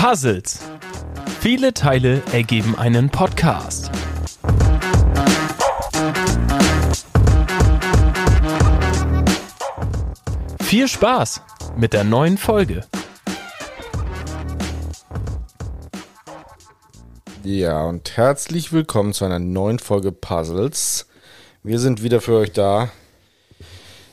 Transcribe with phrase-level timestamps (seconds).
[0.00, 0.60] Puzzles.
[1.40, 3.90] Viele Teile ergeben einen Podcast.
[10.62, 11.42] Viel Spaß
[11.76, 12.84] mit der neuen Folge.
[17.42, 21.08] Ja, und herzlich willkommen zu einer neuen Folge Puzzles.
[21.64, 22.90] Wir sind wieder für euch da.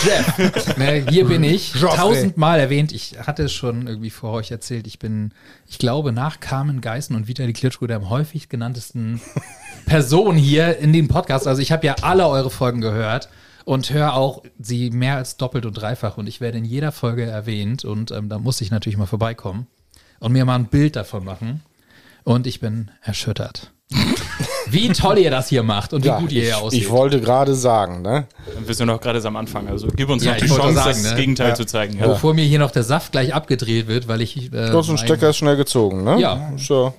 [0.04, 1.72] Jeff, ne, hier bin ich.
[1.72, 2.92] Tausendmal erwähnt.
[2.92, 4.86] Ich hatte es schon irgendwie vor euch erzählt.
[4.86, 5.32] Ich bin,
[5.66, 9.20] ich glaube, nach Carmen Geißen und Vitali Klitschko der am häufig genanntesten
[9.86, 11.46] Person hier in dem Podcast.
[11.46, 13.28] Also ich habe ja alle eure Folgen gehört
[13.64, 16.16] und höre auch sie mehr als doppelt und dreifach.
[16.16, 17.84] Und ich werde in jeder Folge erwähnt.
[17.84, 19.66] Und ähm, da muss ich natürlich mal vorbeikommen
[20.20, 21.62] und mir mal ein Bild davon machen.
[22.24, 23.72] Und ich bin erschüttert.
[24.66, 26.82] Wie toll ihr das hier macht und wie gut ihr hier aussieht.
[26.82, 28.26] ich wollte gerade sagen, ne?
[28.64, 31.10] Wir sind noch gerade am Anfang, also gib uns Ja, noch die Chance, sagen, das
[31.12, 31.16] ne?
[31.16, 31.54] Gegenteil Ja.
[31.54, 31.98] zu zeigen.
[31.98, 32.06] Ja.
[32.08, 34.36] Bevor mir hier noch der Saft gleich abgedreht wird, weil ich.
[34.36, 36.18] Äh, Du hast mein- Stecker schnell gezogen, ne?
[36.20, 36.52] Ja.
[36.56, 36.92] So.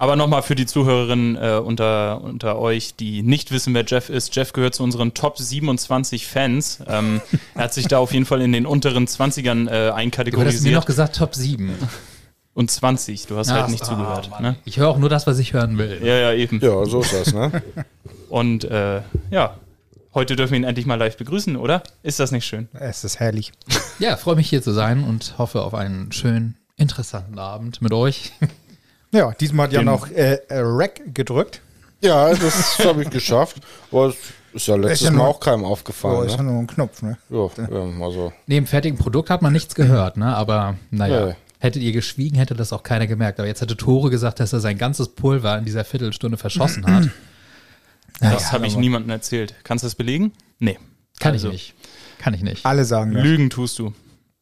[0.00, 4.32] Aber nochmal für die Zuhörerinnen äh, unter, unter euch, die nicht wissen, wer Jeff ist.
[4.36, 6.78] Jeff gehört zu unseren Top 27 Fans.
[6.88, 7.20] Ähm,
[7.56, 9.94] er hat sich da auf jeden Fall in den unteren 20ern äh, Du hattest mir
[9.96, 10.74] einkategorisiert.
[10.76, 11.74] noch gesagt Top 7.
[12.58, 14.30] Und 20, du hast Ach, halt nicht ah, zugehört.
[14.30, 14.42] Mann.
[14.42, 14.56] Ne?
[14.64, 16.00] Ich höre auch nur das, was ich hören will.
[16.02, 16.58] Ja, ja, eben.
[16.58, 17.62] Ja, so ist das, ne?
[18.28, 19.54] Und äh, ja,
[20.12, 21.84] heute dürfen wir ihn endlich mal live begrüßen, oder?
[22.02, 22.66] Ist das nicht schön?
[22.72, 23.52] Es ist herrlich.
[24.00, 28.32] Ja, freue mich hier zu sein und hoffe auf einen schönen, interessanten Abend mit euch.
[29.12, 31.60] Ja, diesmal hat Jan Den- auch äh, äh, Rack gedrückt.
[32.02, 33.58] Ja, das habe ich geschafft.
[33.92, 34.16] Aber es
[34.52, 36.26] ist ja letztes Ist ja Mal nur- auch keinem Oh, aufgefallen.
[36.26, 36.50] ist ja ne?
[36.50, 37.16] nur ein Knopf, ne?
[37.30, 38.32] Ja, ja, also.
[38.48, 40.34] Neben fertigem Produkt hat man nichts gehört, ne?
[40.36, 41.28] Aber naja.
[41.28, 41.36] Ja.
[41.60, 43.40] Hättet ihr geschwiegen, hätte das auch keiner gemerkt.
[43.40, 47.08] Aber jetzt hätte Tore gesagt, dass er sein ganzes Pulver in dieser Viertelstunde verschossen hat.
[48.20, 49.54] Das habe ich niemandem erzählt.
[49.62, 50.32] Kannst du das belegen?
[50.58, 50.76] Nee.
[51.20, 51.74] Kann Also, ich nicht.
[52.18, 52.66] Kann ich nicht.
[52.66, 53.22] Alle sagen das.
[53.22, 53.92] Lügen tust du.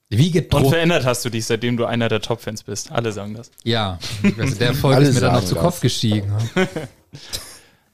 [0.08, 0.68] Wie Und gedruckt.
[0.70, 2.90] verändert hast du dich, seitdem du einer der Top-Fans bist.
[2.90, 3.50] Alle sagen das.
[3.64, 3.98] Ja,
[4.38, 5.56] also der Folge Alle ist mir dann noch zu.
[5.56, 6.32] Kopf gestiegen.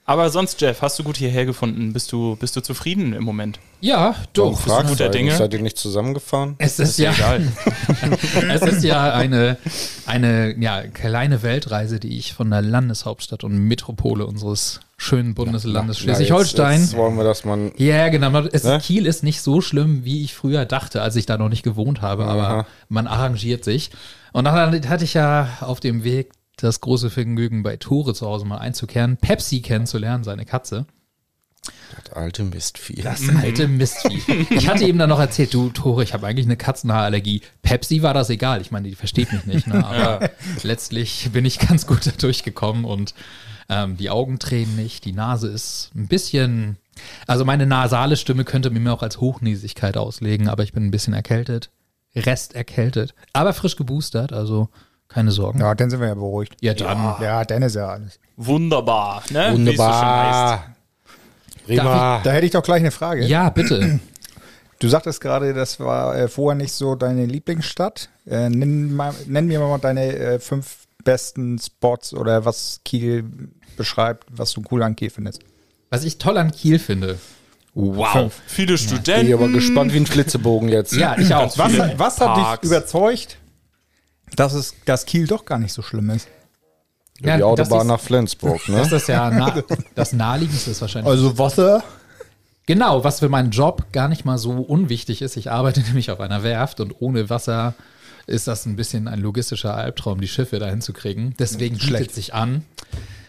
[0.05, 1.93] Aber sonst, Jeff, hast du gut hierher gefunden?
[1.93, 3.61] Bist du, bist du zufrieden im Moment?
[3.81, 4.51] Ja, doch.
[4.51, 5.09] bist du fragst guter?
[5.11, 5.37] Dinge?
[5.37, 6.57] Seid ihr nicht zusammengefahren?
[6.59, 7.47] Es ist ja, Egal.
[8.51, 9.57] es ist ja eine,
[10.05, 16.03] eine ja, kleine Weltreise, die ich von der Landeshauptstadt und Metropole unseres schönen Bundeslandes Na,
[16.03, 16.81] Schleswig-Holstein.
[16.81, 17.71] Jetzt, jetzt wollen wir das mal.
[17.77, 18.37] Ja, genau.
[18.53, 18.81] Es, Ne?
[18.81, 22.03] Kiel ist nicht so schlimm, wie ich früher dachte, als ich da noch nicht gewohnt
[22.03, 22.67] habe, aber Aha.
[22.89, 23.91] man arrangiert sich.
[24.33, 28.45] Und dann hatte ich ja auf dem Weg das große Vergnügen, bei Tore zu Hause
[28.45, 30.87] mal einzukehren, Pepsi kennenzulernen, seine Katze.
[32.05, 33.03] Das alte Mistvieh.
[33.03, 34.47] Das alte Mistvieh.
[34.51, 37.43] Ich hatte ihm dann noch erzählt, du Tore, ich habe eigentlich eine Katzenhaarallergie.
[37.63, 38.61] Pepsi war das egal.
[38.61, 39.85] Ich meine, die versteht mich nicht, ne?
[39.87, 40.31] aber
[40.63, 43.15] letztlich bin ich ganz gut da durchgekommen und
[43.69, 46.77] ähm, die Augen tränen nicht, die Nase ist ein bisschen,
[47.27, 51.15] also meine nasale Stimme könnte mir auch als Hochnäsigkeit auslegen, aber ich bin ein bisschen
[51.15, 51.71] erkältet,
[52.15, 54.69] Rest erkältet, aber frisch geboostert, also
[55.13, 55.61] keine Sorgen.
[55.61, 56.57] Ja, dann sind wir ja beruhigt.
[56.61, 57.17] Ja, dann.
[57.23, 58.19] Ja, dann ist ja alles.
[58.37, 59.51] Wunderbar, ne?
[59.53, 60.75] Wunderbar.
[61.67, 62.21] Prima.
[62.25, 63.25] Da hätte ich doch gleich eine Frage.
[63.25, 64.01] Ja, bitte.
[64.79, 68.09] Du sagtest gerade, das war äh, vorher nicht so deine Lieblingsstadt.
[68.27, 73.25] Äh, nenn, mal, nenn mir mal deine äh, fünf besten Spots oder was Kiel
[73.77, 75.39] beschreibt, was du cool an Kiel findest.
[75.91, 77.21] Was ich toll an Kiel finde.
[77.75, 78.33] Wow.
[78.47, 79.33] Viele Bin ich Studenten.
[79.33, 80.95] aber gespannt wie ein Flitzebogen jetzt.
[80.95, 81.57] Ja, ich auch.
[81.57, 83.39] Was, was hat dich überzeugt,
[84.37, 86.29] dass, es, dass Kiel doch gar nicht so schlimm ist?
[87.21, 88.77] Ja, die Autobahn ist- nach Flensburg, ne?
[88.79, 89.63] Das ist ja na,
[89.95, 91.11] das naheliegendste ist wahrscheinlich.
[91.11, 91.83] Also Wasser?
[92.67, 95.37] Genau, was für meinen Job gar nicht mal so unwichtig ist.
[95.37, 97.75] Ich arbeite nämlich auf einer Werft und ohne Wasser
[98.27, 101.35] ist das ein bisschen ein logistischer Albtraum, die Schiffe dahin zu kriegen.
[101.39, 102.65] Deswegen bietet sich an,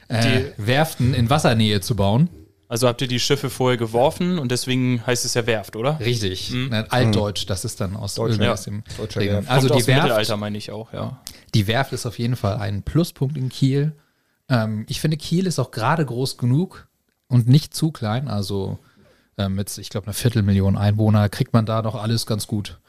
[0.08, 2.30] äh, Werften in Wassernähe zu bauen.
[2.74, 6.00] Also habt ihr die Schiffe vorher geworfen und deswegen heißt es ja Werft, oder?
[6.00, 6.52] Richtig.
[6.52, 8.54] Ne, Altdeutsch, das ist dann aus, irgendwie ja.
[8.54, 9.30] aus dem Deutsche Ding.
[9.30, 9.50] Werft.
[9.50, 11.22] Also Kommt die aus dem Werft, Mittelalter meine ich auch, ja.
[11.54, 13.94] die Werft ist auf jeden Fall ein Pluspunkt in Kiel.
[14.50, 16.88] Ähm, ich finde, Kiel ist auch gerade groß genug,
[17.34, 18.28] und nicht zu klein.
[18.28, 18.80] Also
[19.38, 22.80] äh, mit, ich glaube, einer Viertelmillion Einwohner kriegt man da doch alles ganz gut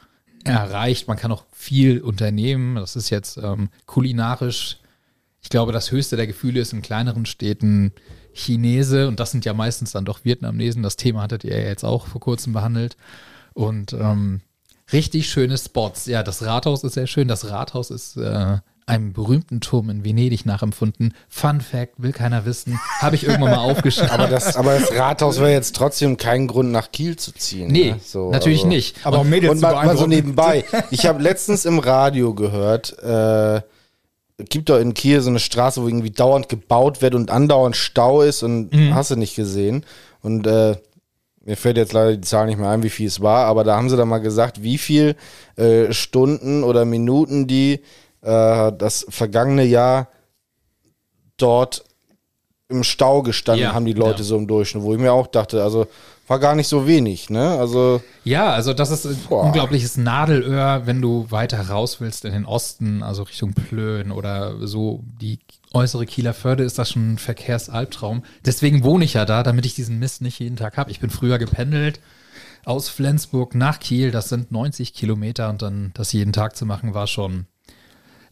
[0.44, 1.08] erreicht.
[1.08, 2.76] Man kann auch viel unternehmen.
[2.76, 4.78] Das ist jetzt ähm, kulinarisch.
[5.40, 7.92] Ich glaube, das höchste der Gefühle ist in kleineren Städten
[8.34, 10.82] Chinese und das sind ja meistens dann doch Vietnamesen.
[10.82, 12.96] Das Thema hattet ihr ja jetzt auch vor kurzem behandelt.
[13.54, 14.40] Und ähm,
[14.92, 16.06] richtig schöne Spots.
[16.06, 17.28] Ja, das Rathaus ist sehr schön.
[17.28, 21.14] Das Rathaus ist äh, einem berühmten Turm in Venedig nachempfunden.
[21.28, 22.78] Fun Fact, will keiner wissen.
[22.98, 24.10] Habe ich irgendwann mal aufgeschrieben.
[24.10, 27.70] Aber das, aber das Rathaus wäre jetzt trotzdem kein Grund, nach Kiel zu ziehen.
[27.70, 28.00] Nee, ne?
[28.04, 28.68] so, natürlich also.
[28.68, 29.06] nicht.
[29.06, 30.64] Aber um Mädels Und mal, mal so nebenbei.
[30.90, 33.62] Ich habe letztens im Radio gehört, äh,
[34.38, 38.22] gibt doch in Kiel so eine Straße, wo irgendwie dauernd gebaut wird und andauernd Stau
[38.22, 38.94] ist und Mhm.
[38.94, 39.84] hast du nicht gesehen.
[40.22, 40.76] Und äh,
[41.44, 43.76] mir fällt jetzt leider die Zahl nicht mehr ein, wie viel es war, aber da
[43.76, 45.14] haben sie dann mal gesagt, wie viel
[45.56, 47.80] äh, Stunden oder Minuten die
[48.22, 50.08] äh, das vergangene Jahr
[51.36, 51.84] dort
[52.68, 54.24] im Stau gestanden Ja, haben, die Leute ja.
[54.24, 55.86] so im Durchschnitt, wo ich mir auch dachte, also
[56.26, 57.58] war gar nicht so wenig, ne?
[57.58, 59.44] Also Ja, also das ist ein Boah.
[59.44, 65.02] unglaubliches Nadelöhr, wenn du weiter raus willst in den Osten, also Richtung Plön oder so
[65.20, 65.38] die
[65.72, 68.22] äußere Kieler Förde ist das schon ein Verkehrsalbtraum.
[68.44, 70.90] Deswegen wohne ich ja da, damit ich diesen Mist nicht jeden Tag habe.
[70.90, 72.00] Ich bin früher gependelt
[72.64, 76.94] aus Flensburg nach Kiel, das sind 90 Kilometer und dann das jeden Tag zu machen
[76.94, 77.46] war schon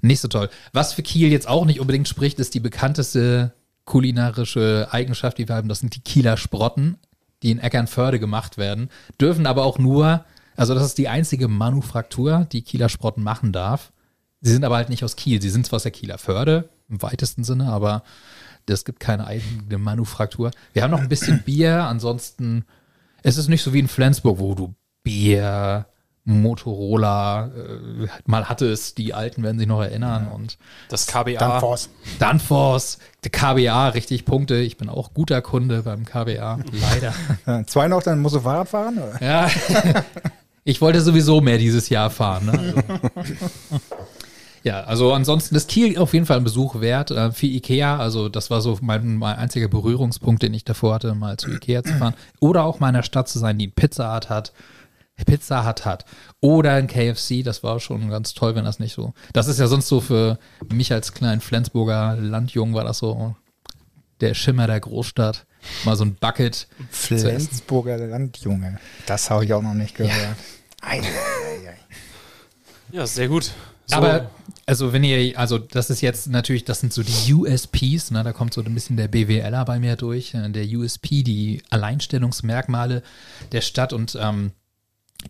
[0.00, 0.48] nicht so toll.
[0.72, 3.52] Was für Kiel jetzt auch nicht unbedingt spricht, ist die bekannteste
[3.84, 5.68] kulinarische Eigenschaft, die wir haben.
[5.68, 6.98] Das sind die Kieler Sprotten,
[7.42, 8.88] die in Eckernförde gemacht werden,
[9.20, 10.24] dürfen aber auch nur,
[10.56, 13.92] also das ist die einzige Manufaktur, die Kieler Sprotten machen darf.
[14.40, 15.40] Sie sind aber halt nicht aus Kiel.
[15.40, 18.02] Sie sind zwar aus der Kieler Förde im weitesten Sinne, aber
[18.66, 20.50] es gibt keine eigene Manufaktur.
[20.72, 22.64] Wir haben noch ein bisschen Bier, ansonsten
[23.22, 25.86] es ist nicht so wie in Flensburg, wo du Bier,
[26.24, 30.56] Motorola äh, mal hattest, die Alten werden sich noch erinnern und
[30.88, 31.38] Das KBA.
[31.38, 31.90] Danfoss.
[32.20, 34.56] Danfoss, der KBA, richtig Punkte.
[34.56, 37.64] Ich bin auch guter Kunde beim KBA, leider.
[37.66, 38.98] Zwei noch, dann musst du Fahrrad fahren?
[38.98, 39.20] Oder?
[39.20, 39.50] Ja,
[40.64, 42.46] ich wollte sowieso mehr dieses Jahr fahren.
[42.46, 42.74] Ne?
[43.16, 43.80] Also.
[44.64, 47.10] Ja, also ansonsten ist Kiel auf jeden Fall ein Besuch wert.
[47.10, 51.14] Äh, für Ikea, also das war so mein, mein einziger Berührungspunkt, den ich davor hatte,
[51.14, 52.14] mal zu Ikea zu fahren.
[52.38, 54.52] Oder auch mal in einer Stadt zu sein, die ein Pizza Hut hat.
[55.26, 56.04] Pizza Hut hat.
[56.40, 59.14] Oder ein KFC, das war schon ganz toll, wenn das nicht so.
[59.32, 60.38] Das ist ja sonst so für
[60.72, 63.34] mich als kleinen Flensburger Landjungen war das so
[64.20, 65.46] der Schimmer der Großstadt.
[65.84, 66.66] Mal so ein Bucket.
[66.90, 68.78] Flensburger Landjunge.
[69.06, 70.36] Das habe ich auch noch nicht gehört.
[70.80, 71.76] Ei, ei, ei.
[72.92, 73.52] Ja, sehr gut.
[73.86, 74.30] So, Aber,
[74.66, 78.32] also wenn ihr, also das ist jetzt natürlich, das sind so die USPs, ne, da
[78.32, 83.02] kommt so ein bisschen der BWLer bei mir durch, äh, der USP, die Alleinstellungsmerkmale
[83.50, 84.52] der Stadt und ähm,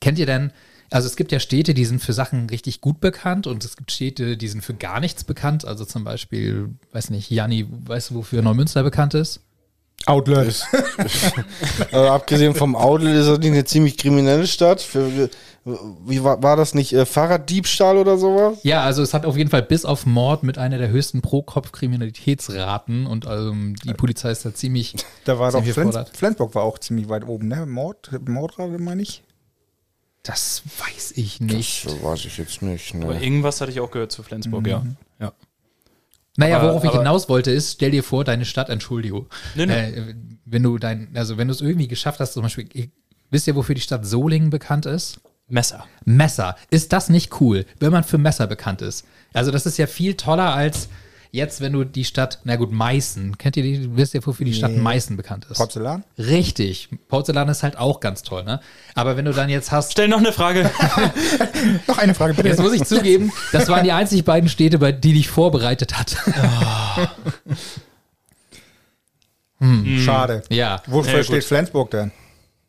[0.00, 0.52] kennt ihr denn,
[0.90, 3.90] also es gibt ja Städte, die sind für Sachen richtig gut bekannt und es gibt
[3.92, 8.16] Städte, die sind für gar nichts bekannt, also zum Beispiel, weiß nicht, Janni, weißt du,
[8.16, 9.40] wofür Neumünster bekannt ist?
[10.06, 10.66] Outlet.
[11.92, 14.80] Also abgesehen vom Outlet ist das nicht eine ziemlich kriminelle Stadt.
[14.80, 15.30] Für,
[15.64, 16.92] wie war, war das nicht?
[16.92, 18.58] Äh, Fahrraddiebstahl oder sowas?
[18.64, 23.06] Ja, also es hat auf jeden Fall bis auf Mord mit einer der höchsten Pro-Kopf-Kriminalitätsraten
[23.06, 26.16] und ähm, die Polizei ist da ziemlich Da war doch ziemlich Flens gefordert.
[26.16, 27.64] Flensburg war auch ziemlich weit oben, ne?
[27.64, 29.22] Mord, Mordrate meine ich.
[30.22, 31.84] Das weiß ich nicht.
[31.86, 32.94] Das weiß ich jetzt nicht.
[32.94, 33.24] aber Ne.
[33.24, 34.84] irgendwas hatte ich auch gehört zu Flensburg, ja.
[35.18, 35.32] ja.
[36.36, 39.26] Naja, Aber- worauf ich aber- hinaus wollte, ist, stell dir vor, deine Stadt, Entschuldigung.
[39.54, 39.72] Nee, nee.
[39.90, 40.14] Äh,
[40.44, 42.90] wenn du dein, also wenn du es irgendwie geschafft hast, zum Beispiel, ich-
[43.30, 45.20] wisst ihr, wofür die Stadt Solingen bekannt ist?
[45.48, 45.86] Messer.
[46.04, 46.56] Messer.
[46.70, 49.04] Ist das nicht cool, wenn man für Messer bekannt ist?
[49.34, 50.88] Also das ist ja viel toller als
[51.32, 54.52] jetzt, wenn du die Stadt, na gut, Meißen, kennt ihr die, wisst ihr, wofür die
[54.54, 54.78] Stadt Nee.
[54.78, 55.56] Meißen bekannt ist?
[55.56, 56.04] Porzellan?
[56.18, 56.90] Richtig.
[57.08, 58.60] Porzellan ist halt auch ganz toll, ne?
[58.94, 60.70] Aber wenn du dann jetzt hast, Stell noch eine Frage.
[61.88, 62.48] Noch eine Frage bitte.
[62.48, 66.16] Jetzt muss ich zugeben, das waren die einzig beiden Städte, bei die dich vorbereitet hat.
[70.04, 70.42] Schade.
[70.50, 70.82] ja.
[70.86, 72.10] Wofür Ja, steht Flensburg denn?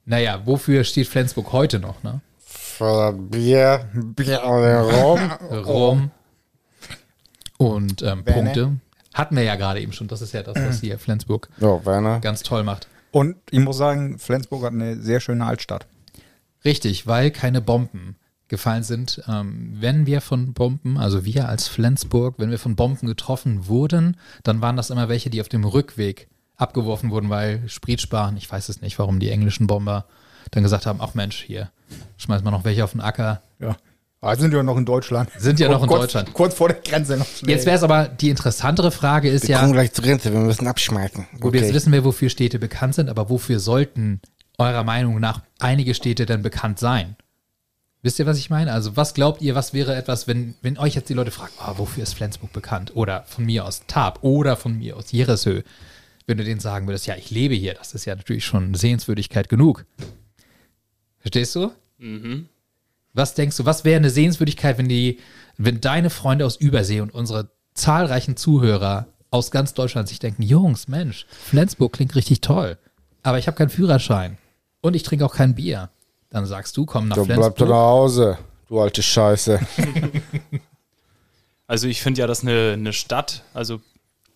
[0.05, 2.22] Naja, wofür steht Flensburg heute noch, ne?
[2.46, 5.32] Für Bier, Bier Rum.
[5.51, 6.12] Rom
[7.67, 8.24] und ähm?
[8.24, 8.77] Punkte.
[9.13, 10.08] Hatten wir ja gerade eben schon.
[10.08, 12.20] Das ist ja das, was hier Flensburg Ja, Werner.
[12.20, 12.88] ganz toll macht.
[13.12, 15.86] Und ich muss sagen, Flensburg hat eine sehr schöne Altstadt.
[16.65, 18.15] Richtig, weil keine Bomben
[18.48, 19.22] gefallen sind.
[19.27, 24.17] Ähm, wenn wir von Bomben, also wir als Flensburg, wenn wir von Bomben getroffen wurden,
[24.43, 28.38] dann waren das immer welche, die auf dem Rückweg abgeworfen wurden, weil Sprit sparen.
[28.38, 30.05] Ich weiß es nicht, warum die englischen Bomber
[30.51, 31.70] dann gesagt haben, ach Mensch, hier,
[32.17, 33.41] schmeiß mal noch welche auf den Acker.
[33.60, 33.75] Ja.
[34.24, 35.30] Aber sind ja noch in Deutschland.
[35.38, 36.34] Sind ja noch in kurz, Deutschland.
[36.34, 37.51] Kurz vor der Grenze noch schnell.
[37.51, 40.39] Jetzt wäre es aber, die interessantere Frage ist Wir ja, kommen gleich zur Grenze, wir
[40.39, 41.27] müssen abschmeißen.
[41.42, 44.22] Gut, jetzt wissen wir, wofür Städte bekannt sind, aber wofür sollten
[44.58, 47.18] eurer Meinung nach einige Städte denn bekannt sein?
[48.01, 48.72] Wisst ihr, was ich meine?
[48.72, 51.74] Also, was glaubt ihr, was wäre etwas, wenn, wenn euch jetzt die Leute fragen, ah,
[51.75, 52.96] wofür ist Flensburg bekannt?
[52.96, 55.63] Oder von mir aus Tab oder von mir aus Jereshö.
[56.27, 59.50] wenn du denen sagen würdest, ja, ich lebe hier, das ist ja natürlich schon Sehenswürdigkeit
[59.50, 59.86] genug.
[61.20, 61.72] Verstehst du?
[63.13, 65.20] Was denkst du, was wäre eine Sehenswürdigkeit, wenn die,
[65.58, 70.88] wenn deine Freunde aus Übersee und unsere zahlreichen Zuhörer aus ganz Deutschland sich denken, Jungs,
[70.88, 72.77] Mensch, Flensburg klingt richtig toll,
[73.24, 74.38] aber ich habe keinen Führerschein
[74.82, 75.89] und ich trinke auch kein Bier.
[76.29, 77.70] Dann sagst du, komm nach Du bleib doch Flensburg.
[77.70, 79.60] nach Hause, du alte Scheiße.
[81.65, 83.82] Also ich finde ja, dass eine, eine Stadt, also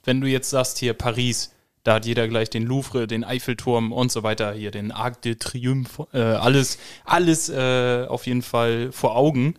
[0.05, 1.51] wenn du jetzt sagst hier Paris,
[1.83, 5.35] da hat jeder gleich den Louvre, den Eiffelturm und so weiter, hier den Arc de
[5.35, 9.55] Triomphe, äh, alles, alles äh, auf jeden Fall vor Augen.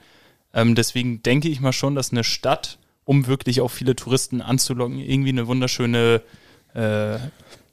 [0.53, 4.99] Ähm, deswegen denke ich mal schon, dass eine Stadt, um wirklich auch viele Touristen anzulocken,
[4.99, 6.23] irgendwie eine wunderschöne,
[6.75, 7.17] äh,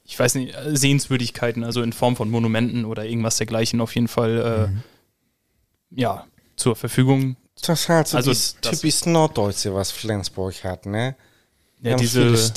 [0.04, 4.70] ich weiß nicht, Sehenswürdigkeiten, also in Form von Monumenten oder irgendwas dergleichen auf jeden Fall,
[5.92, 6.26] äh, ja,
[6.56, 7.36] zur Verfügung.
[7.62, 11.16] Das ist halt so Also das typisch Norddeutsche, was Flensburg hat, ne?
[11.82, 12.52] Ja, haben viele diese,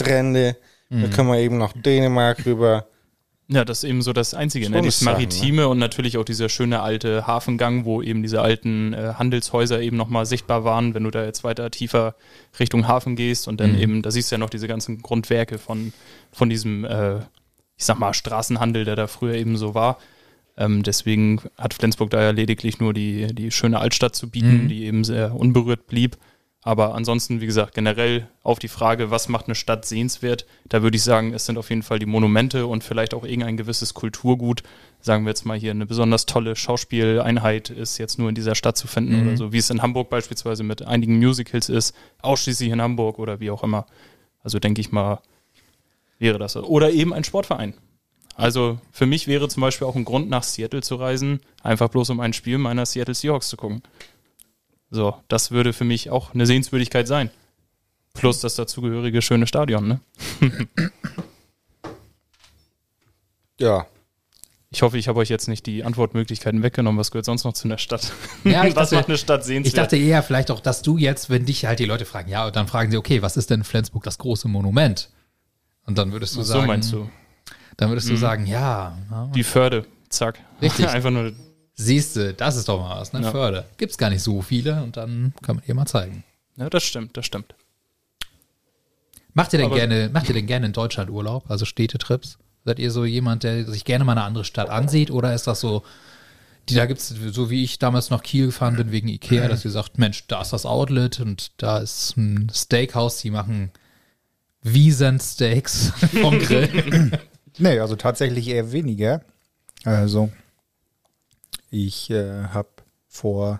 [0.89, 2.87] Strände, da können wir eben nach Dänemark rüber.
[3.51, 4.91] Ja, das ist eben so das Einzige, ne?
[4.91, 9.81] Sache, Maritime und natürlich auch dieser schöne alte Hafengang, wo eben diese alten äh, Handelshäuser
[9.81, 12.15] eben nochmal sichtbar waren, wenn du da jetzt weiter tiefer
[12.59, 15.93] Richtung Hafen gehst und dann eben, da siehst du ja noch diese ganzen Grundwerke von,
[16.31, 17.17] von diesem, äh,
[17.75, 19.97] ich sag mal, Straßenhandel, der da früher eben so war.
[20.55, 24.85] Ähm, deswegen hat Flensburg da ja lediglich nur die, die schöne Altstadt zu bieten, die
[24.85, 26.17] eben sehr unberührt blieb.
[26.61, 30.97] Aber ansonsten, wie gesagt, generell auf die Frage, was macht eine Stadt sehenswert, da würde
[30.97, 34.63] ich sagen, es sind auf jeden Fall die Monumente und vielleicht auch irgendein gewisses Kulturgut.
[34.99, 38.77] Sagen wir jetzt mal hier, eine besonders tolle Schauspieleinheit ist jetzt nur in dieser Stadt
[38.77, 42.81] zu finden oder so, wie es in Hamburg beispielsweise mit einigen Musicals ist, ausschließlich in
[42.81, 43.85] Hamburg oder wie auch immer.
[44.43, 45.21] Also denke ich mal,
[46.17, 46.53] wäre das.
[46.53, 46.63] so.
[46.63, 47.73] Oder eben ein Sportverein.
[48.35, 52.09] Also für mich wäre zum Beispiel auch ein Grund, nach Seattle zu reisen, einfach bloß
[52.09, 53.81] um ein Spiel meiner Seattle Seahawks zu gucken.
[54.91, 57.29] So, das würde für mich auch eine Sehenswürdigkeit sein.
[58.13, 59.99] Plus das dazugehörige schöne Stadion, ne?
[63.59, 63.85] Ja,
[64.71, 66.97] Ich hoffe, ich habe euch jetzt nicht die Antwortmöglichkeiten weggenommen.
[66.99, 68.11] Was gehört sonst noch zu einer Stadt?
[68.43, 69.77] Ja, ich was dachte- macht eine Stadt Ich sehenswert?
[69.77, 72.55] dachte eher vielleicht auch, dass du jetzt, wenn dich halt die Leute fragen, ja, und
[72.55, 75.09] dann fragen sie, okay, was ist denn in Flensburg das große Monument?
[75.85, 77.09] Und dann würdest du so sagen, meinst du.
[77.77, 80.39] dann würdest du sagen, ja, ja Die Förde, zack.
[80.61, 80.87] Richtig.
[80.89, 81.33] Einfach nur,
[81.79, 83.21] siehst du, das ist doch mal was, ne?
[83.21, 83.31] Ja.
[83.31, 83.65] Förde.
[83.77, 86.23] Gibt's gar nicht so viele und dann kann man dir mal zeigen.
[86.57, 87.55] ja, das stimmt, das stimmt.
[89.33, 92.37] Macht ihr denn Aber- gerne, macht ihr denn gerne in Deutschland Urlaub, also Städtetrips?
[92.65, 95.61] Seid ihr so jemand, der sich gerne mal eine andere Stadt ansieht oder ist das
[95.61, 95.83] so,
[96.67, 99.71] die, da gibt's, so wie ich damals nach Kiel gefahren bin wegen Ikea, dass ihr
[99.71, 103.71] sagt, Mensch, da ist das Outlet und da ist ein Steakhouse, die machen
[104.61, 107.11] Wiesensteaks vom Grill.
[107.57, 109.21] Nee, also tatsächlich eher weniger.
[109.85, 110.29] Also,
[111.69, 112.69] ich äh, habe
[113.07, 113.59] vor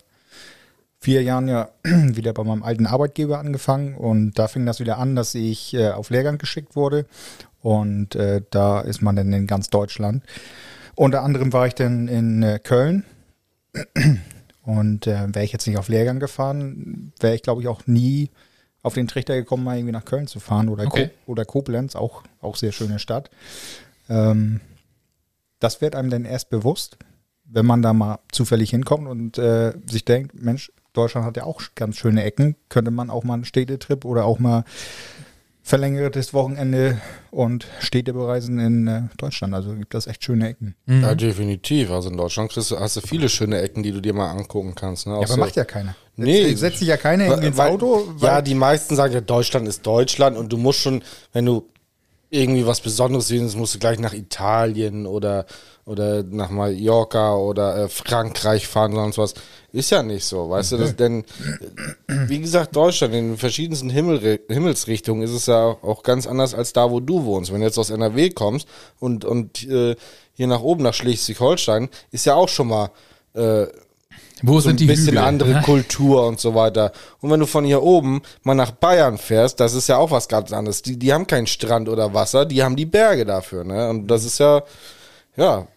[0.99, 5.15] vier Jahren ja wieder bei meinem alten Arbeitgeber angefangen und da fing das wieder an,
[5.15, 7.05] dass ich äh, auf Lehrgang geschickt wurde
[7.61, 10.23] und äh, da ist man dann in ganz Deutschland.
[10.95, 13.05] Unter anderem war ich dann in äh, Köln
[14.63, 18.29] und äh, wäre ich jetzt nicht auf Lehrgang gefahren, wäre ich glaube ich auch nie
[18.81, 21.09] auf den Trichter gekommen, mal irgendwie nach Köln zu fahren oder, Okay.
[21.25, 23.29] Ko oder Koblenz, auch, auch sehr schöne Stadt.
[24.09, 24.61] Ähm,
[25.59, 26.97] das wird einem dann erst bewusst,
[27.51, 31.61] wenn man da mal zufällig hinkommt und äh, sich denkt, Mensch, Deutschland hat ja auch
[31.75, 34.63] ganz schöne Ecken, könnte man auch mal einen Städtetrip oder auch mal
[35.61, 39.53] verlängertes Wochenende und Städte bereisen in äh, Deutschland.
[39.53, 40.75] Also gibt das echt schöne Ecken.
[40.87, 41.91] ja, definitiv.
[41.91, 44.73] Also in Deutschland kriegst du, hast du viele schöne Ecken, die du dir mal angucken
[44.73, 45.05] kannst.
[45.05, 45.13] Ne?
[45.13, 45.95] Ja, aber so- macht ja keiner.
[46.15, 46.53] Nee.
[46.55, 48.13] Setzt, sich ja keiner ins Weil- Auto.
[48.19, 51.03] ja, die meisten sagen ja, Deutschland ist Deutschland und du musst schon,
[51.33, 51.69] wenn du
[52.29, 55.45] irgendwie was Besonderes sehen willst, musst du gleich nach Italien oder,
[55.85, 59.33] oder nach Mallorca oder äh, Frankreich fahren, sonst was.
[59.71, 61.23] Ist ja nicht so, weißt du, das, denn,
[62.07, 66.55] wie gesagt, Deutschland in den verschiedensten Himmel, Himmelsrichtungen ist es ja auch, auch ganz anders
[66.55, 67.51] als da, wo du wohnst.
[67.51, 68.67] Wenn du jetzt aus NRW kommst
[68.99, 69.95] und, und äh,
[70.33, 72.91] hier nach oben, nach Schleswig-Holstein, ist ja auch schon mal
[73.33, 73.67] äh,
[74.43, 75.17] Wo so sind ein die bisschen Hügel?
[75.19, 76.91] andere Kultur und so weiter.
[77.21, 80.27] Und wenn du von hier oben mal nach Bayern fährst, das ist ja auch was
[80.27, 80.81] ganz anderes.
[80.81, 83.89] Die, die haben keinen Strand oder Wasser, die haben die Berge dafür, ne?
[83.89, 84.63] Und das ist ja,
[85.35, 85.67] ja,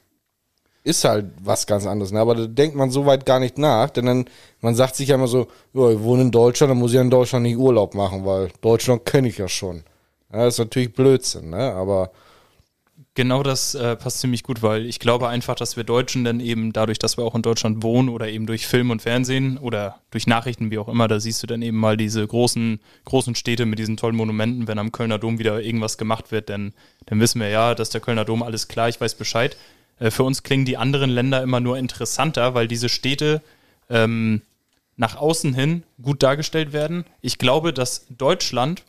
[0.85, 2.21] ist halt was ganz anderes, ne?
[2.21, 4.25] Aber da denkt man so weit gar nicht nach, denn dann,
[4.61, 7.03] man sagt sich ja immer so, ja, ich wohne in Deutschland, dann muss ich ja
[7.03, 9.85] in Deutschland nicht Urlaub machen, weil Deutschland kenne ich ja schon.
[10.33, 11.73] Ja, das ist natürlich Blödsinn, ne?
[11.75, 12.11] Aber
[13.15, 16.73] Genau das äh, passt ziemlich gut, weil ich glaube einfach, dass wir Deutschen dann eben
[16.73, 20.27] dadurch, dass wir auch in Deutschland wohnen oder eben durch Film und Fernsehen oder durch
[20.27, 23.79] Nachrichten, wie auch immer, da siehst du dann eben mal diese großen, großen Städte mit
[23.79, 26.73] diesen tollen Monumenten, wenn am Kölner Dom wieder irgendwas gemacht wird, dann,
[27.05, 29.59] dann wissen wir ja, dass der Kölner Dom alles klar, ich weiß Bescheid.
[29.99, 33.43] Äh, für uns klingen die anderen Länder immer nur interessanter, weil diese Städte
[33.91, 34.41] ähm,
[34.97, 37.05] nach außen hin gut dargestellt werden.
[37.21, 38.85] Ich glaube, dass Deutschland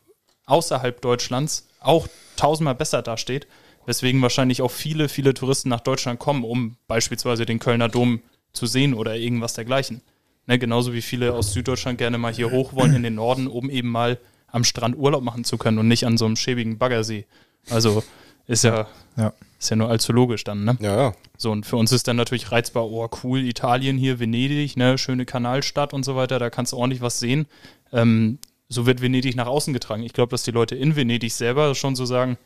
[0.45, 3.47] außerhalb Deutschlands auch tausendmal besser dasteht,
[3.85, 8.21] weswegen wahrscheinlich auch viele, viele Touristen nach Deutschland kommen, um beispielsweise den Kölner Dom
[8.53, 10.01] zu sehen oder irgendwas dergleichen.
[10.45, 13.69] Ne, genauso wie viele aus Süddeutschland gerne mal hier hoch wollen in den Norden, um
[13.69, 17.25] eben mal am Strand Urlaub machen zu können und nicht an so einem schäbigen Baggersee.
[17.69, 18.03] Also
[18.45, 19.31] ist ja, Ja.
[19.57, 20.77] ist ja nur allzu logisch dann, ne?
[20.81, 21.13] Ja, ja.
[21.37, 25.25] So, und für uns ist dann natürlich reizbar, oh cool, Italien hier, Venedig, ne, schöne
[25.25, 27.47] Kanalstadt und so weiter, da kannst du ordentlich was sehen.
[27.93, 28.37] Ähm,
[28.67, 30.03] so wird Venedig nach außen getragen.
[30.03, 32.37] Ich glaube, dass die Leute in Venedig selber schon so sagen,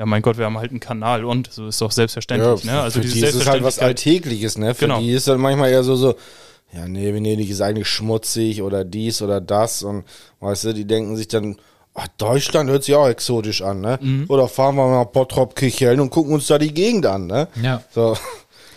[0.00, 2.80] ja mein Gott, wir haben halt einen Kanal und so ist doch selbstverständlich, ja ne?
[2.80, 3.78] Also für diese die ist halt was.
[3.78, 4.74] Alltägliches, ne?
[4.74, 4.98] Für Genau.
[4.98, 6.14] die ist dann manchmal eher so, so,
[6.72, 10.04] ja, nee, Venedig ist eigentlich schmutzig oder dies oder das und
[10.40, 11.56] weißt du, die denken sich dann,
[11.92, 13.98] ach, Deutschland hört sich auch exotisch an, ne?
[14.00, 14.24] Mhm.
[14.28, 17.48] Oder fahren wir mal nach Bottrop Kirchhellen und gucken uns da die Gegend an, ne?
[17.62, 17.82] Ja.
[17.94, 18.16] So,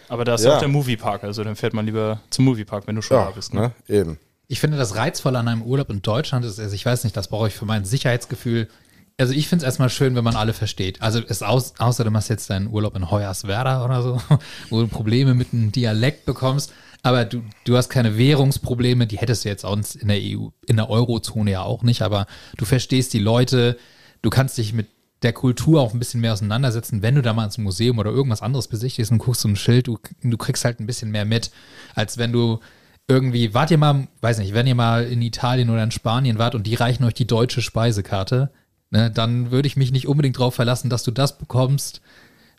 [0.10, 0.56] Aber da ist Ja.
[0.56, 3.32] auch der Moviepark, also dann fährt man lieber zum Moviepark, wenn du schon da ja,
[3.32, 3.54] bist.
[3.54, 3.72] Ne?
[3.88, 3.98] ne?
[3.98, 4.20] Eben.
[4.50, 7.30] Ich finde, das Reizvolle an einem Urlaub in Deutschland ist, also ich weiß nicht, das
[7.30, 8.68] brauche ich für mein Sicherheitsgefühl.
[9.18, 11.02] Also ich finde es erstmal schön, wenn man alle versteht.
[11.02, 14.22] Also es aus, außer du machst jetzt deinen Urlaub in Hoyerswerda oder so,
[14.70, 19.44] wo du Probleme mit einem Dialekt bekommst, aber du, du hast keine Währungsprobleme, die hättest
[19.44, 22.28] du jetzt auch in der EU, in der Eurozone ja auch nicht, aber
[22.58, 23.78] du verstehst die Leute,
[24.22, 24.88] du kannst dich mit
[25.22, 28.42] der Kultur auch ein bisschen mehr auseinandersetzen, wenn du da mal ins Museum oder irgendwas
[28.42, 31.52] anderes besichtigst und guckst so ein Schild, du, du kriegst halt ein bisschen mehr mit,
[31.94, 32.60] als wenn du
[33.08, 36.56] irgendwie, wart ihr mal, weiß nicht, wenn ihr mal in Italien oder in Spanien wart
[36.56, 38.52] und die reichen euch die deutsche Speisekarte,
[38.94, 42.02] ne, dann würde ich mich nicht unbedingt darauf verlassen, dass du das bekommst,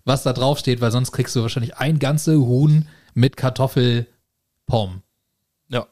[0.04, 5.02] was da drauf steht, weil sonst kriegst du wahrscheinlich ein ganze Huhn mit Kartoffelpom.
[5.68, 5.86] Ja.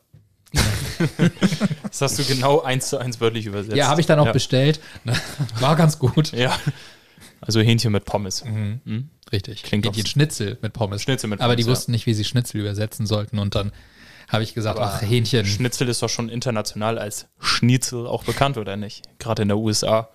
[1.83, 3.77] das hast du genau eins zu eins wörtlich übersetzt.
[3.77, 4.33] Ja, habe ich dann auch ja.
[4.33, 4.81] bestellt.
[5.61, 6.33] War ganz gut.
[6.33, 6.59] Ja.
[7.41, 8.45] Also Hähnchen mit Pommes.
[8.45, 9.09] Mhm.
[9.33, 9.63] Richtig.
[9.63, 11.03] Klingt Hähnchen Schnitzel mit Pommes.
[11.03, 11.73] Schnitzel mit Aber die Pommes, ja.
[11.73, 13.73] wussten nicht, wie sie Schnitzel übersetzen sollten und dann
[14.29, 15.47] habe ich gesagt, ach Hähnchen.
[15.47, 19.03] Schnitzel ist doch schon international als Schnitzel auch bekannt, oder nicht?
[19.19, 20.09] Gerade in der USA.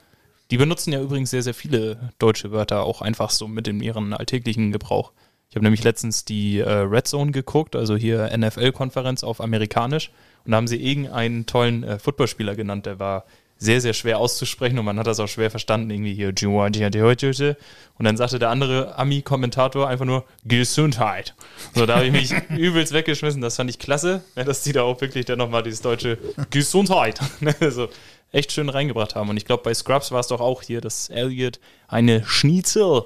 [0.51, 4.13] Die benutzen ja übrigens sehr, sehr viele deutsche Wörter auch einfach so mit in ihren
[4.13, 5.11] alltäglichen Gebrauch.
[5.49, 10.11] Ich habe nämlich letztens die äh, Red Zone geguckt, also hier NFL-Konferenz auf amerikanisch.
[10.45, 13.25] Und da haben sie irgendeinen tollen äh, Footballspieler genannt, der war
[13.59, 16.29] sehr, sehr schwer auszusprechen und man hat das auch schwer verstanden, irgendwie hier.
[16.29, 21.33] Und dann sagte der andere Ami-Kommentator einfach nur Gesundheit.
[21.73, 23.41] So, da habe ich mich übelst weggeschmissen.
[23.41, 26.17] Das fand ich klasse, ja, dass die da auch wirklich dann nochmal dieses deutsche
[26.51, 27.19] Gesundheit
[27.59, 27.89] also
[28.31, 29.29] echt schön reingebracht haben.
[29.29, 33.03] Und ich glaube, bei Scrubs war es doch auch hier, dass Elliot eine Schnitzel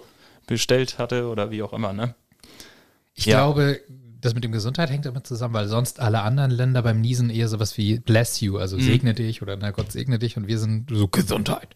[0.47, 2.15] bestellt hatte oder wie auch immer, ne?
[3.13, 3.37] Ich Ja.
[3.37, 3.79] glaube,
[4.21, 7.47] das mit dem Gesundheit hängt damit zusammen, weil sonst alle anderen Länder beim Niesen eher
[7.47, 8.81] sowas wie bless you, also Mhm.
[8.81, 11.69] segne dich oder na Gott segne dich und wir sind so Gesundheit.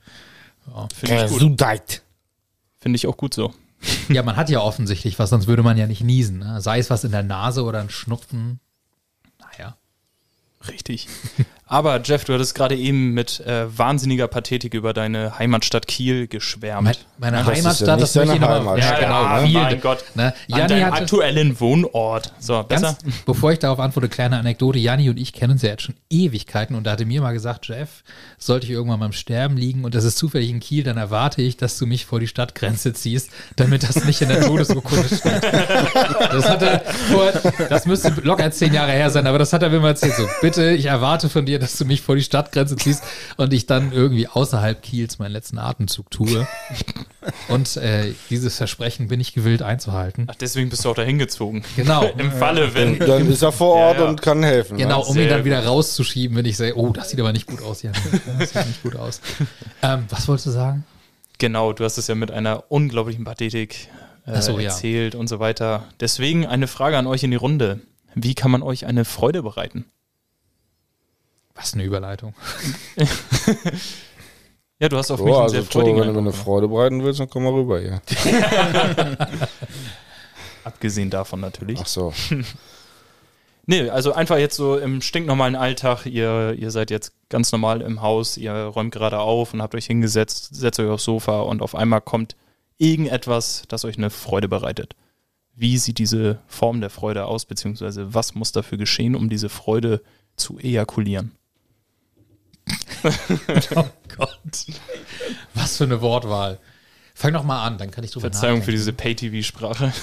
[0.94, 1.34] Finde ich gut.
[1.40, 2.02] Gesundheit.
[2.80, 3.54] Finde ich auch gut so.
[4.10, 6.40] ja, man hat ja offensichtlich was, sonst würde man ja nicht niesen.
[6.40, 6.62] Ne?
[6.62, 8.60] Sei es was in der Nase oder ein Schnupfen.
[9.40, 9.78] Naja.
[10.68, 11.08] Richtig.
[11.68, 17.06] Aber Jeff, du hattest gerade eben mit äh, wahnsinniger Pathetik über deine Heimatstadt Kiel geschwärmt.
[17.18, 18.60] Meine Das ist ja Heimatstadt, nicht das möchte ich nochmal.
[18.60, 19.50] Heimatstadt, Ja, ne?
[19.52, 20.04] Mein Gott.
[20.14, 20.26] Ne?
[20.26, 22.34] An Janni deinem hatte, aktuellen Wohnort.
[22.38, 22.98] So, besser?
[23.02, 24.78] Ganz, bevor ich darauf antworte, kleine Anekdote.
[24.78, 27.68] Janni und ich kennen uns ja jetzt schon Ewigkeiten und da hatte mir mal gesagt,
[27.68, 28.04] Jeff,
[28.38, 31.42] sollte ich irgendwann mal im Sterben liegen und das ist zufällig in Kiel, dann erwarte
[31.42, 35.44] ich, dass du mich vor die Stadtgrenze ziehst, damit das nicht in der Todesurkunde steht.
[35.44, 37.32] Das hat er vor,
[37.70, 40.14] das müsste locker zehn Jahre her sein, aber das hat er mir mal erzählt.
[40.16, 43.04] So, bitte, ich erwarte von dir, dass du mich vor die Stadtgrenze ziehst
[43.38, 46.48] und ich dann irgendwie außerhalb Kiels meinen letzten Atemzug tue.
[47.48, 50.28] Und äh, dieses Versprechen bin ich gewillt einzuhalten.
[50.30, 51.64] Ach, deswegen bist du auch dahin gezogen.
[51.76, 52.04] Genau.
[52.18, 53.00] Im Falle, wenn.
[53.00, 54.10] Dann ist er vor Ort Ja, ja.
[54.10, 54.78] und kann helfen.
[54.78, 55.06] Genau, Ne?
[55.06, 57.62] um ihn Sehr dann wieder rauszuschieben, wenn ich sage, oh, das sieht aber nicht gut
[57.64, 57.82] aus.
[57.82, 57.92] Ja,
[58.40, 59.22] das sieht nicht gut aus.
[59.82, 60.86] Ähm, was wolltest du sagen?
[61.38, 63.88] Genau, du hast es ja mit einer unglaublichen Pathetik
[64.26, 64.70] äh, so, ja.
[64.70, 65.84] erzählt und so weiter.
[66.00, 67.82] Deswegen eine Frage an euch in die Runde.
[68.14, 69.86] Wie kann man euch eine Freude bereiten?
[71.56, 72.34] Was eine Überleitung.
[74.78, 76.34] Ja, du hast auf mich Oh, einen also sehr freudigen wenn du mir eine.
[76.34, 78.02] Freude bereiten willst, dann komm mal rüber hier.
[80.66, 81.80] Abgesehen davon natürlich.
[81.82, 82.14] Ach so.
[83.68, 88.00] Nee, also einfach jetzt so im stinknormalen Alltag, ihr, ihr seid jetzt ganz normal im
[88.04, 91.74] Haus, ihr räumt gerade auf und habt euch hingesetzt, setzt euch aufs Sofa und auf
[91.74, 92.36] einmal kommt
[92.78, 94.96] irgendetwas, das euch eine Freude bereitet.
[95.56, 100.04] Wie sieht diese Form der Freude aus, beziehungsweise was muss dafür geschehen, um diese Freude
[100.36, 101.32] zu ejakulieren?
[103.76, 103.86] Oh
[104.18, 104.66] Gott.
[105.54, 106.60] Was für eine Wortwahl.
[107.14, 108.78] Fang doch mal an, dann kann ich drüber Verzeihung für nachdenken.
[108.78, 109.94] diese Pay-TV-Sprache.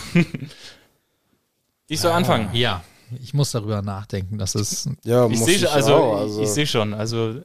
[1.89, 2.51] ich soll anfangen.
[2.53, 2.83] Ja,
[3.23, 4.39] ich muss darüber nachdenken.
[4.39, 4.89] Das ist.
[5.05, 6.43] Ja, Ich muss sehe also, auch, also.
[6.43, 7.41] ich sehe schon, also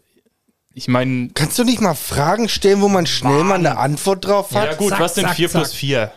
[0.74, 4.54] ich meine, Kannst du nicht mal Fragen stellen, wo man schnell mal eine Antwort drauf
[4.54, 4.66] hat?
[4.66, 5.74] ja gut, zack, was denn zack, 4 plus.
[5.74, 6.12] 4?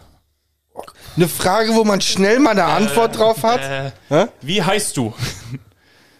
[1.16, 3.60] Eine Frage, wo man schnell mal eine Antwort drauf hat?
[3.60, 4.26] Äh, Hä?
[4.42, 5.14] wie heißt du?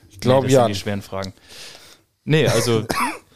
[0.09, 0.65] ich glaube nee, das ja.
[0.65, 1.33] sind die schweren Fragen.
[2.31, 2.85] Nee, also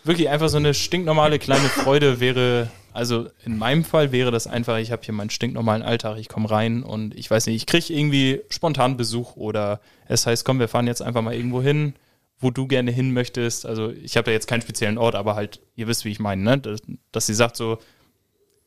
[0.04, 4.78] wirklich einfach so eine stinknormale kleine Freude wäre Also in meinem Fall wäre das einfach,
[4.78, 7.92] ich habe hier meinen stinknormalen Alltag, ich komme rein und ich weiß nicht, ich kriege
[7.92, 11.94] irgendwie spontan Besuch oder es heißt, komm, wir fahren jetzt einfach mal irgendwo hin,
[12.38, 13.66] wo du gerne hin möchtest.
[13.66, 16.42] Also ich habe da jetzt keinen speziellen Ort, aber halt, ihr wisst, wie ich meine,
[16.44, 16.58] ne?
[16.58, 16.80] dass,
[17.10, 17.78] dass sie sagt so,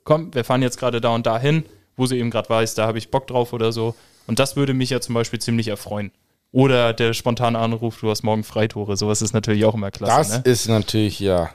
[0.03, 1.63] komm, wir fahren jetzt gerade da und da hin,
[1.95, 3.95] wo sie eben gerade weiß, da habe ich Bock drauf oder so.
[4.27, 6.11] Und das würde mich ja zum Beispiel ziemlich erfreuen.
[6.51, 8.97] Oder der spontane Anruf, du hast morgen Freitore.
[8.97, 10.31] Sowas ist natürlich auch immer klasse.
[10.31, 10.51] Das ne?
[10.51, 11.49] ist natürlich, ja,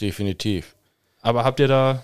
[0.00, 0.74] definitiv.
[1.20, 2.02] Aber habt ihr da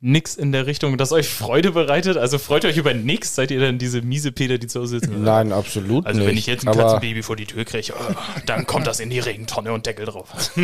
[0.00, 2.16] nix in der Richtung, das euch Freude bereitet?
[2.16, 3.34] Also freut ihr euch über nix?
[3.34, 5.22] Seid ihr denn diese miese Peter, die zu Hause sitzen?
[5.22, 6.28] Nein, absolut Also nicht.
[6.28, 8.14] wenn ich jetzt ein Katzenbaby vor die Tür kriege, oh,
[8.46, 10.50] dann kommt das in die Regentonne und Deckel drauf.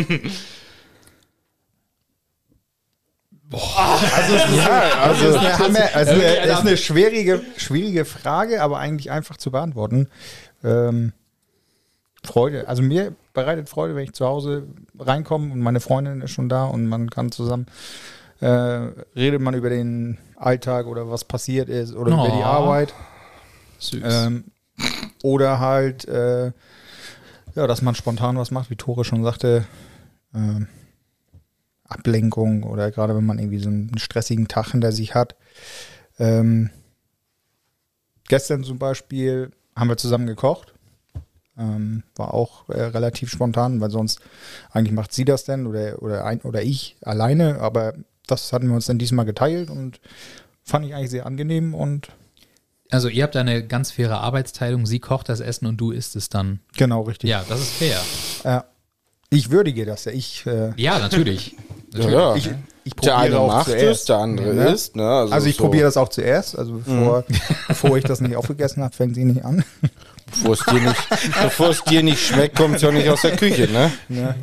[3.51, 8.79] ja, also, Das ist eine, Hammer, also eine, das ist eine schwierige, schwierige Frage, aber
[8.79, 10.09] eigentlich einfach zu beantworten.
[10.63, 11.13] Ähm,
[12.23, 12.67] Freude.
[12.67, 14.67] Also mir bereitet Freude, wenn ich zu Hause
[14.99, 17.67] reinkomme und meine Freundin ist schon da und man kann zusammen
[18.41, 18.47] äh,
[19.15, 22.45] redet man über den Alltag oder was passiert ist oder über die Oh.
[22.45, 22.93] Arbeit.
[23.79, 24.01] Süß.
[24.03, 24.45] Ähm,
[25.23, 26.51] oder halt, äh,
[27.55, 29.65] ja, dass man spontan was macht, wie Tore schon sagte.
[30.35, 30.67] Ähm,
[31.87, 35.35] Ablenkung oder gerade wenn man irgendwie so einen stressigen Tag hinter sich hat.
[36.19, 36.69] Ähm,
[38.27, 40.73] gestern zum Beispiel haben wir zusammen gekocht.
[41.57, 44.19] Ähm, war auch äh, relativ spontan, weil sonst
[44.71, 47.95] eigentlich macht sie das denn oder, oder, ein, oder ich alleine, aber
[48.27, 49.99] das hatten wir uns dann diesmal geteilt und
[50.63, 52.09] fand ich eigentlich sehr angenehm und
[52.91, 54.85] Also ihr habt eine ganz faire Arbeitsteilung.
[54.85, 56.59] Sie kocht das Essen und du isst es dann.
[56.75, 57.29] genau richtig.
[57.29, 57.99] Ja, das ist fair.
[58.43, 58.65] Ja.
[59.29, 60.11] Ich würdige das ja.
[60.11, 61.55] Ich, äh, Ja, natürlich.
[61.97, 62.35] ja, ja.
[62.35, 62.49] ich,
[62.83, 64.69] ich der eine auch macht es, der andere Ne?
[64.69, 64.95] isst.
[64.95, 65.03] Ne?
[65.03, 66.57] Also, Also ich so, probiere das auch zuerst.
[66.57, 67.23] Also bevor,
[67.67, 69.63] bevor ich das nicht aufgegessen habe, fängt sie nicht an.
[70.29, 71.09] Bevor es dir nicht,
[71.41, 73.91] bevor es dir nicht schmeckt, kommt es ja nicht aus der Küche, ne?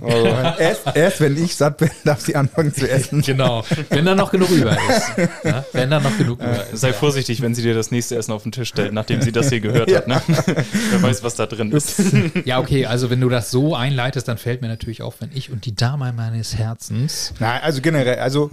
[0.03, 0.27] Also,
[0.59, 3.21] erst, erst wenn ich satt bin, darf sie anfangen zu essen.
[3.21, 3.65] Genau.
[3.91, 5.13] Wenn da noch genug über ist.
[5.45, 5.65] Ja?
[5.73, 6.81] Wenn da noch genug über ist.
[6.81, 9.51] Sei vorsichtig, wenn sie dir das nächste Essen auf den Tisch stellt, nachdem sie das
[9.51, 10.09] hier gehört hat.
[10.09, 10.21] Ne?
[10.27, 12.03] Wer weiß, was da drin ist.
[12.45, 15.51] Ja, okay, also wenn du das so einleitest, dann fällt mir natürlich auf, wenn ich
[15.51, 17.35] und die Dame meines Herzens.
[17.39, 18.51] Nein, also generell, also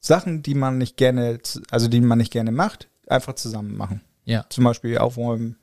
[0.00, 1.38] Sachen, die man nicht gerne,
[1.70, 4.00] also die man nicht gerne macht, einfach zusammen machen.
[4.24, 4.44] Ja.
[4.50, 5.56] Zum Beispiel aufräumen,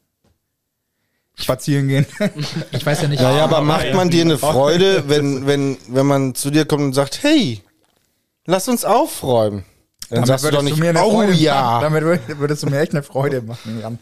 [1.36, 2.06] spazieren gehen.
[2.71, 3.21] Ich weiß ja nicht.
[3.21, 6.93] naja, aber macht man dir eine Freude, wenn, wenn, wenn man zu dir kommt und
[6.93, 7.62] sagt, hey,
[8.45, 9.65] lass uns aufräumen.
[10.10, 11.56] Dann sagst du doch nicht, eine oh Freude ja.
[11.62, 11.82] machen.
[11.82, 13.98] Damit würd- würdest du mir echt eine Freude machen, Jan.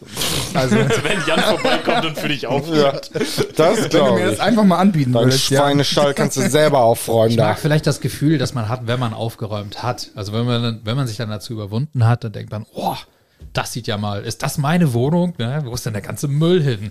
[0.52, 2.50] Also, wenn Wenn Jan vorbeikommt und für dich ja.
[2.50, 3.10] aufräumt.
[3.56, 4.40] Das du mir das ich.
[4.42, 5.44] einfach mal anbieten Dein würdest.
[5.44, 7.48] Schweinestall kannst du selber aufräumen Ich da.
[7.48, 10.10] mag vielleicht das Gefühl, das man hat, wenn man aufgeräumt hat.
[10.14, 12.96] Also wenn man, wenn man sich dann dazu überwunden hat, dann denkt man, oh,
[13.54, 15.32] das sieht ja mal, ist das meine Wohnung?
[15.38, 15.62] Ne?
[15.64, 16.90] Wo ist denn der ganze Müll hin?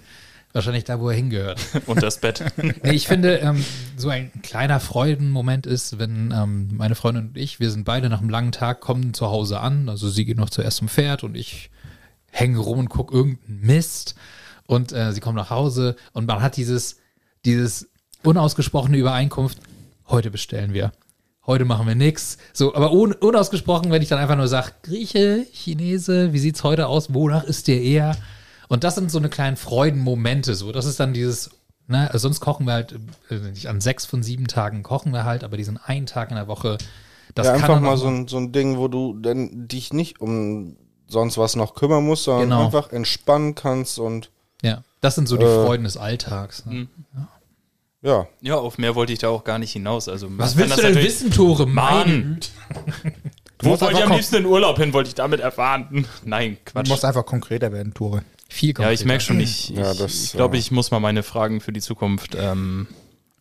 [0.53, 1.59] Wahrscheinlich da, wo er hingehört.
[1.87, 2.43] Und das Bett.
[2.83, 3.65] Nee, ich finde, ähm,
[3.97, 8.19] so ein kleiner Freudenmoment ist, wenn ähm, meine Freundin und ich, wir sind beide nach
[8.19, 9.89] einem langen Tag, kommen zu Hause an.
[9.89, 11.71] Also sie geht noch zuerst zum Pferd und ich
[12.29, 14.15] hänge rum und gucke irgendeinen Mist.
[14.67, 16.97] Und äh, sie kommt nach Hause und man hat dieses,
[17.45, 17.89] dieses
[18.23, 19.59] unausgesprochene Übereinkunft,
[20.07, 20.91] heute bestellen wir.
[21.45, 22.37] Heute machen wir nichts.
[22.53, 26.87] So, aber un, unausgesprochen, wenn ich dann einfach nur sage, Grieche, Chinese, wie sieht's heute
[26.87, 27.13] aus?
[27.13, 28.15] Wonach ist dir eher?
[28.73, 30.55] Und das sind so eine kleinen Freudenmomente.
[30.55, 31.51] So, das ist dann dieses,
[31.88, 32.95] ne, also sonst kochen wir halt,
[33.29, 36.38] äh, nicht an sechs von sieben Tagen kochen wir halt, aber diesen einen Tag in
[36.38, 36.79] der Woche,
[37.36, 40.21] das Ja, kann einfach mal so ein, so ein Ding, wo du dann dich nicht
[40.21, 40.75] um
[41.07, 42.65] sonst was noch kümmern musst, sondern Genau.
[42.65, 44.31] einfach entspannen kannst und
[44.63, 46.65] Ja, das sind so die Äh, Freuden des Alltags.
[46.65, 46.88] Ne?
[48.01, 48.27] ja.
[48.41, 50.09] Ja, auf mehr wollte ich da auch gar nicht hinaus.
[50.09, 51.67] Also, Was willst du denn wissen, Tore?
[51.67, 52.39] Mann.
[53.59, 56.05] Wo wollt ihr am liebsten in Urlaub hin, wollte ich damit erfahren.
[56.25, 56.89] Nein, Du Quatsch.
[56.89, 58.23] musst einfach konkreter werden, Tore.
[58.49, 61.23] Viel Ja, ich merke schon, ich, ich, Ja, ich glaube, äh, ich muss mal meine
[61.23, 62.88] Fragen für die Zukunft ähm,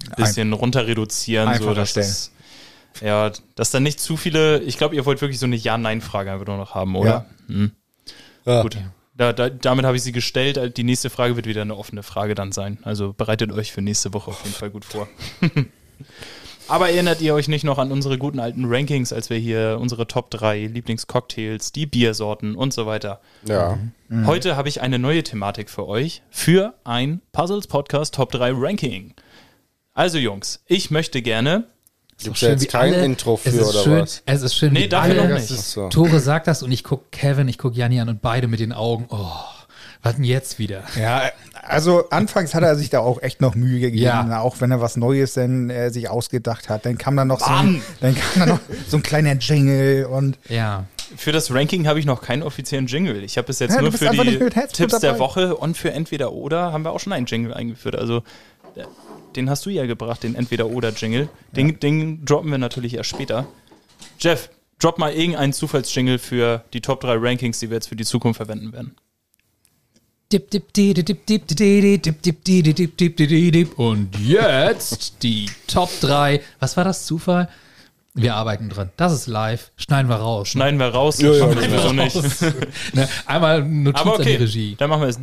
[0.07, 2.33] ein bisschen runter reduzieren, so dass es,
[3.01, 6.47] ja, dass dann nicht zu viele, ich glaube, ihr wollt wirklich so eine Ja-Nein-Frage einfach
[6.47, 7.27] nur noch haben, oder?
[7.47, 7.73] Hm.
[8.45, 8.63] Ja.
[8.63, 8.77] Gut.
[9.15, 10.77] Da, da, damit habe ich sie gestellt.
[10.77, 12.79] Die nächste Frage wird wieder eine offene Frage dann sein.
[12.83, 15.07] Also bereitet euch für nächste Woche auf jeden Fall gut vor.
[16.73, 20.07] Aber erinnert ihr euch nicht noch an unsere guten alten Rankings, als wir hier unsere
[20.07, 23.79] Top 3 Lieblingscocktails, die Biersorten und so weiter Ja.
[24.25, 29.13] Heute habe ich eine neue Thematik für euch für ein Puzzles Podcast Top 3 Ranking.
[29.93, 31.65] Also Jungs, ich möchte gerne.
[32.23, 34.23] Gibt ja jetzt kein alle- Intro es für ist oder schön, was?
[34.25, 35.49] Es ist schön, Nee, wie dafür alle, noch nicht.
[35.49, 35.91] So.
[35.91, 38.73] Tore sagt das und ich gucke Kevin, ich gucke Janni an und beide mit den
[38.73, 39.07] Augen.
[39.11, 39.29] Oh,
[40.03, 40.83] was denn jetzt wieder?
[41.01, 41.31] Ja,
[41.63, 44.41] also anfangs hat er sich da auch echt noch Mühe gegeben, Ja.
[44.41, 46.85] auch wenn er was Neues denn äh, sich ausgedacht hat.
[46.87, 50.39] Dann kam da noch so ein, dann kam da noch so ein kleiner Jingle und
[50.49, 50.85] Ja.
[51.15, 53.23] Für das Ranking habe ich noch keinen offiziellen Jingle.
[53.23, 54.39] Ich habe bis jetzt Ja, nur für die
[54.73, 55.19] Tipps der.
[55.19, 57.97] Woche und für entweder oder haben wir auch schon einen Jingle eingeführt.
[57.97, 58.23] Also
[58.77, 58.89] der-
[59.37, 61.29] den hast du ja gebracht, den entweder oder Jingle.
[61.55, 63.47] Den, den droppen wir natürlich erst später.
[64.21, 68.05] Jeff, drop mal irgendeinen Zufallsjingle für die Top 3 Rankings, die wir jetzt für die
[68.05, 68.97] Zukunft verwenden werden.
[73.77, 76.41] Und jetzt die Top 3.
[76.61, 77.49] Was war das Zufall?
[78.15, 78.91] Wir arbeiten dran.
[78.99, 79.71] Das ist live.
[79.77, 80.49] Schneiden wir raus.
[80.51, 81.19] Schneiden wir raus.
[81.19, 82.17] Ja, ja, wir nicht.
[82.95, 84.75] Ne, Einmal Notiz Aber an die Regie.
[84.77, 85.19] dann machen wir es.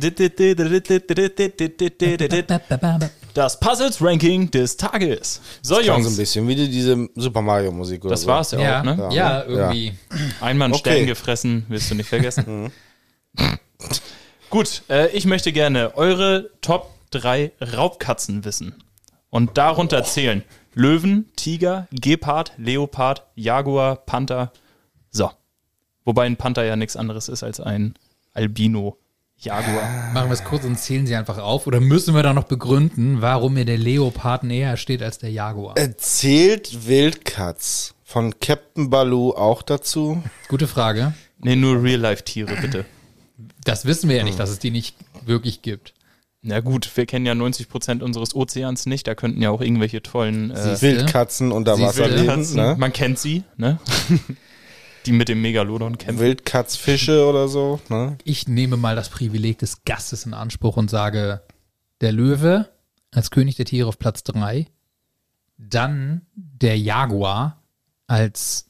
[3.34, 5.40] Das Puzzles-Ranking des Tages.
[5.62, 8.26] So, Klang so ein Jungs, bisschen wie die- diese Super Mario Musik oder das so.
[8.26, 9.08] war's ja, Ja, auch, ne?
[9.12, 9.92] ja, irgendwie.
[10.40, 10.90] Einmal einen Okay.
[10.94, 12.72] Stern gefressen, wirst du nicht vergessen.
[14.50, 18.74] Gut, äh, ich möchte gerne eure Top 3 Raubkatzen wissen.
[19.30, 20.42] Und darunter zählen
[20.74, 24.50] Löwen, Tiger, Gepard, Leopard, Jaguar, Panther.
[25.12, 25.30] So.
[26.04, 27.94] Wobei ein Panther ja nichts anderes ist als ein
[28.34, 30.12] Albino-Jaguar.
[30.14, 31.68] Machen wir es kurz und zählen sie einfach auf.
[31.68, 35.76] Oder müssen wir da noch begründen, warum mir der Leopard näher steht als der Jaguar?
[35.76, 40.24] Erzählt Wildkatz von Captain Baloo auch dazu?
[40.48, 41.14] Gute Frage.
[41.38, 42.84] Nee, nur Real-Life-Tiere, bitte.
[43.64, 45.94] Das wissen wir ja nicht, dass es die nicht wirklich gibt.
[46.42, 49.06] Na gut, wir kennen ja 90% unseres Ozeans nicht.
[49.06, 50.80] Da könnten ja auch irgendwelche tollen äh?
[50.80, 52.76] Wildkatzen unter Wasser leben, ne?
[52.78, 53.78] Man kennt sie, ne?
[55.06, 56.22] Die mit dem Megalodon kämpfen.
[56.22, 58.16] Wildkatzfische oder so, ne?
[58.24, 61.42] Ich nehme mal das Privileg des Gastes in Anspruch und sage,
[62.00, 62.70] der Löwe
[63.10, 64.66] als König der Tiere auf Platz 3,
[65.58, 67.62] dann der Jaguar
[68.06, 68.69] als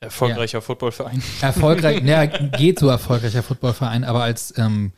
[0.00, 1.22] Erfolgreicher Footballverein.
[1.40, 4.92] erfolgreich, naja, geht so erfolgreicher Footballverein, aber als ähm,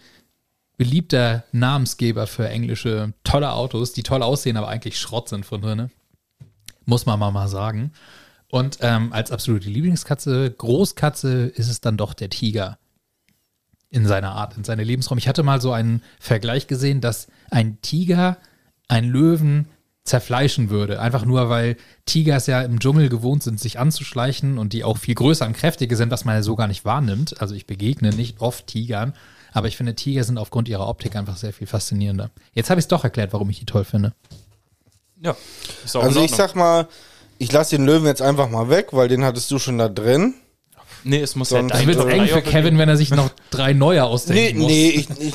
[0.76, 5.90] beliebter Namensgeber für englische tolle Autos, die toll aussehen, aber eigentlich Schrott sind von drin.
[6.84, 7.92] Muss man mal, mal sagen.
[8.50, 12.78] Und ähm, als absolute Lieblingskatze, Großkatze, ist es dann doch der Tiger.
[13.90, 15.18] In seiner Art, in seiner Lebensraum.
[15.18, 18.36] Ich hatte mal so einen Vergleich gesehen, dass ein Tiger
[18.88, 19.68] einen Löwen
[20.04, 21.00] zerfleischen würde.
[21.00, 25.14] Einfach nur, weil Tigers ja im Dschungel gewohnt sind, sich anzuschleichen und die auch viel
[25.14, 27.40] größer und kräftiger sind, was man ja so gar nicht wahrnimmt.
[27.40, 29.14] Also ich begegne nicht oft Tigern,
[29.52, 32.30] aber ich finde, Tiger sind aufgrund ihrer Optik einfach sehr viel faszinierender.
[32.54, 34.14] Jetzt habe ich es doch erklärt, warum ich die toll finde.
[35.20, 35.36] Ja.
[35.84, 36.88] Ist auch Also ich sag mal,
[37.38, 40.34] ich lasse den Löwen jetzt einfach mal weg, weil den hattest du schon da drin.
[41.04, 43.30] Nee, es muss Sonst ja Das dein wird eng für Kevin, wenn er sich noch
[43.50, 44.70] drei neue Nee, ausdenken muss.
[44.70, 45.34] nee, ich, ich.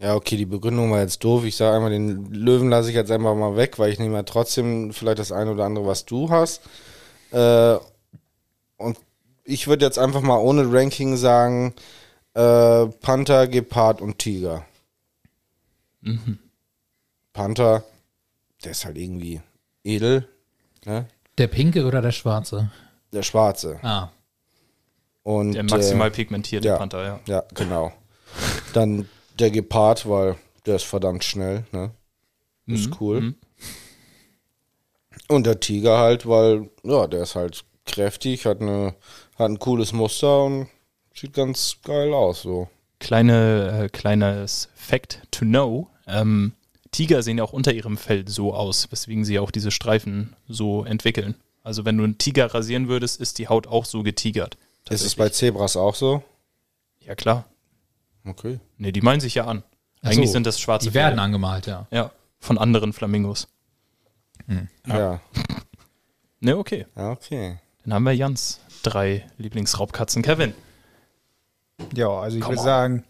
[0.00, 1.44] Ja, okay, die Begründung war jetzt doof.
[1.44, 4.22] Ich sage einmal, den Löwen lasse ich jetzt einfach mal weg, weil ich nehme ja
[4.22, 6.60] trotzdem vielleicht das eine oder andere, was du hast.
[7.32, 7.76] Äh,
[8.76, 8.96] und
[9.42, 11.74] ich würde jetzt einfach mal ohne Ranking sagen,
[12.34, 14.64] äh, Panther, Gepard und Tiger.
[17.32, 17.82] Panther,
[18.64, 19.40] der ist halt irgendwie
[19.82, 20.28] edel,
[20.84, 21.08] ne?
[21.38, 22.70] Der pinke oder der schwarze?
[23.12, 23.78] Der schwarze.
[23.82, 24.10] Ah,
[25.22, 26.76] Und, Der maximal äh, pigmentierte ja.
[26.76, 27.20] Panther, ja.
[27.26, 27.92] Ja, genau.
[28.72, 29.08] Dann
[29.40, 31.90] der Gepard, weil der ist verdammt schnell, ne?
[32.66, 33.20] Ist Mhm, cool.
[33.20, 33.34] mhm.
[35.28, 38.94] Und der Tiger halt, weil, ja, der ist halt kräftig, hat, eine,
[39.38, 40.68] hat ein cooles Muster und
[41.14, 42.68] sieht ganz geil aus, so.
[42.98, 45.88] Kleine, äh, kleines Fact to know.
[46.06, 46.52] Ähm,
[46.90, 50.84] Tiger sehen ja auch unter ihrem Fell so aus, weswegen sie auch diese Streifen so
[50.84, 51.34] entwickeln.
[51.62, 54.56] Also wenn du einen Tiger rasieren würdest, ist die Haut auch so getigert.
[54.88, 56.22] Ist es bei Zebras auch so?
[57.00, 57.44] Ja, klar.
[58.24, 58.60] Okay.
[58.76, 59.62] Nee, die meinen sich ja an.
[60.02, 61.22] Ach Eigentlich so, sind das schwarze die werden Felle.
[61.22, 61.86] angemalt, ja.
[61.90, 63.48] Ja, von anderen Flamingos.
[64.86, 65.20] Ja.
[66.40, 66.86] Ne, okay.
[66.96, 67.58] Ja, okay.
[67.84, 70.22] Dann haben wir Jans drei Lieblingsraubkatzen.
[70.22, 70.54] Kevin.
[71.94, 72.64] Ja, also ich Come würde on.
[72.64, 73.04] sagen,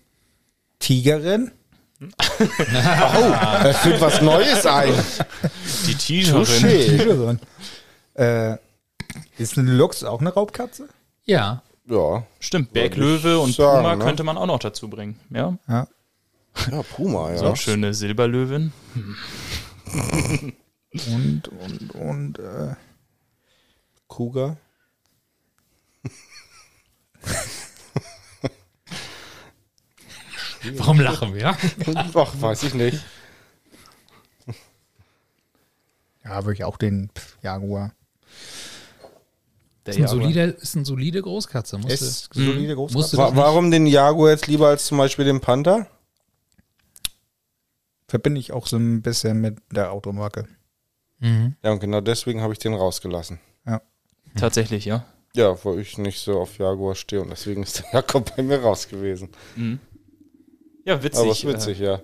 [0.79, 1.53] Tigerin.
[2.38, 4.92] Er führt was Neues ein.
[5.87, 6.47] Die Tigerin.
[6.47, 7.40] Tigerin.
[8.14, 8.57] äh,
[9.37, 10.88] ist eine Lux auch eine Raubkatze?
[11.25, 12.27] Ja, Ja.
[12.38, 14.05] Stimmt, Berglöwe und sagen, Puma ne?
[14.05, 15.18] könnte man auch noch dazu bringen.
[15.31, 15.88] Ja, Ja.
[16.70, 17.48] Ja, Puma, so ja.
[17.51, 18.72] eine schöne Silberlöwin.
[21.07, 22.74] Und, und, und, äh,
[24.07, 24.57] Kuga.
[30.77, 31.48] warum lachen wir?
[32.14, 33.05] Ach, weiß ich nicht.
[36.24, 37.11] ja, würde ich auch den
[37.42, 37.92] Jaguar.
[39.88, 40.22] Der Ist ein, Jaguar.
[40.22, 41.79] solide, ist ein solide Großkatze.
[41.79, 43.16] Musste, Ist solide musste Großkatze.
[43.16, 45.87] Wa warum den Jaguar jetzt lieber als zum Beispiel den Panther?
[48.07, 50.46] Verbinde ich auch so ein bisschen mit der Automarke.
[51.20, 51.57] Mhm.
[51.62, 53.40] Ja, und genau deswegen habe ich den rausgelassen.
[54.37, 55.07] Tatsächlich, ja.
[55.35, 58.61] Ja, weil ich nicht so auf Jaguar stehe und deswegen ist der Jakob bei mir
[58.61, 59.31] raus gewesen.
[60.85, 61.20] Ja, witzig.
[61.20, 62.01] Aber ist witzig, ja.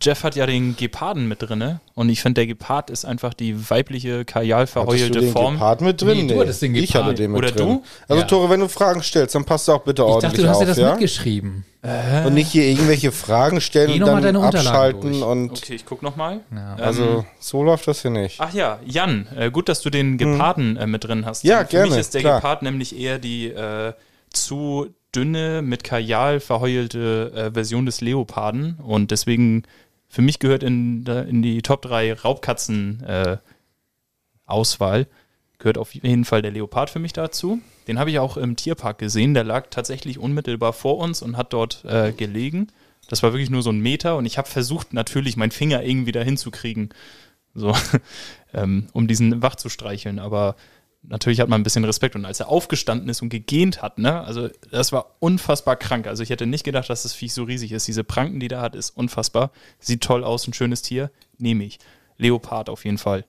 [0.00, 1.80] Jeff hat ja den Geparden mit drin, ne?
[1.94, 5.54] Und ich finde, der Gepard ist einfach die weibliche, kajal verheulte den Form.
[5.54, 6.26] Gepard mit drin?
[6.26, 7.04] Nee, du hattest den Ich Gepard.
[7.06, 7.66] hatte den mit Oder drin.
[7.66, 7.82] du?
[8.08, 8.26] Also Ja.
[8.26, 10.56] Tore, wenn du Fragen stellst, dann passt du auch bitte Ich ordentlich dachte, du hast
[10.56, 10.90] auf, dir das ja?
[10.92, 11.64] mitgeschrieben.
[12.26, 15.22] Und nicht hier irgendwelche Fragen stellen Geh und dann deine Unterlagen abschalten durch.
[15.22, 16.40] und Okay, ich guck nochmal.
[16.54, 16.74] Ja.
[16.74, 18.36] also so läuft das hier nicht.
[18.40, 21.44] Ach ja, Jan, äh, gut, dass du den Geparden äh, mit drin hast.
[21.44, 22.40] Ja, Für gerne, mich ist der klar.
[22.40, 23.92] Gepard nämlich eher die äh,
[24.30, 28.78] zu dünne, mit Kajal verheulte äh, Version des Leoparden.
[28.84, 29.62] Und deswegen,
[30.08, 33.38] für mich gehört in, in die Top 3 Raubkatzen äh,
[35.58, 37.60] gehört auf jeden Fall der Leopard für mich dazu.
[37.86, 39.34] Den habe ich auch im Tierpark gesehen.
[39.34, 42.68] Der lag tatsächlich unmittelbar vor uns und hat dort äh, gelegen.
[43.08, 46.12] Das war wirklich nur so ein Meter und ich habe versucht, natürlich meinen Finger irgendwie
[46.12, 46.90] da hinzukriegen,
[47.54, 47.74] so,
[48.54, 50.18] ähm, um diesen wach zu streicheln.
[50.18, 50.56] Aber
[51.02, 52.14] natürlich hat man ein bisschen Respekt.
[52.16, 56.06] Und als er aufgestanden ist und gegähnt hat, ne, also das war unfassbar krank.
[56.06, 57.86] Also ich hätte nicht gedacht, dass das Viech so riesig ist.
[57.88, 59.50] Diese Pranken, die der hat, ist unfassbar.
[59.78, 61.10] Sieht toll aus, ein schönes Tier.
[61.38, 61.78] Nehme ich.
[62.16, 63.24] Leopard auf jeden Fall.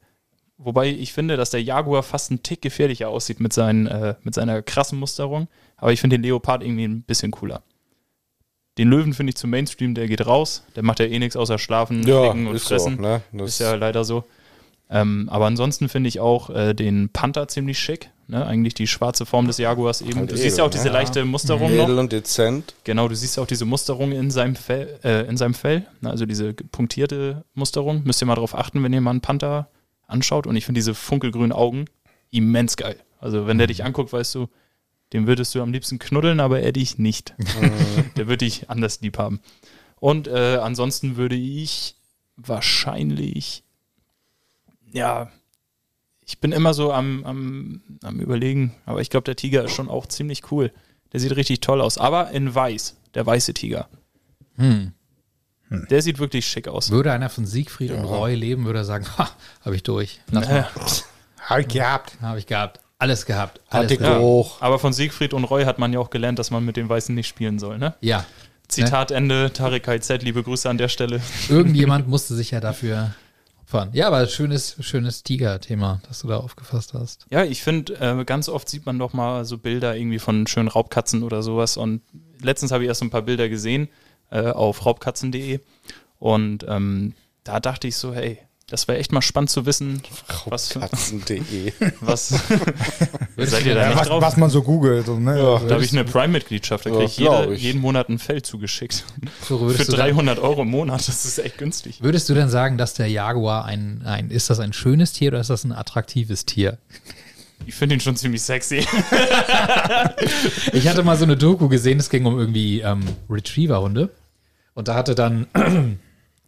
[0.57, 4.33] Wobei ich finde, dass der Jaguar fast einen Tick gefährlicher aussieht mit, seinen, äh, mit
[4.33, 5.47] seiner krassen Musterung.
[5.77, 7.63] Aber ich finde den Leopard irgendwie ein bisschen cooler.
[8.77, 10.63] Den Löwen finde ich zum Mainstream, der geht raus.
[10.75, 12.95] Der macht ja eh nichts außer schlafen, Ja, und fressen.
[12.97, 13.21] so, ne?
[13.31, 14.23] Das Ist ja leider so.
[14.89, 18.09] Ähm, aber ansonsten finde ich auch äh, den Panther ziemlich schick.
[18.27, 18.45] Ne?
[18.45, 20.19] Eigentlich die schwarze Form des Jaguars eben.
[20.19, 20.93] Halt du siehst edel, ja auch diese ne?
[20.93, 21.83] leichte Musterung noch.
[21.83, 22.73] edel und dezent.
[22.83, 25.85] Genau, du siehst auch diese Musterung in seinem Fell, äh, in seinem Fell.
[26.01, 26.09] Ne?
[26.09, 28.03] Also diese punktierte Musterung.
[28.03, 29.69] Müsst ihr mal drauf achten, wenn ihr mal einen Panther
[30.07, 30.47] anschaut.
[30.47, 31.85] Und ich finde diese funkelgrünen Augen
[32.31, 32.97] immens geil.
[33.19, 34.47] Also wenn der dich anguckt, weißt du,
[35.13, 37.33] den würdest du am liebsten knuddeln, aber er dich nicht.
[38.15, 39.39] der würde dich anders lieb haben.
[39.99, 41.95] Und äh, ansonsten würde ich
[42.37, 43.63] wahrscheinlich,
[44.91, 45.29] ja,
[46.25, 49.89] ich bin immer so am, am, am überlegen, aber ich glaube, der Tiger ist schon
[49.89, 50.71] auch ziemlich cool.
[51.11, 53.87] Der sieht richtig toll aus, aber in weiß, der weiße Tiger.
[54.57, 54.93] Hm.
[55.89, 56.91] Der sieht wirklich schick aus.
[56.91, 59.29] Würde einer von Siegfried und Roy leben, würde er sagen, ha,
[59.65, 60.19] habe ich durch.
[60.31, 60.67] Lass Äh, mal.
[61.47, 62.17] Hab ich gehabt.
[62.21, 62.79] Habe ich gehabt.
[62.99, 63.61] Alles gehabt.
[63.69, 64.19] Alles Hatte gehabt.
[64.19, 64.61] hoch.
[64.61, 67.15] aber von Siegfried und Roy hat man ja auch gelernt, dass man mit den Weißen
[67.15, 67.95] nicht spielen soll, ne?
[68.01, 68.25] Ja.
[68.67, 71.21] Zitat Ende, Tarek KZ, liebe Grüße an der Stelle.
[71.49, 73.15] Irgendjemand musste sich ja dafür
[73.69, 73.89] opfern.
[73.93, 77.25] Ja, aber schönes, schönes Tiger-Thema, das du da aufgefasst hast.
[77.29, 80.67] Ja, ich finde, äh, ganz oft sieht man doch mal so Bilder irgendwie von schönen
[80.67, 81.77] Raubkatzen oder sowas.
[81.77, 82.01] Und
[82.41, 83.89] letztens habe ich erst so ein paar Bilder gesehen
[84.31, 85.59] äh, auf raubkatzen.de.
[86.17, 90.01] Und ähm, da dachte ich so, hey, das wäre echt mal spannend zu wissen,
[90.45, 91.73] was, Katzen.de.
[92.01, 92.29] was
[93.37, 94.21] seid ihr da Ja, nicht was, drauf?
[94.21, 95.05] was man so googelt.
[95.07, 95.37] So, ne?
[95.39, 97.61] Ja, Also, da habe ich eine Prime-Mitgliedschaft, da Ja, kriege ich, jede, ich.
[97.63, 99.03] jeden Monat ein Fell zugeschickt.
[99.47, 102.01] So, Für würdest, du dann, 300 Euro im Monat, das ist echt günstig.
[102.03, 105.39] würdest du denn sagen, dass der Jaguar ein, ein, ist das ein schönes Tier oder
[105.39, 106.77] ist das ein attraktives Tier?
[107.65, 108.85] Ich finde ihn schon ziemlich sexy.
[110.73, 114.09] Ich hatte mal so eine Doku gesehen, es ging um irgendwie ähm, Retriever-Hunde.
[114.75, 115.47] Und da hatte dann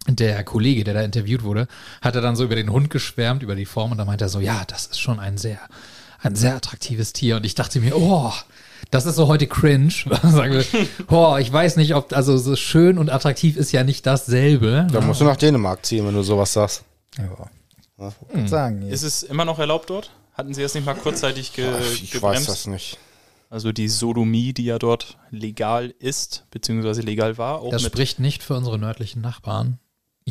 [0.08, 1.68] der Kollege, der da interviewt wurde,
[2.02, 3.92] hatte dann so über den Hund geschwärmt, über die Form.
[3.92, 5.60] Und da meinte er so, ja, das ist schon ein sehr,
[6.22, 7.36] ein sehr attraktives Tier.
[7.38, 8.32] Und ich dachte mir, oh,
[8.90, 9.94] das ist so heute cringe.
[10.24, 10.66] Sagen wir,
[11.10, 14.88] oh, ich weiß nicht, ob, also so schön und attraktiv ist ja nicht dasselbe.
[14.92, 16.84] Da musst du nach Dänemark ziehen, wenn du sowas sagst.
[17.18, 17.30] ja.
[17.98, 18.82] Wollte ich sagen?
[18.90, 20.10] Ist es immer noch erlaubt dort?
[20.34, 22.50] Hatten Sie das nicht mal kurzzeitig ge Ich weiß gebremst?
[22.50, 22.98] das nicht.
[23.52, 28.20] Also die Sodomie, die ja dort legal ist, beziehungsweise legal war, auch Das mit spricht
[28.20, 29.78] nicht für unsere nördlichen Nachbarn.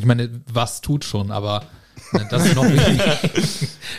[0.01, 1.63] Ich meine, was tut schon, aber
[2.11, 3.17] ne, das noch weniger.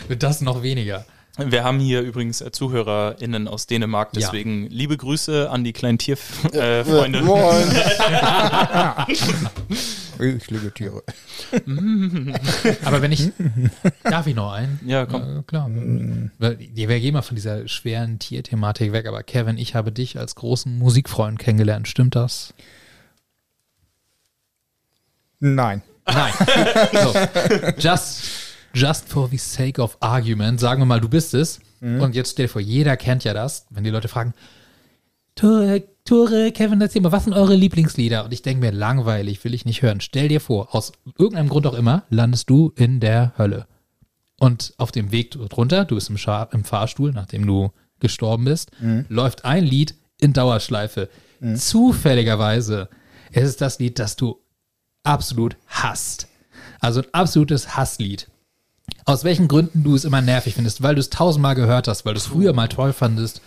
[0.19, 1.05] das noch weniger.
[1.37, 4.19] Wir haben hier übrigens äh, ZuhörerInnen aus Dänemark, Ja.
[4.19, 7.19] deswegen liebe Grüße an die kleinen Tierfreunde.
[7.19, 7.21] Äh.
[7.21, 7.71] Moin.
[10.19, 11.03] Ich liebe Tiere.
[12.85, 13.31] Aber wenn ich.
[14.03, 14.79] darf ich noch einen?
[14.85, 15.39] ja, komm.
[15.39, 15.67] Äh, klar.
[15.69, 16.57] Wir
[16.89, 20.77] wir gehen mal von dieser schweren Tierthematik weg, aber Kevin, ich habe dich als großen
[20.77, 21.87] Musikfreund kennengelernt.
[21.87, 22.53] Stimmt das?
[25.39, 25.81] Nein.
[26.07, 26.33] Nein.
[26.93, 27.13] so.
[27.77, 28.23] Just,
[28.73, 31.59] just for the sake of argument, sagen wir mal, du bist es.
[31.81, 34.33] Und jetzt stell dir vor, jeder kennt ja das, wenn die Leute fragen,
[35.35, 38.23] Tore, Tore, Kevin, erzähl mal, was sind eure Lieblingslieder?
[38.23, 39.99] Und ich denke mir, langweilig, will ich nicht hören.
[39.99, 43.67] Stell dir vor, aus irgendeinem Grund auch immer, landest du in der Hölle.
[44.39, 48.71] Und auf dem Weg drunter, du bist im, Scha im Fahrstuhl, nachdem du gestorben bist,
[49.09, 51.09] läuft ein Lied in Dauerschleife.
[51.55, 52.89] Zufälligerweise
[53.31, 54.39] ist es das Lied, das du
[55.03, 56.27] absolut hasst.
[56.79, 58.27] Also ein absolutes Hasslied.
[59.05, 62.13] Aus welchen Gründen du es immer nervig findest, weil du es tausendmal gehört hast, weil
[62.13, 63.41] du es früher mal toll fandest,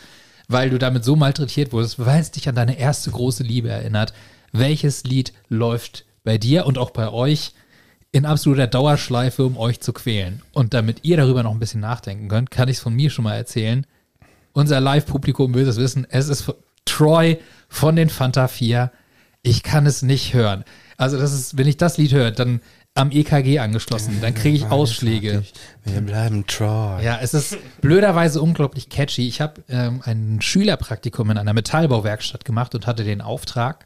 [0.49, 4.13] weil du damit so malträtiert wurdest, weil es dich an deine erste große Liebe erinnert.
[4.53, 7.53] Welches Lied läuft bei dir und auch bei euch
[8.13, 10.43] in absoluter Dauerschleife, um euch zu quälen?
[10.53, 13.25] Und damit ihr darüber noch ein bisschen nachdenken könnt, kann ich es von mir schon
[13.25, 13.87] mal erzählen.
[14.53, 16.07] Unser Live-Publikum will es wissen.
[16.09, 16.53] Es ist
[16.87, 18.91] Troy von den Fanta 4.
[19.43, 20.65] Ich kann es nicht hören.
[20.97, 22.61] Also das ist, wenn ich das Lied höre, dann
[22.95, 25.45] am EKG angeschlossen, dann kriege ich Ausschläge.
[25.85, 27.05] Wir bleiben Troy.
[27.05, 29.29] Ja, es ist blöderweise unglaublich catchy.
[29.29, 33.85] Ich habe ähm, ein Schülerpraktikum in einer Metallbauwerkstatt gemacht und hatte den Auftrag,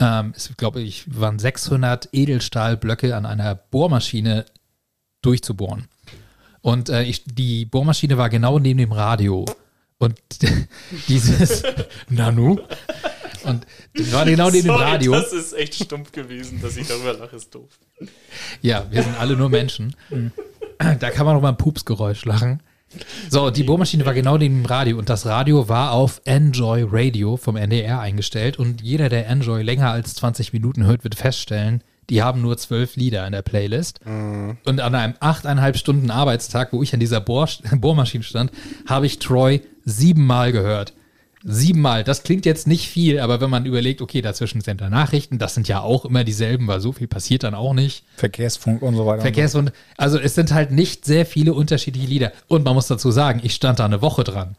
[0.00, 4.44] ähm, es glaube ich, waren 600 Edelstahlblöcke an einer Bohrmaschine
[5.22, 5.86] durchzubohren.
[6.60, 9.44] Und äh, ich, die Bohrmaschine war genau neben dem Radio.
[9.98, 10.18] Und
[11.08, 11.62] dieses
[12.08, 12.58] Nanu.
[13.44, 15.12] Und das war genau neben dem Sorry, Radio.
[15.12, 17.70] Das ist echt stumpf gewesen, dass ich darüber lache, ist doof.
[18.62, 19.94] Ja, wir sind alle nur Menschen.
[20.78, 22.62] Da kann man noch mal ein Pupsgeräusch lachen.
[23.28, 27.36] So, die Bohrmaschine war genau neben dem Radio und das Radio war auf Enjoy Radio
[27.36, 32.22] vom NDR eingestellt und jeder, der Enjoy länger als 20 Minuten hört, wird feststellen, die
[32.22, 34.00] haben nur zwölf Lieder in der Playlist.
[34.64, 38.50] Und an einem achteinhalb Stunden Arbeitstag, wo ich an dieser Bohr Bohrmaschine stand,
[38.86, 40.94] habe ich Troy siebenmal gehört.
[41.44, 42.02] Siebenmal.
[42.02, 45.54] Das klingt jetzt nicht viel, aber wenn man überlegt, okay, dazwischen sind da Nachrichten, das
[45.54, 48.04] sind ja auch immer dieselben, weil so viel passiert dann auch nicht.
[48.16, 49.22] Verkehrsfunk und so weiter.
[49.22, 49.72] Verkehrswund.
[49.96, 52.32] Also es sind halt nicht sehr viele unterschiedliche Lieder.
[52.48, 54.56] Und man muss dazu sagen, ich stand da eine Woche dran.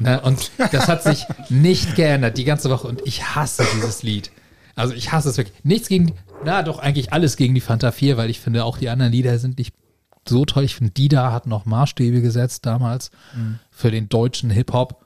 [0.00, 0.20] Ne?
[0.22, 2.88] Und das hat sich nicht geändert, die ganze Woche.
[2.88, 4.30] Und ich hasse dieses Lied.
[4.74, 5.62] Also ich hasse es wirklich.
[5.64, 6.14] Nichts gegen,
[6.46, 9.38] na doch eigentlich alles gegen die Fanta 4, weil ich finde auch die anderen Lieder
[9.38, 9.74] sind nicht
[10.26, 10.64] so toll.
[10.64, 13.10] Ich finde, Dida hat noch Maßstäbe gesetzt damals
[13.70, 15.01] für den deutschen Hip-Hop.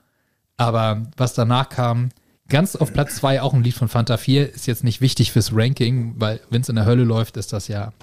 [0.57, 2.09] Aber was danach kam,
[2.49, 5.55] ganz auf Platz zwei auch ein Lied von Fanta 4, ist jetzt nicht wichtig fürs
[5.55, 7.93] Ranking, weil wenn es in der Hölle läuft, ist das ja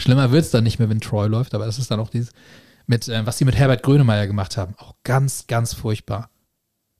[0.00, 2.32] schlimmer wird es dann nicht mehr, wenn Troy läuft, aber das ist dann auch dieses,
[2.86, 6.30] mit, äh, was sie mit Herbert Grönemeyer gemacht haben, auch ganz, ganz furchtbar.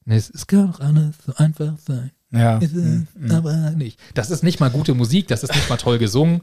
[0.05, 2.11] Nee, es, es kann doch alles so einfach sein.
[2.32, 2.59] Ja.
[2.59, 3.98] Es ist aber nicht.
[4.14, 6.42] Das ist nicht mal gute Musik, das ist nicht mal toll gesungen.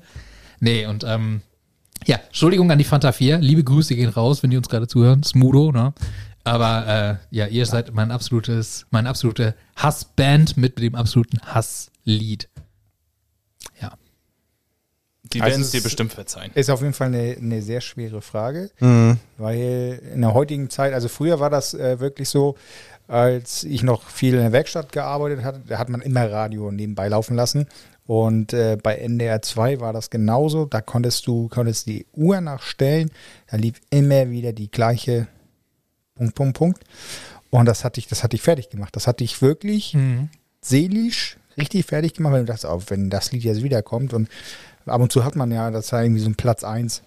[0.60, 1.42] Nee, und ähm,
[2.06, 3.40] ja, Entschuldigung an die Fanta 4.
[3.40, 5.24] Liebe Grüße gehen raus, wenn die uns gerade zuhören.
[5.24, 5.94] Smudo, ne?
[6.48, 12.50] Aber äh, ja, ihr seid mein absolutes, meine absolute Hassband mit dem absoluten Hasslied.
[13.82, 13.94] Ja.
[15.34, 16.52] Die Also werden es es dir ist- bestimmt verzeihen.
[16.56, 19.18] Ist auf jeden Fall eine, eine sehr schwere Frage, Mhm.
[19.38, 22.56] weil in der heutigen Zeit, also früher war das äh, wirklich so,
[23.10, 27.08] als ich noch viel in der Werkstatt gearbeitet hatte, da hat man immer Radio nebenbei
[27.10, 27.68] laufen lassen.
[28.06, 30.66] Und äh, bei NDR 2 war das genauso.
[30.66, 33.12] Da konntest du konntest die Uhr nachstellen.
[33.52, 35.28] Da lief immer wieder die gleiche
[36.18, 36.84] Punkt, Punkt, Punkt.
[37.50, 38.96] Und das hatte ich, das hatte ich fertig gemacht.
[38.96, 39.96] Das hatte ich wirklich
[40.62, 44.30] seelisch richtig fertig gemacht, du dachtest, oh, wenn das Lied jetzt wiederkommt und
[44.86, 47.02] ab und zu hat man ja, dass da irgendwie so ein Platz 1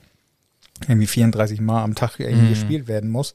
[0.89, 3.35] irgendwie 34 Mal am Tag irgendwie gespielt werden muss.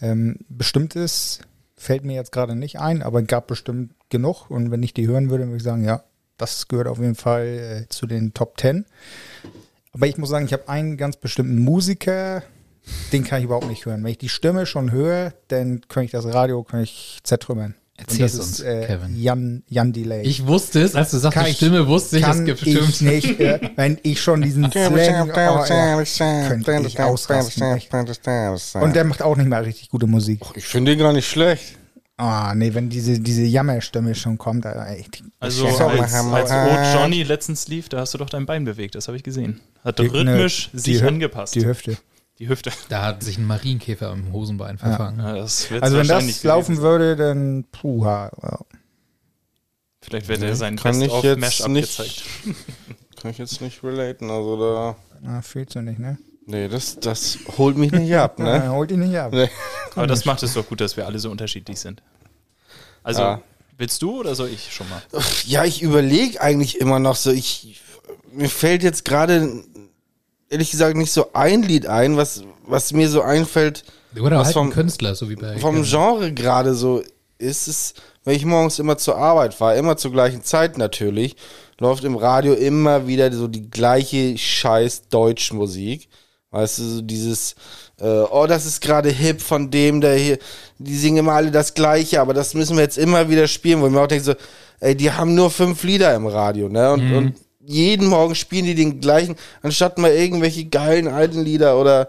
[0.00, 1.40] Ähm, bestimmtes
[1.76, 5.30] fällt mir jetzt gerade nicht ein, aber gab bestimmt genug und wenn ich die hören
[5.30, 6.02] würde, würde ich sagen, ja,
[6.36, 8.86] das gehört auf jeden Fall äh, zu den Top 10.
[9.92, 12.42] Aber ich muss sagen, ich habe einen ganz bestimmten Musiker,
[13.12, 14.02] den kann ich überhaupt nicht hören.
[14.04, 17.74] Wenn ich die Stimme schon höre, dann kann ich das Radio kann ich zertrümmern.
[17.98, 19.20] Und Erzähl's das uns, ist äh, Kevin.
[19.20, 20.22] Jan, Jan Delay.
[20.22, 22.74] Ich wusste es, als du sagst, Kann die ich- Stimme, wusste ich, es gibt ich
[22.78, 23.00] bestimmt.
[23.12, 27.62] nicht, äh, wenn ich schon diesen Slang, oh, ja, könnte ich ausrasten.
[27.74, 27.92] echt.
[28.74, 30.40] Und der macht auch nicht mal richtig gute Musik.
[30.54, 31.76] ich finde ihn gar nicht schlecht.
[32.16, 35.22] Ah, nee, wenn diese, diese Jammerstimme schon kommt, da, echt.
[35.38, 39.08] Also als, als Old Johnny letztens lief, da hast du doch dein Bein bewegt, das
[39.08, 39.60] habe ich gesehen.
[39.84, 41.54] Hat Die- rhythmisch ne, sich die angepasst.
[41.54, 41.96] Die Hüfte.
[42.40, 42.72] Die Hüfte.
[42.88, 45.20] Da hat sich ein Marienkäfer im Hosenbein verfangen.
[45.20, 48.30] Ja, das wird's Also wenn das laufen gewesen würde, dann puha.
[48.42, 48.58] Ja.
[50.00, 52.22] Vielleicht wird er sein Kann ich Best of jetzt Mash nicht- gezeigt.
[53.20, 54.30] Kann ich jetzt nicht relaten.
[54.30, 54.96] Also da.
[55.20, 56.16] Na, fühlst du nicht, ne?
[56.46, 58.70] Nee, das, das holt mich nicht ab, Ja, ne?
[58.70, 59.32] holt ihn nicht ab.
[59.32, 59.50] Nee.
[59.94, 62.02] Aber das macht es doch gut, dass wir alle so unterschiedlich sind.
[63.02, 63.42] Also, Ja.
[63.76, 65.02] willst du oder soll ich schon mal?
[65.44, 67.30] Ja, ich überlege eigentlich immer noch so.
[67.30, 67.82] Ich,
[68.32, 69.62] mir fällt jetzt gerade,
[70.50, 73.84] ehrlich gesagt, nicht so ein Lied ein, was, was mir so einfällt
[74.20, 75.82] Oder Was halt ein vom- Künstler, so wie bei vom.
[75.84, 77.02] Genre gerade so
[77.38, 77.94] ist es,
[78.24, 81.36] wenn ich morgens immer zur Arbeit fahre, immer zur gleichen Zeit natürlich,
[81.78, 86.08] läuft im Radio immer wieder so die gleiche scheiß Deutschmusik.
[86.50, 87.54] Weißt du, so dieses,
[88.00, 90.38] äh, oh, das ist gerade hip von dem, der hier,
[90.78, 93.86] die singen immer alle das Gleiche, aber das müssen wir jetzt immer wieder spielen, wo
[93.86, 94.34] ich mir auch denke so,
[94.80, 96.92] ey, die haben nur fünf Lieder im Radio, ne?
[96.92, 97.34] Und, und
[97.70, 102.08] jeden Morgen spielen die den gleichen, anstatt mal irgendwelche geilen alten Lieder oder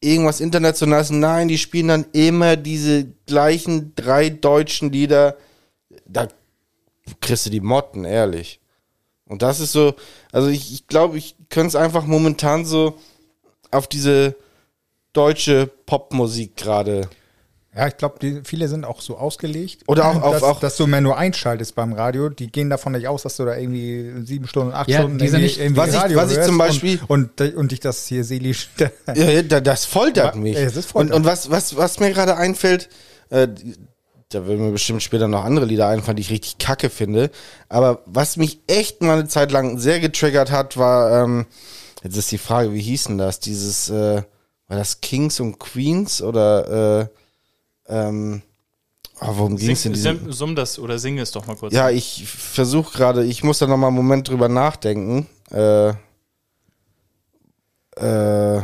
[0.00, 1.10] irgendwas Internationales.
[1.10, 5.36] Nein, die spielen dann immer diese gleichen drei deutschen Lieder.
[6.06, 6.28] Da
[7.20, 8.60] kriegst du die Motten, ehrlich.
[9.26, 9.94] Und das ist so,
[10.30, 12.98] also ich, ich glaube, ich könnte es einfach momentan so
[13.70, 14.36] auf diese
[15.12, 17.08] deutsche Popmusik gerade.
[17.76, 19.82] Ja, ich glaube, viele sind auch so ausgelegt.
[19.86, 22.30] Oder auch- dass, auch- dass du mehr nur einschaltest beim Radio.
[22.30, 25.28] Die gehen davon nicht aus, dass du da irgendwie sieben Stunden, acht Ja, Stunden die
[25.28, 28.06] sind nicht- irgendwie was ich- Radio was ich zum Beispiel- und, und, und dich das
[28.06, 28.70] hier seelisch.
[28.78, 30.56] Ja, ja, da- das foltert Ja, mich.
[30.56, 31.12] es ist folternd.
[31.14, 32.88] Und, und was, was, was mir gerade einfällt,
[33.28, 33.46] äh,
[34.30, 37.30] da würden mir bestimmt später noch andere Lieder einfallen, die ich richtig kacke finde.
[37.68, 41.46] Aber was mich echt mal eine Zeit lang sehr getriggert hat, war, ähm,
[42.02, 43.38] jetzt ist die Frage, wie hieß denn das?
[43.38, 44.22] Dieses, äh,
[44.68, 47.06] war das Kings und Queens oder, äh,
[47.88, 48.42] ähm,
[49.20, 50.32] oh, worum ging es Sing, in diesem?
[50.32, 51.72] summ, das oder sing es doch mal kurz.
[51.72, 55.26] Ja, ich versuche gerade, ich muss da noch mal einen Moment drüber nachdenken.
[55.50, 55.90] Äh,
[57.98, 58.62] äh,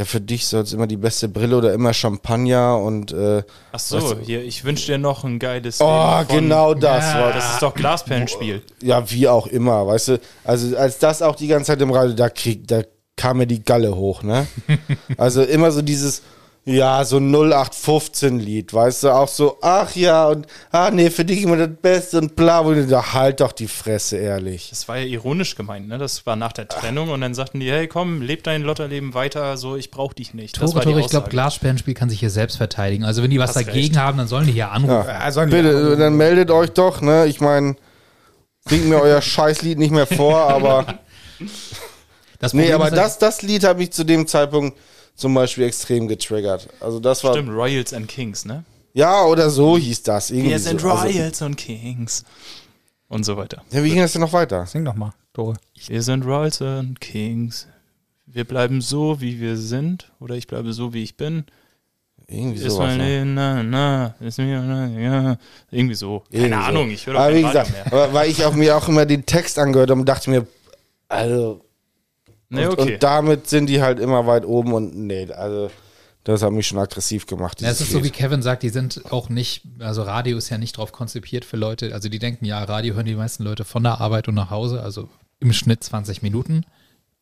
[0.00, 3.42] ja, für dich soll es immer die beste Brille oder immer Champagner und äh,
[3.72, 7.62] Ach so, hier, ich wünsche dir noch ein geiles oh, genau das Ja, das ist
[7.62, 8.62] doch Glasperlenspiel.
[8.82, 12.14] ja, wie auch immer, weißt du, also als das auch die ganze Zeit im Radio,
[12.14, 12.82] da krieg, da
[13.16, 14.46] kam mir die Galle hoch, ne?
[15.18, 16.22] also immer so dieses,
[16.66, 21.56] ja, so 0815-Lied, weißt du, auch so, ach ja, und, ah nee, für dich immer
[21.56, 24.68] das Beste und bla, wo du da halt doch die Fresse, ehrlich.
[24.70, 25.96] Das war ja ironisch gemeint, ne?
[25.98, 29.56] Das war nach der Trennung und dann sagten die, hey komm, leb dein Lotterleben weiter,
[29.56, 30.56] so ich brauch dich nicht.
[30.56, 31.30] Das Tore, war die Tore, ich glaube, Aussage.
[31.30, 33.04] Glasperlenspiel kann sich hier selbst verteidigen.
[33.04, 33.96] Also wenn die was Hast dagegen recht.
[33.96, 35.08] haben, dann sollen die hier anrufen.
[35.08, 37.26] Also Bitte, dann meldet euch doch, ne?
[37.26, 37.76] Ich meine,
[38.68, 40.86] singt mir euer Scheißlied nicht mehr vor, aber.
[42.38, 44.78] Das Nee, aber halt- das, das Lied habe ich zu dem Zeitpunkt
[45.20, 46.68] zum Beispiel extrem getriggert.
[46.80, 47.32] Also das war.
[47.34, 48.64] Stimmt, Royals and Kings, ne?
[48.92, 50.30] Ja, oder so hieß das.
[50.30, 50.90] Irgendwie Wir sind so.
[50.90, 52.24] Also, Royals und Kings.
[53.08, 53.62] Und so weiter.
[53.70, 54.66] ja, wie ging das denn noch weiter?
[54.66, 55.54] Sing doch mal, Tore.
[55.86, 57.66] Wir sind Royals und Kings.
[58.26, 60.12] Wir bleiben so, wie wir sind.
[60.20, 61.44] Oder ich bleibe so, wie ich bin.
[62.28, 62.96] Irgendwie Ist sowas.
[62.96, 63.24] mein ne?
[63.26, 65.36] Na, na, ist mir, na, ja.
[65.72, 66.22] Irgendwie so.
[66.30, 66.68] Keine Irgendwie so.
[66.68, 67.86] Ahnung, ich höre doch Aber wie gesagt, mehr.
[67.86, 70.46] aber weil ich auch mir auch immer den Text angehört habe und dachte mir,
[71.08, 71.64] also.
[72.50, 72.94] Nee, und, okay.
[72.94, 75.70] und damit sind die halt immer weit oben und nee, also
[76.24, 77.60] das hat mich schon aggressiv gemacht.
[77.62, 78.10] Ja, es ist so, wie.
[78.10, 81.94] Kevin sagt, die sind auch nicht, also Radio ist ja nicht drauf konzipiert für Leute,
[81.94, 84.82] also die denken, ja, Radio hören die meisten Leute von der Arbeit und nach Hause,
[84.82, 86.64] also im Schnitt 20 Minuten.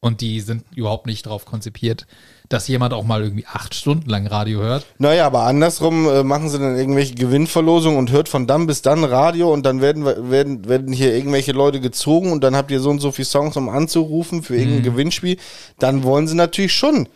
[0.01, 2.07] Und die sind überhaupt nicht drauf konzipiert,
[2.49, 4.86] dass jemand auch mal irgendwie acht Stunden lang Radio hört.
[4.99, 9.05] Naja, aber andersrum äh, machen sie dann irgendwelche Gewinnverlosungen und hört von dann bis dann
[9.05, 12.88] Radio und dann werden, werden, werden hier irgendwelche Leute gezogen und dann habt ihr so
[12.90, 14.61] und so viele Songs, um anzurufen für Mhm.
[14.61, 15.36] irgendein Gewinnspiel.
[15.78, 17.09] Dann wollen sie natürlich schon,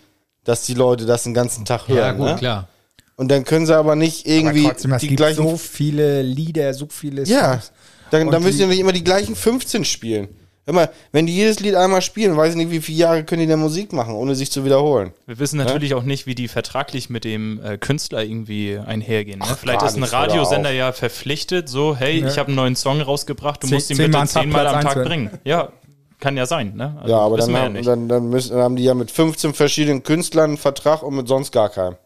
[0.45, 1.99] dass die Leute das den ganzen Tag hören.
[1.99, 2.35] Ja, gut, ne?
[2.37, 2.69] klar.
[3.17, 5.43] Und dann können sie aber nicht irgendwie aber trotzdem, die gibt gleichen.
[5.49, 7.73] so viele Lieder, so viele ja, Songs.
[8.11, 10.29] dann, Und dann müssen die nicht immer die gleichen 15 spielen.
[10.65, 13.41] Hör mal, wenn die jedes Lied einmal spielen, weiß ich nicht, wie viele Jahre können
[13.41, 15.13] die denn Musik machen, ohne sich zu wiederholen.
[15.27, 19.41] Wir wissen natürlich auch nicht, wie die vertraglich mit dem äh, Künstler irgendwie einhergehen.
[19.41, 19.45] Ne?
[19.49, 22.29] Ach, Vielleicht ist ein Radiosender ja verpflichtet, so, hey, Ja.
[22.29, 25.31] ich habe einen neuen Song rausgebracht, du Zehn- musst ihn bitte zehnmal am Tag bringen.
[25.43, 25.71] Ja,
[26.21, 26.77] kann ja sein.
[26.77, 26.95] Ne?
[27.01, 27.89] Also, Ja, aber dann wir ja haben, nicht.
[27.89, 31.27] dann, dann, müssen, dann haben die ja mit 15 verschiedenen Künstlern einen Vertrag und mit
[31.27, 31.97] sonst gar keinem.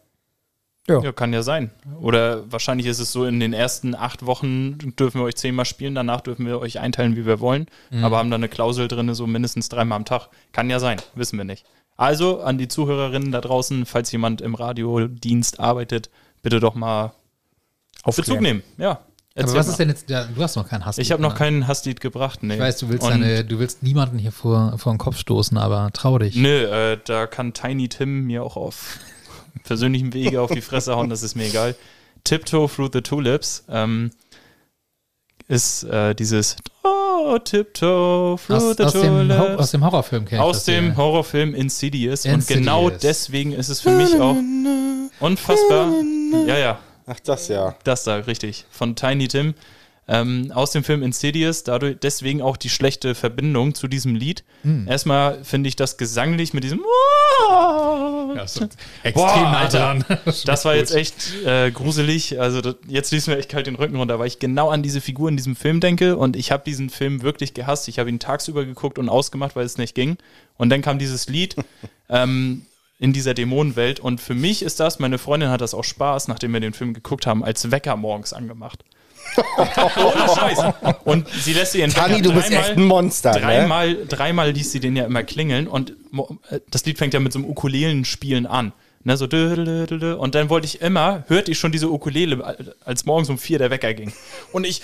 [0.89, 1.71] Ja, kann ja sein.
[1.99, 5.95] Oder wahrscheinlich ist es so, in den ersten acht Wochen dürfen wir euch zehnmal spielen,
[5.95, 8.03] danach dürfen wir euch einteilen, wie wir wollen, Mhm.
[8.05, 10.29] aber haben da eine Klausel drin, so mindestens dreimal am Tag.
[10.53, 11.65] Kann ja sein, wissen wir nicht.
[11.97, 16.09] Also an die Zuhörerinnen da draußen, falls jemand im Radiodienst arbeitet,
[16.41, 17.11] bitte doch mal
[18.05, 18.63] Bezug nehmen.
[18.77, 18.99] Ja.
[19.35, 19.71] Aber was mal.
[19.71, 20.97] ist denn jetzt, ja, du hast noch keinen Hass.
[20.97, 22.55] Ich habe noch keinen Hasslied gebracht, nee.
[22.55, 25.91] Ich weiß, du willst, deine, du willst niemanden hier vor, vor den Kopf stoßen, aber
[25.93, 26.35] trau dich.
[26.35, 28.97] Nö, äh, da kann Tiny Tim mir auch auf
[29.59, 31.75] persönlichem Wege auf die Fresse hauen, das ist mir egal.
[32.23, 34.11] Tiptoe Through the Tulips ähm,
[35.47, 39.59] ist äh, dieses Oh, Tiptoe Through Aus, the aus, dem, Tulips.
[39.59, 40.97] aus dem Horrorfilm kenn ich Aus dem hier.
[40.97, 42.25] Horrorfilm Insidious.
[42.25, 42.59] Und Insidious.
[42.59, 44.35] genau deswegen ist es für mich auch
[45.19, 45.91] unfassbar.
[46.45, 47.75] Ja, ja, Ach, das ja.
[47.83, 48.65] das da, richtig.
[48.69, 49.53] Von Tiny Tim.
[50.09, 54.45] Ähm, aus dem Film Insidious, dadurch deswegen auch die schlechte Verbindung zu diesem Lied.
[54.61, 54.87] Hm.
[54.87, 56.79] Erstmal finde ich das gesanglich mit diesem
[57.49, 58.63] Ja, so
[59.03, 59.79] extrem Boah, Alter.
[59.79, 60.05] dran.
[60.45, 62.39] Das war jetzt echt äh, gruselig.
[62.39, 65.01] Also das, jetzt ließ mir echt kalt den Rücken runter, weil ich genau an diese
[65.01, 67.89] Figur in diesem Film denke und ich habe diesen Film wirklich gehasst.
[67.89, 70.17] Ich habe ihn tagsüber geguckt und ausgemacht, weil es nicht ging.
[70.55, 71.57] Und dann kam dieses Lied
[72.09, 72.65] ähm,
[72.97, 76.53] in dieser Dämonenwelt und für mich ist das, meine Freundin hat das auch Spaß, nachdem
[76.53, 78.85] wir den Film geguckt haben, als Wecker morgens angemacht.
[79.57, 80.59] Ohne Scheiß.
[81.03, 83.39] Und sie lässt ihren Tani, du bist dreimal- echt ein Monster, ne?
[83.41, 85.91] Dreimal, dreimal ließ sie den ja immer klingeln und
[86.49, 88.73] äh, das Lied fängt ja mit so einem Ukulelenspielen an.
[89.03, 93.37] Ne, so und dann wollte ich immer, hörte ich schon diese Ukulele, als morgens um
[93.37, 94.11] vier der Wecker ging.
[94.51, 94.81] Und ich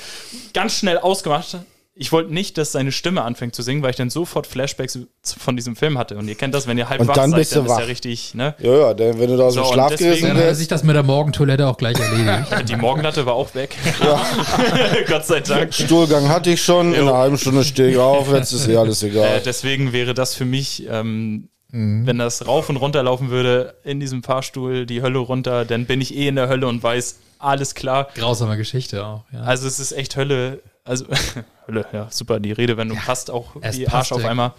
[0.54, 1.58] ganz schnell ausgemacht,
[1.96, 5.56] ich wollte nicht, dass seine Stimme anfängt zu singen, weil ich dann sofort Flashbacks von
[5.56, 6.18] diesem Film hatte.
[6.18, 7.78] Und ihr kennt das, wenn ihr halb Und wach dann seid, bist du dann ist
[7.80, 8.56] ja richtig, ne?
[8.60, 10.68] Ja, ja, denn wenn du da aus dem So, und Schlaf deswegen- Dann hat sich
[10.68, 12.48] das mit der Morgentoilette auch gleich erledigt.
[12.70, 13.76] Die Morgenlatte war auch weg.
[15.08, 15.74] Gott sei Dank.
[15.74, 19.04] Stuhlgang hatte ich schon, in einer halben Stunde stehe ich auf, jetzt ist eh alles
[19.04, 19.42] Äh, egal.
[19.46, 22.06] deswegen wäre das für mich, ähm, Mhm.
[22.06, 26.02] wenn das rauf und runter laufen würde, in diesem Fahrstuhl die Hölle runter, dann bin
[26.02, 28.10] ich eh in der Hölle und weiß, alles klar.
[28.14, 29.24] Grausame Geschichte auch.
[29.34, 29.42] Ja.
[29.42, 30.60] Also es ist echt Hölle.
[30.84, 31.06] Also
[31.68, 34.54] Hölle, ja, super, die Redewendung passt auch wie passt Arsch auf einmal.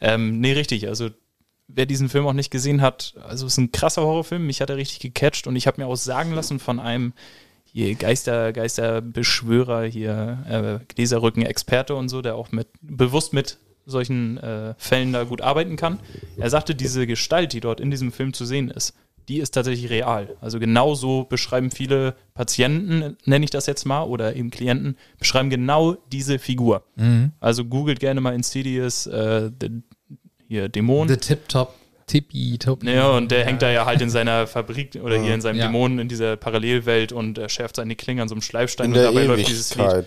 [0.00, 0.88] Ähm, nee, richtig.
[0.88, 1.10] Also
[1.68, 4.46] wer diesen Film auch nicht gesehen hat, also es ist ein krasser Horrorfilm.
[4.46, 7.12] Mich hat er richtig gecatcht und ich habe mir auch sagen lassen von einem
[7.64, 14.74] hier Geister, Geisterbeschwörer, hier äh, Gläserrücken-Experte und so, der auch mit bewusst mit solchen äh,
[14.78, 15.98] Fällen da gut arbeiten kann.
[16.36, 18.94] Er sagte, diese Gestalt, die dort in diesem Film zu sehen ist,
[19.28, 20.36] die ist tatsächlich real.
[20.40, 25.50] Also genau so beschreiben viele Patienten, nenne ich das jetzt mal, oder eben Klienten, beschreiben
[25.50, 26.82] genau diese Figur.
[27.40, 29.70] Also googelt gerne mal Insidious, äh, the,
[30.48, 31.08] hier Dämon.
[31.08, 31.74] The Tip-Top,
[32.06, 32.82] Tippi-Top.
[32.84, 35.66] Ja, und der hängt da ja halt in seiner Fabrik oder hier in seinem Ja.
[35.66, 38.96] Dämonen in dieser Parallelwelt und er schärft seine Klinge an so einem Schleifstein In und
[38.96, 39.84] der dabei läuft dieses Lied.
[39.84, 40.06] Ewigkeit.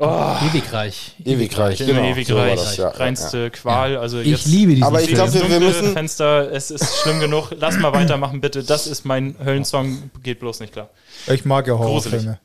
[0.00, 0.38] Ne?
[0.50, 1.14] Ewigreich.
[1.24, 2.08] Ewigreich, Immer genau.
[2.12, 3.96] ewig so ja, reinste Qual.
[3.98, 7.50] Also Ich liebe diesen Aber ich Dieses glaub, wir- müssen- Fenster, es ist schlimm genug.
[7.58, 8.64] Lass mal weitermachen, bitte.
[8.64, 10.88] Das ist mein Höllensong, geht bloß nicht klar.
[11.26, 11.78] Ich mag ja.
[11.78, 12.38] Horrorfilme.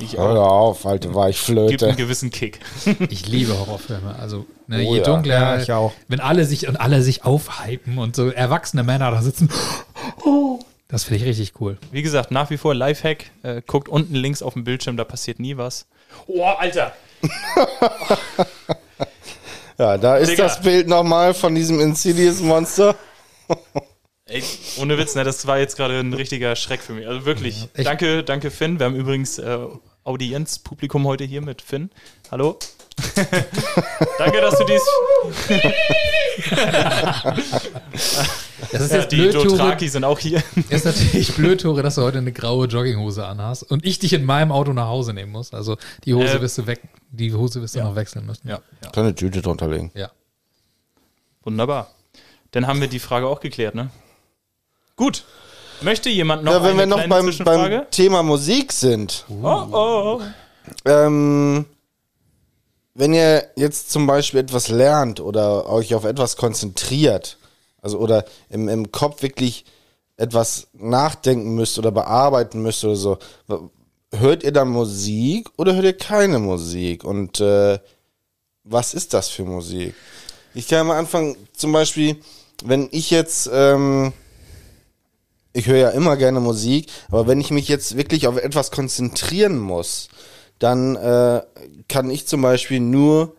[0.00, 0.68] Ich Hör auch.
[0.70, 1.86] auf, alte Gibt Weichflöte.
[1.88, 2.60] einen gewissen Kick.
[3.10, 4.14] Ich liebe Horrorfilme.
[4.20, 5.04] Also, ne, Oh je ja.
[5.04, 5.92] dunkler, Ja, ich auch.
[6.08, 9.48] wenn alle sich und alle sich aufhypen und so erwachsene Männer da sitzen.
[10.24, 11.76] Oh, das finde ich richtig cool.
[11.90, 13.26] Wie gesagt, nach wie vor Lifehack.
[13.42, 15.86] Äh, guckt unten links auf dem Bildschirm, da passiert nie was.
[16.26, 16.92] Oh, Alter!
[19.78, 20.44] Ja, da ist Digga.
[20.44, 22.94] das Bild nochmal von diesem Insidious-Monster.
[24.26, 24.42] Ey,
[24.78, 27.08] ohne Witz, ne, das war jetzt gerade ein richtiger Schreck für mich.
[27.08, 27.86] Also wirklich, echt.
[27.86, 28.78] danke, danke Finn.
[28.78, 29.58] Wir haben übrigens äh,
[30.04, 31.90] Audienzpublikum heute hier mit Finn.
[32.30, 32.58] Hallo.
[34.18, 34.82] danke, dass du dies.
[38.70, 39.34] Das ist Ja, jetzt die blöd.
[39.34, 40.42] Dothraki sind auch hier.
[40.70, 44.24] ist natürlich blöd, Tore, dass du heute eine graue Jogginghose anhast und ich dich in
[44.24, 45.52] meinem Auto nach Hause nehmen muss.
[45.52, 46.80] Also die Hose Äh, wirst du weg,
[47.10, 47.84] die Hose wirst du ja.
[47.84, 48.48] noch wechseln müssen.
[48.48, 48.90] Ja, ja.
[48.90, 49.90] Kann eine Tüte drunter legen.
[49.94, 50.10] Ja.
[51.42, 51.90] Wunderbar.
[52.52, 53.90] Dann haben wir die Frage auch geklärt, ne?
[54.96, 55.24] Gut.
[55.80, 59.24] Möchte jemand noch Ja, wenn eine wir noch kleine beim, beim Thema Musik sind.
[59.28, 60.22] Oh, oh.
[60.84, 61.64] Ähm,
[62.94, 67.38] wenn ihr jetzt zum Beispiel etwas lernt oder euch auf etwas konzentriert,
[67.80, 69.64] also oder im, im Kopf wirklich
[70.16, 73.18] etwas nachdenken müsst oder bearbeiten müsst oder so,
[74.12, 77.04] hört ihr dann Musik oder hört ihr keine Musik?
[77.04, 77.78] Und äh,
[78.64, 79.94] was ist das für Musik?
[80.54, 82.16] Ich kann mal anfangen, zum Beispiel,
[82.62, 84.12] wenn ich jetzt, ähm,
[85.54, 89.58] ich höre ja immer gerne Musik, aber wenn ich mich jetzt wirklich auf etwas konzentrieren
[89.58, 90.08] muss,
[90.58, 91.42] dann äh,
[91.88, 93.34] kann ich zum Beispiel nur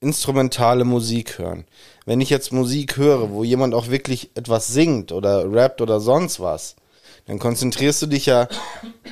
[0.00, 1.64] instrumentale Musik hören.
[2.04, 6.40] Wenn ich jetzt Musik höre, wo jemand auch wirklich etwas singt oder rappt oder sonst
[6.40, 6.76] was,
[7.26, 8.48] dann konzentrierst du dich ja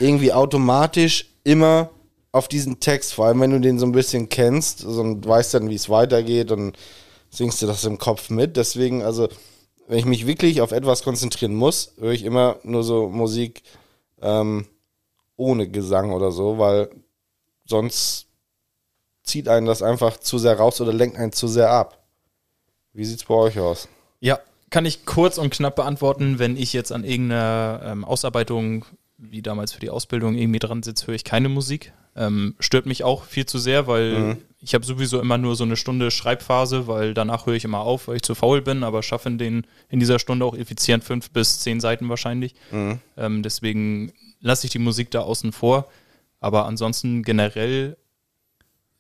[0.01, 1.91] irgendwie automatisch immer
[2.33, 5.69] auf diesen Text, vor allem wenn du den so ein bisschen kennst und weißt dann,
[5.69, 6.77] wie es weitergeht und
[7.31, 8.57] singst du das im Kopf mit.
[8.57, 9.29] Deswegen, also,
[9.89, 13.63] wenn ich mich wirklich auf etwas konzentrieren muss, höre ich immer nur so Musik
[14.21, 14.67] ähm,
[15.37, 16.91] ohne Gesang oder so, weil
[17.71, 18.27] sonst
[19.23, 22.05] zieht einen das einfach zu sehr raus oder lenkt einen zu sehr ab.
[22.93, 23.89] Wie sieht's bei euch aus?
[24.19, 24.41] Ja,
[24.71, 28.85] kann ich kurz und knapp beantworten, wenn ich jetzt an irgendeiner ähm, Ausarbeitung,
[29.17, 31.93] wie damals für die Ausbildung, irgendwie dran sitze, höre ich keine Musik.
[32.17, 35.77] Ähm, stört mich auch viel zu sehr, weil ich habe sowieso immer nur so eine
[35.77, 39.29] Stunde Schreibphase, weil danach höre ich immer auf, weil ich zu faul bin, aber schaffe
[39.29, 42.55] in, den, in dieser Stunde auch effizient fünf bis zehn Seiten wahrscheinlich.
[43.17, 45.89] Ähm, deswegen lasse ich die Musik da außen vor.
[46.41, 47.97] Aber ansonsten generell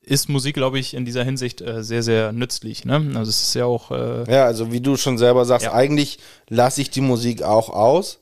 [0.03, 2.85] ist Musik, glaube ich, in dieser Hinsicht äh, sehr, sehr nützlich.
[2.85, 2.97] Ne?
[3.15, 5.73] Also es ist ja auch äh, Ja, also wie du schon selber sagst, Ja.
[5.75, 6.19] eigentlich
[6.49, 8.19] lasse ich die Musik auch aus.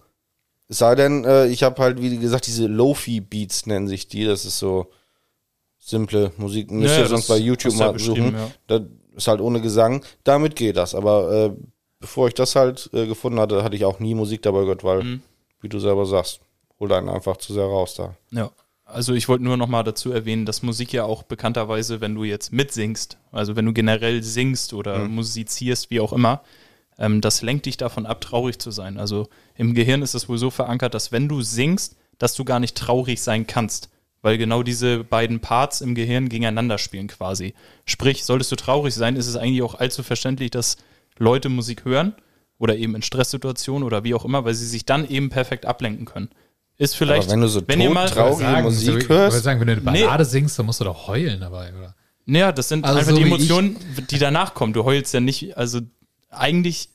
[0.69, 4.25] Es sei denn, äh, ich habe halt, wie gesagt, diese Lofi-Beats nennen sich die.
[4.25, 4.89] Das ist so
[5.79, 6.71] simple Musik.
[6.71, 8.35] Müsst Ja, ihr sonst bei YouTube mal suchen.
[8.35, 8.51] ja.
[8.67, 8.83] Das
[9.17, 10.05] ist halt ohne Gesang.
[10.25, 10.95] Damit geht das.
[10.95, 11.51] Aber äh,
[12.01, 15.03] bevor ich das halt äh, gefunden hatte, hatte ich auch nie Musik dabei gehört, weil,
[15.05, 15.23] Mhm.
[15.61, 16.41] wie du selber sagst,
[16.81, 18.15] holt einen einfach zu sehr raus da.
[18.31, 18.51] Ja,
[18.89, 22.25] also ich wollte nur noch mal dazu erwähnen, dass Musik ja auch bekannterweise, wenn du
[22.25, 26.43] jetzt mitsingst, also wenn du generell singst oder musizierst, wie auch immer,
[26.99, 28.99] ähm, das lenkt dich davon ab, traurig zu sein.
[28.99, 32.61] Also im Gehirn ist es wohl so verankert, dass wenn du singst, dass du gar
[32.61, 33.91] nicht traurig sein kannst,
[34.23, 37.55] weil genau diese beiden Parts im Gehirn gegeneinander spielen quasi.
[37.85, 40.79] Sprich, solltest du traurig sein, ist es eigentlich auch allzu verständlich, dass
[41.19, 42.15] Leute Musik hören
[42.59, 46.07] oder eben in Stresssituationen oder wie auch immer, weil sie sich dann eben perfekt ablenken
[46.07, 46.31] können.
[46.79, 49.35] Ist vielleicht, Aber wenn du so wenn ihr mal, Traurige Musik ich hörst?
[49.35, 50.05] würde sagen, wenn du eine Nee.
[50.05, 51.95] Ballade singst, dann musst du doch heulen dabei, oder?
[52.27, 53.77] Ja, das sind Also einfach so die Emotionen,
[54.11, 54.73] die danach kommen.
[54.73, 55.81] Du heulst ja nicht, also
[56.31, 56.91] eigentlich,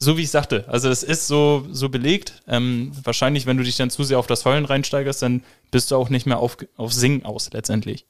[0.00, 2.42] so wie ich sagte, also es ist so, so belegt.
[2.48, 5.96] Ähm, wahrscheinlich, wenn du dich dann zu sehr auf das Heulen reinsteigerst, dann bist du
[5.96, 8.06] auch nicht mehr auf, auf Singen aus letztendlich.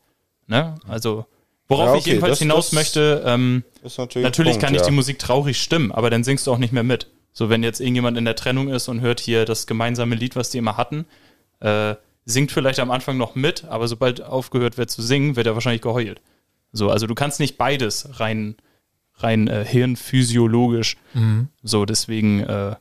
[0.46, 0.76] Ne?
[0.88, 1.26] Also,
[1.68, 4.74] worauf Ja, ich okay, jedenfalls das- hinaus das- möchte, ähm, Ist natürlich, Natürlich Punkt, kann
[4.74, 4.86] ich ja.
[4.86, 7.08] die Musik traurig stimmen, aber dann singst du auch nicht mehr mit.
[7.36, 10.48] So, wenn jetzt irgendjemand in der Trennung ist und hört hier das gemeinsame Lied, was
[10.50, 11.04] die immer hatten,
[11.60, 15.54] äh, singt vielleicht am Anfang noch mit, aber sobald aufgehört wird zu singen, wird er
[15.54, 16.22] wahrscheinlich geheult.
[16.72, 18.56] So, also du kannst nicht beides rein,
[19.16, 20.96] rein äh, hirnphysiologisch.
[21.62, 22.76] So, deswegen, äh,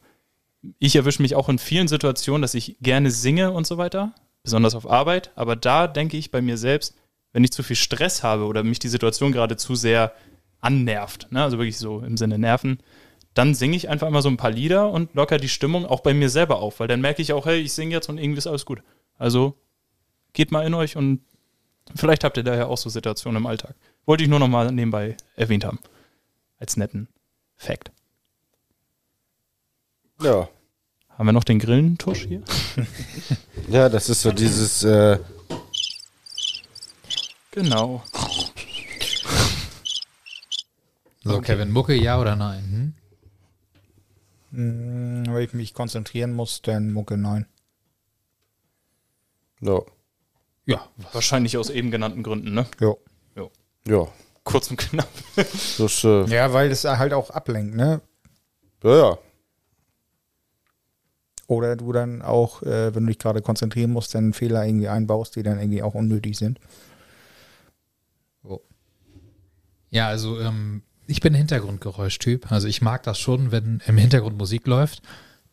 [0.80, 4.14] ich erwische mich auch in vielen Situationen, dass ich gerne singe und so weiter.
[4.44, 5.32] besonders auf Arbeit.
[5.36, 6.96] Aber da denke ich bei mir selbst,
[7.32, 10.14] wenn ich zu viel Stress habe oder mich die Situation gerade zu sehr
[10.62, 12.80] annervt, ne, also wirklich so im Sinne Nerven,
[13.34, 16.14] dann singe ich einfach immer so ein paar Lieder und locker die Stimmung auch bei
[16.14, 18.48] mir selber auf, weil dann merke ich auch, hey, ich singe jetzt und irgendwie ist
[18.48, 18.82] alles gut.
[19.18, 19.56] Also
[20.34, 21.22] geht mal in euch und
[21.96, 23.76] vielleicht habt ihr daher auch so Situationen im Alltag.
[24.06, 25.80] Wollte ich nur noch mal nebenbei erwähnt haben.
[26.60, 27.08] Als netten
[27.56, 27.92] Fact.
[30.22, 30.48] Ja.
[31.10, 32.44] Haben wir noch den Grillentusch hier?
[33.70, 35.18] Ja, das ist so dieses, äh,
[37.54, 38.04] Genau.
[41.24, 42.64] So, Kevin, Mucke, ja oder nein?
[42.64, 42.94] Hm?
[44.54, 47.48] Hm, wenn ich mich konzentrieren muss, dann Mucke nein.
[49.62, 49.82] ja.
[50.66, 50.88] Ja.
[51.12, 52.66] Wahrscheinlich aus eben genannten Gründen, ne?
[52.80, 52.98] Jo.
[53.86, 54.08] Ja.
[54.46, 55.10] Kurz und knapp.
[55.78, 58.02] Das, äh, Ja, weil es halt auch ablenkt, ne?
[58.84, 59.18] ja, ja.
[61.48, 65.36] Oder du dann auch, äh, wenn du dich gerade konzentrieren musst, dann Fehler irgendwie einbaust,
[65.36, 66.60] die dann irgendwie auch unnötig sind.
[69.90, 72.52] Ja, also ähm, ich bin Hintergrundgeräuschtyp.
[72.52, 75.02] Also ich mag das schon, wenn im Hintergrund Musik läuft.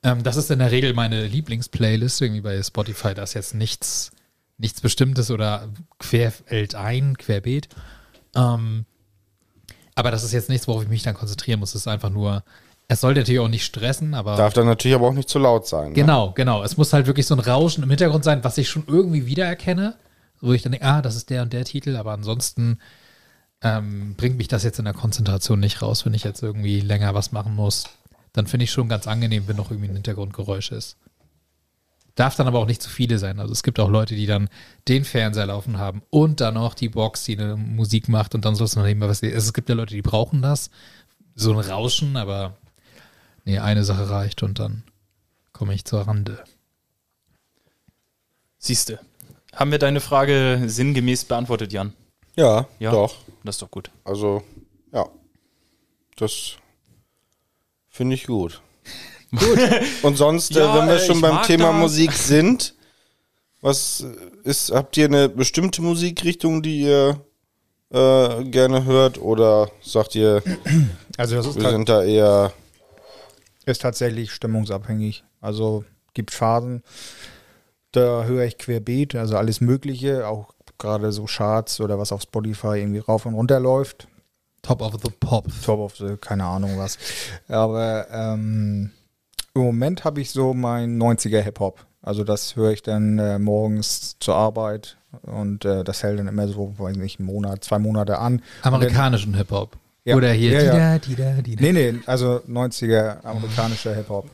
[0.03, 3.15] Ähm, das ist in der Regel meine Lieblingsplaylist irgendwie bei Spotify.
[3.15, 4.13] Da ist jetzt nichts,
[4.59, 7.69] nichts Bestimmtes oder querfeld ein, querbeet.
[8.35, 8.85] Ähm,
[9.95, 11.71] aber das ist jetzt nichts, worauf ich mich dann konzentrieren muss.
[11.71, 12.43] Es ist einfach nur,
[12.89, 14.37] es sollte natürlich auch nicht stressen, aber.
[14.37, 15.89] Darf dann natürlich aber auch nicht zu laut sein.
[15.89, 15.95] Ne?
[15.95, 16.63] Genau, genau.
[16.63, 19.97] Es muss halt wirklich so ein Rauschen im Hintergrund sein, was ich schon irgendwie wiedererkenne,
[20.41, 22.79] wo ich dann denke, ah, das ist der und der Titel, aber ansonsten
[23.63, 27.15] ähm, bringt mich das jetzt in der Konzentration nicht raus, wenn ich jetzt irgendwie länger
[27.15, 27.85] was machen muss.
[28.33, 30.97] Dann finde ich schon ganz angenehm, wenn noch irgendwie ein Hintergrundgeräusch ist.
[32.15, 33.41] Darf dann aber auch nicht zu viele sein.
[33.41, 34.49] Also es gibt auch Leute, die dann
[34.89, 38.55] den Fernseher laufen haben und dann noch die Box, die eine Musik macht und dann
[38.55, 39.23] soll es noch nebenbei was.
[39.23, 40.71] Also es gibt ja Leute, die brauchen das.
[41.35, 42.57] So ein Rauschen, aber
[43.45, 44.83] nee, eine Sache reicht und dann
[45.53, 46.43] komme ich zur Rande.
[48.59, 49.01] Siehste.
[49.55, 51.93] Haben wir deine Frage sinngemäß beantwortet, Jan?
[52.37, 52.91] Ja, Ja.
[52.91, 53.17] doch.
[53.45, 53.91] Das ist doch gut.
[54.05, 54.43] Also,
[54.93, 55.09] ja.
[56.17, 56.57] Das
[57.89, 58.61] finde ich gut.
[59.31, 59.59] Gut.
[60.03, 61.81] Und sonst, Ja, äh, wenn wir äh, schon beim Thema das.
[61.81, 62.75] Musik sind,
[63.61, 64.05] was
[64.45, 67.21] ist, habt ihr eine bestimmte Musikrichtung, die ihr
[67.91, 69.19] äh, gerne hört?
[69.19, 70.43] Oder sagt ihr,
[71.17, 72.53] Also das ist, wir sind da eher.
[73.67, 75.25] ist tatsächlich stimmungsabhängig.
[75.41, 75.85] Also
[76.15, 76.83] gibt Phasen,
[77.93, 82.79] da höre ich querbeet, also alles Mögliche, auch gerade so Charts oder was auf Spotify
[82.79, 84.09] irgendwie rauf und runter läuft.
[84.63, 85.47] Top of the Pop.
[85.65, 86.99] Top of the, keine Ahnung was.
[87.49, 88.91] Aber ähm,
[89.55, 91.87] im Moment habe ich so mein 90er Hip-Hop.
[92.03, 96.49] Also das höre ich dann äh, morgens zur Arbeit und äh, das hält dann immer
[96.49, 98.43] so, weiß nicht, einen Monat, zwei Monate an.
[98.63, 99.77] Amerikanischen Hip-Hop.
[100.05, 100.17] Ja.
[100.17, 100.53] Oder hier.
[100.53, 100.99] Ja, ja.
[100.99, 101.63] Dida, dida, dida.
[101.63, 104.31] Nee, nee, also 90er amerikanischer Hip-Hop.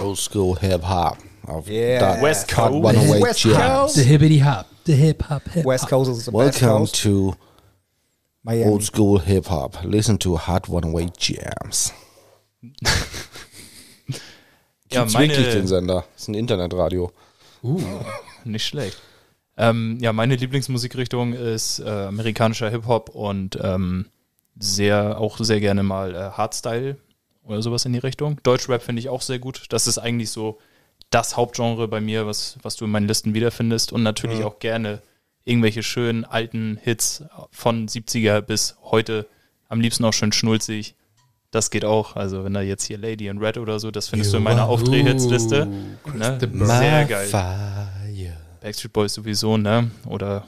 [0.00, 1.18] Oldschool Hip-Hop.
[1.46, 2.20] Auf Yeah.
[2.22, 2.72] West Coast.
[2.72, 3.94] 108 West Jams.
[3.94, 4.66] The Hibbity Hop.
[4.84, 5.42] The Hip Hop.
[5.52, 7.02] Hip West Coast is the best Welcome coast.
[7.02, 7.34] to
[8.42, 8.70] Miami.
[8.70, 9.82] Old School Hip Hop.
[9.84, 11.92] Listen to Hot 108 Jams.
[14.92, 16.04] Ja, Gibt's wirklich den meine, Sender.
[16.12, 17.12] Das ist ein Internetradio.
[17.62, 17.80] Uh.
[18.44, 19.00] nicht schlecht.
[19.56, 24.06] Ähm, ja, meine Lieblingsmusikrichtung ist äh, amerikanischer Hip-Hop und ähm,
[24.58, 26.96] sehr, auch sehr gerne mal äh, Hardstyle
[27.44, 28.38] oder sowas in die Richtung.
[28.42, 29.64] Deutschrap finde ich auch sehr gut.
[29.70, 30.58] Das ist eigentlich so
[31.12, 33.92] das Hauptgenre bei mir, was, was du in meinen Listen wiederfindest.
[33.92, 35.00] Und natürlich auch gerne
[35.44, 39.26] irgendwelche schönen alten Hits von 70er bis heute.
[39.68, 40.94] Am liebsten auch schön schnulzig.
[41.50, 42.16] Das geht auch.
[42.16, 44.66] Also wenn da jetzt hier Lady in Red oder so, das findest du in meiner
[44.66, 45.66] Aufdrehhitsliste.
[46.14, 46.38] Ne?
[46.40, 46.66] the Bird.
[46.68, 47.26] Sehr geil.
[47.26, 48.36] Fire.
[48.60, 49.90] Backstreet Boys sowieso, ne?
[50.06, 50.46] Oder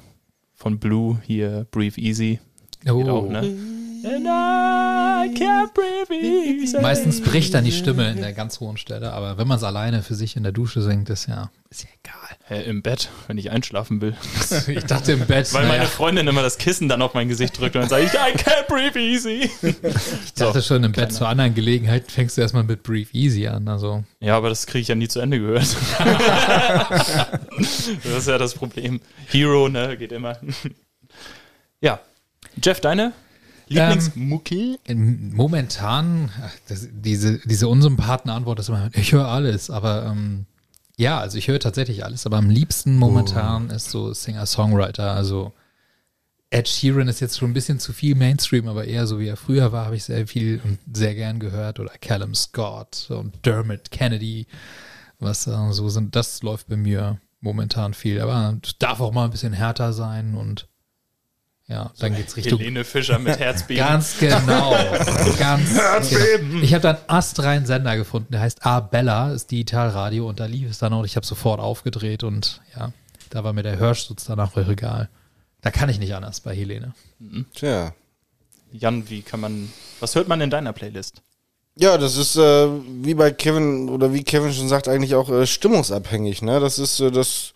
[0.54, 2.38] von Blue hier Breathe Easy.
[2.84, 3.10] Geht Oh.
[3.10, 3.42] auch, ne?
[4.04, 6.78] And I can't breathe easy.
[6.78, 10.02] Meistens bricht dann die Stimme in der ganz hohen Stelle, aber wenn man es alleine
[10.02, 12.36] für sich in der Dusche singt, ist ja, ist ja egal.
[12.46, 14.14] Hä, Im Bett, wenn ich einschlafen will.
[14.68, 17.58] Ich dachte im Bett, Weil meine naja, Freundin immer das Kissen dann auf mein Gesicht
[17.58, 19.50] drückt und dann sage ich, I can't breathe easy.
[19.62, 23.66] ich dachte schon im Bett zu anderen Gelegenheiten fängst du erstmal mit Breathe Easy an.
[23.68, 25.74] Also Ja, aber das kriege ich ja nie zu Ende gehört.
[27.58, 29.00] das ist ja das Problem.
[29.28, 30.36] Hero, ne, geht immer.
[31.80, 32.00] ja.
[32.62, 33.12] Jeff, deine
[33.68, 34.78] Lieblingsmucki?
[34.84, 36.30] in- momentan,
[36.68, 40.46] das, diese, diese Unsympathen-Antwort ist immer, ich höre alles, aber ähm,
[40.96, 45.52] ja, also ich höre tatsächlich alles, aber am liebsten momentan ist so Singer-Songwriter, also
[46.50, 49.36] Ed Sheeran ist jetzt schon ein bisschen zu viel Mainstream, aber eher so wie er
[49.36, 51.80] früher war, habe ich sehr viel und sehr gern gehört.
[51.80, 54.46] Oder Callum Scott und Dermot Kennedy,
[55.18, 56.14] was äh, so sind.
[56.14, 58.20] Das läuft bei mir momentan viel.
[58.20, 60.68] Aber darf auch mal ein bisschen härter sein und
[61.66, 62.58] ja, dann geht's Richtung.
[62.58, 63.84] Helene Fischer mit Herzbeben.
[63.84, 64.72] Ganz genau.
[65.38, 66.62] Ganz genau.
[66.62, 70.46] Ich habe da einen astreinen Sender gefunden, der heißt A Bella, ist Digitalradio und da
[70.46, 71.04] lief es dann auch.
[71.04, 72.92] Ich habe sofort aufgedreht und ja.
[73.30, 75.08] Da war mir der Hirschsitz danach auch egal.
[75.60, 76.94] Da kann ich nicht anders bei Helene.
[77.54, 77.92] Tja.
[78.70, 81.22] Jan, wie kann man, was hört man in deiner Playlist?
[81.76, 82.68] Ja, das ist äh,
[83.02, 86.42] wie bei Kevin oder wie Kevin schon sagt, eigentlich auch äh, stimmungsabhängig.
[86.42, 86.60] Ne?
[86.60, 87.54] Das ist, äh, das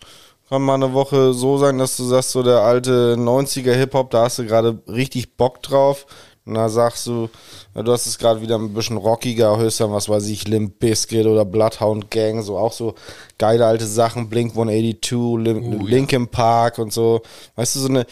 [0.49, 4.23] kann mal eine Woche so sein, dass du sagst, so der alte 90er Hip-Hop, da
[4.23, 6.07] hast du gerade richtig Bock drauf.
[6.45, 7.29] Und da sagst du,
[7.75, 11.27] du hast es gerade wieder ein bisschen rockiger, hörst dann, was weiß ich, Limp Bizkit
[11.27, 12.95] oder Bloodhound Gang, so auch so
[13.37, 17.21] geile alte Sachen, Blink 182, Lim Linkin Park und so.
[17.55, 18.07] Weißt du, so eine,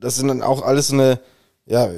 [0.00, 1.20] das sind dann auch alles so eine,
[1.66, 1.88] ja,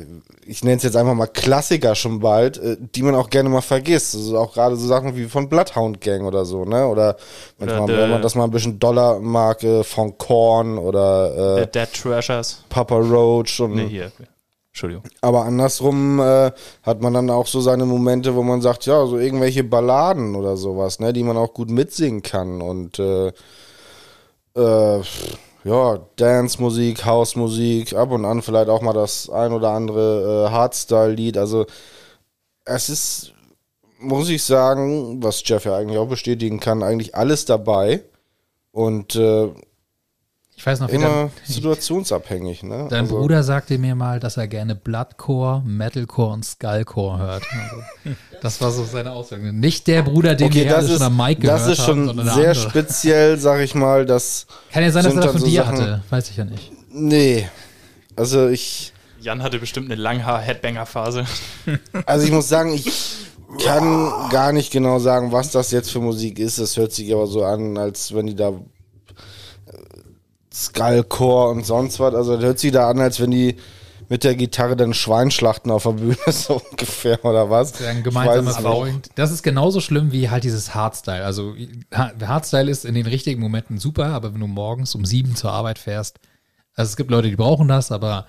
[0.45, 3.61] ich nenne es jetzt einfach mal Klassiker schon bald, äh, die man auch gerne mal
[3.61, 4.15] vergisst.
[4.15, 6.87] Also auch gerade so Sachen wie von Bloodhound Gang oder so, ne?
[6.87, 7.17] Oder
[7.59, 11.63] manchmal, der- wenn man das mal ein bisschen Dollar mag, äh, von Korn oder The
[11.63, 12.65] äh, Dead Treasures.
[12.69, 14.13] Papa Roach und Nee, hier.
[14.73, 15.05] Entschuldigung.
[15.21, 16.51] aber andersrum äh,
[16.83, 20.57] hat man dann auch so seine Momente, wo man sagt, ja, so irgendwelche Balladen oder
[20.57, 23.33] sowas, ne, die man auch gut mitsingen kann und äh,
[24.57, 25.01] äh,
[25.65, 31.39] ja, Dance-Musik, House-Musik, ab und an vielleicht auch mal das ein oder andere äh, Hardstyle-Lied.
[31.39, 31.67] Also
[32.65, 33.33] es ist,
[33.99, 38.03] muss ich sagen, was Jeff ja eigentlich auch bestätigen kann, eigentlich alles dabei
[38.73, 39.51] und äh,
[40.55, 42.63] Ich weiß noch, wie immer dein, situationsabhängig.
[42.63, 42.87] Ne?
[42.91, 47.43] dein Also- Bruder sagte mir mal, dass er gerne Bloodcore, Metalcore und Skullcore hört.
[47.53, 49.53] Also, das war so seine Aussage.
[49.53, 51.87] Nicht der Bruder, den Okay, wir das alle ist, schon am Mike gehört das ist
[51.89, 54.47] haben, schon der sehr speziell, sag ich mal, dass.
[54.73, 56.03] Kann ja sein, dass er das von so dir Sachen- hatte.
[56.11, 56.71] Weiß ich ja nicht.
[56.93, 57.49] Nee.
[58.15, 61.25] Also ich, Jan hatte bestimmt eine Langhaar-Headbanger-Phase.
[62.07, 62.91] also ich muss sagen, ich
[63.65, 66.59] kann gar nicht genau sagen, was das jetzt für Musik ist.
[66.59, 68.53] Das hört sich aber so an, als wenn die da
[70.53, 72.15] Skullcore und sonst was.
[72.15, 73.57] Also das hört sich da an, als wenn die
[74.09, 77.73] mit der Gitarre dann Schwein schlachten auf der Bühne, so ungefähr, oder was?
[77.73, 78.51] Das ist ja ein gemeinsamer.
[78.53, 79.09] Freund.
[79.15, 81.25] Das ist genauso schlimm wie halt dieses Hardstyle.
[81.25, 81.55] Also
[81.95, 85.53] Ha- Hardstyle ist in den richtigen Momenten super, aber wenn du morgens um sieben zur
[85.53, 86.19] Arbeit fährst,
[86.75, 88.27] also es gibt Leute, die brauchen das, aber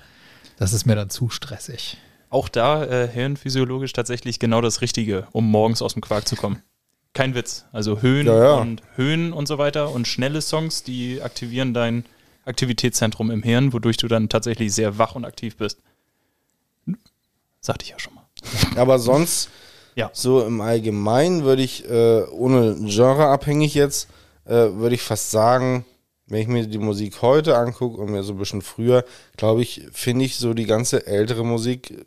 [0.58, 1.98] das ist mir dann zu stressig.
[2.30, 6.62] Auch da äh, hirnphysiologisch tatsächlich genau das Richtige, um morgens aus dem Quark zu kommen.
[7.14, 7.66] Kein Witz.
[7.74, 8.54] Also Höhen Ja, ja.
[8.56, 12.06] und Höhen und so weiter und schnelle Songs, die aktivieren dein
[12.46, 15.80] Aktivitätszentrum im Hirn, wodurch du dann tatsächlich sehr wach und aktiv bist.
[17.62, 18.26] Sagte ich ja schon mal.
[18.76, 19.50] Aber sonst,
[19.96, 20.10] Ja.
[20.14, 24.10] so im Allgemeinen würde ich, äh, ohne Genre abhängig jetzt,
[24.46, 25.86] äh, würde ich fast sagen,
[26.28, 29.06] wenn ich mir die Musik heute angucke und mir so ein bisschen früher,
[29.38, 32.06] glaube ich, finde ich so die ganze ältere Musik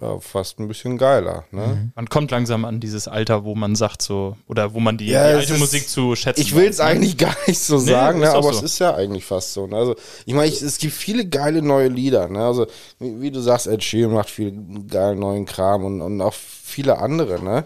[0.00, 1.44] ja, fast ein bisschen geiler.
[1.52, 1.92] Ne?
[1.94, 5.28] Man kommt langsam an dieses Alter, wo man sagt so, oder wo man die, Ja,
[5.28, 6.84] die alte ist- Musik zu schätzen Ich will es ne?
[6.84, 8.58] eigentlich gar nicht so Nee, sagen, ne, aber so.
[8.58, 9.66] es ist ja eigentlich fast so.
[9.68, 9.76] Ne?
[9.76, 9.94] Also,
[10.26, 12.28] ich meine, ich- es gibt viele geile neue Lieder.
[12.28, 12.44] Ne?
[12.44, 12.66] Also,
[12.98, 14.52] wie, wie du sagst, Ed Sheeran macht viel
[14.88, 17.40] geilen neuen Kram und, und auch viele andere.
[17.42, 17.64] Ne?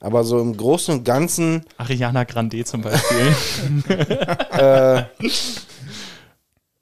[0.00, 3.34] Aber so im Großen und Ganzen Ariana Grande zum Beispiel.
[4.50, 5.02] äh,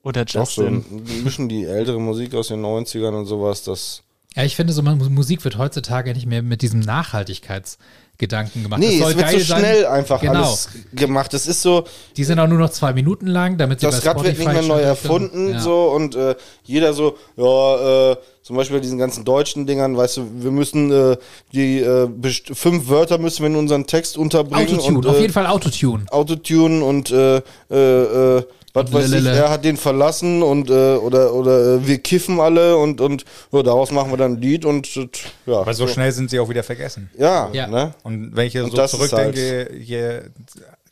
[0.02, 0.84] oder Doch so Justin.
[0.90, 4.02] ein bisschen die ältere Musik aus den 90ern und sowas, das.
[4.36, 8.80] Ja, ich finde, so man- Musik wird heutzutage nicht mehr mit diesem Nachhaltigkeitsgedanken gemacht.
[8.80, 9.58] Nee, Das es wird so sein.
[9.60, 10.34] schnell einfach Genau.
[10.44, 11.32] alles gemacht.
[11.32, 11.84] Es ist so,
[12.16, 14.62] Die sind auch nur noch zwei Minuten lang, damit sie das Rad wird nicht mehr
[14.62, 15.52] neu erfunden.
[15.52, 15.60] Ja.
[15.60, 16.34] so und äh,
[16.64, 20.92] jeder so, ja, äh, zum Beispiel bei diesen ganzen deutschen Dingern, weißt du, wir müssen
[20.92, 21.16] äh,
[21.52, 22.08] die äh,
[22.52, 26.04] fünf Wörter müssen wir in unseren Text unterbringen Autotune, und auf äh, jeden Fall Autotune.
[26.10, 27.38] Autotune und äh,
[27.70, 28.42] äh, äh,
[28.76, 29.36] was weiß ich, Lelele.
[29.36, 33.62] er hat den verlassen und äh, oder oder äh, wir kiffen alle und und ja,
[33.62, 35.08] daraus machen wir dann ein Lied und äh,
[35.46, 35.58] ja.
[35.60, 37.10] Aber so schnell sind sie auch wieder vergessen.
[37.18, 37.66] Ja, Ja.
[37.66, 37.94] ne?
[38.04, 40.30] Und wenn ich hier Und so das ist zurückdenke, hier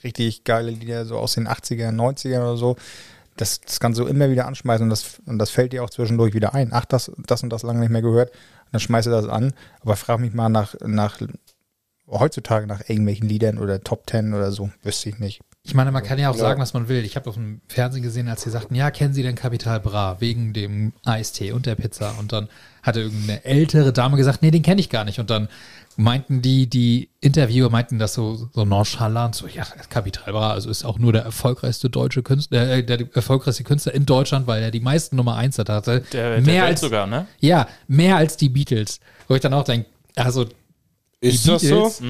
[0.02, 2.76] richtig geile Lieder so aus den 80ern, 90ern oder so,
[3.36, 6.34] das, das kannst du immer wieder anschmeißen und das, und das fällt dir auch zwischendurch
[6.34, 6.70] wieder ein.
[6.72, 8.30] Ach, das, das und das lange nicht mehr gehört.
[8.30, 9.52] Und dann schmeißt du das an.
[9.80, 11.18] Aber frag mich mal nach, nach
[12.08, 14.70] heutzutage nach irgendwelchen Liedern oder Top Ten oder so.
[14.82, 15.40] Wüsste ich nicht.
[15.66, 16.40] Ich meine, man kann ja auch Ja.
[16.42, 17.04] sagen, was man will.
[17.06, 20.20] Ich habe auf dem Fernsehen gesehen, als sie sagten, ja, kennen Sie denn Capital Bra
[20.20, 22.14] wegen dem Eistee und der Pizza?
[22.18, 22.48] Und dann
[22.82, 25.20] hatte irgendeine ältere Dame gesagt, nee, den kenne ich gar nicht.
[25.20, 25.48] Und dann
[25.96, 30.84] meinten die, die Interviewer meinten das so, so nonchalant, so, ja, Capital Bra, also ist
[30.84, 34.80] auch nur der erfolgreichste deutsche Künstler, äh, der erfolgreichste Künstler in Deutschland, weil er die
[34.80, 36.02] meisten Nummer eins hat, hatte.
[36.12, 37.26] Der, der mehr Welt als, sogar, ne?
[37.40, 39.00] ja, mehr als die Beatles.
[39.28, 40.44] Wo ich dann auch denke, also,
[41.20, 41.68] Ist die das so?
[41.84, 42.02] Beatles,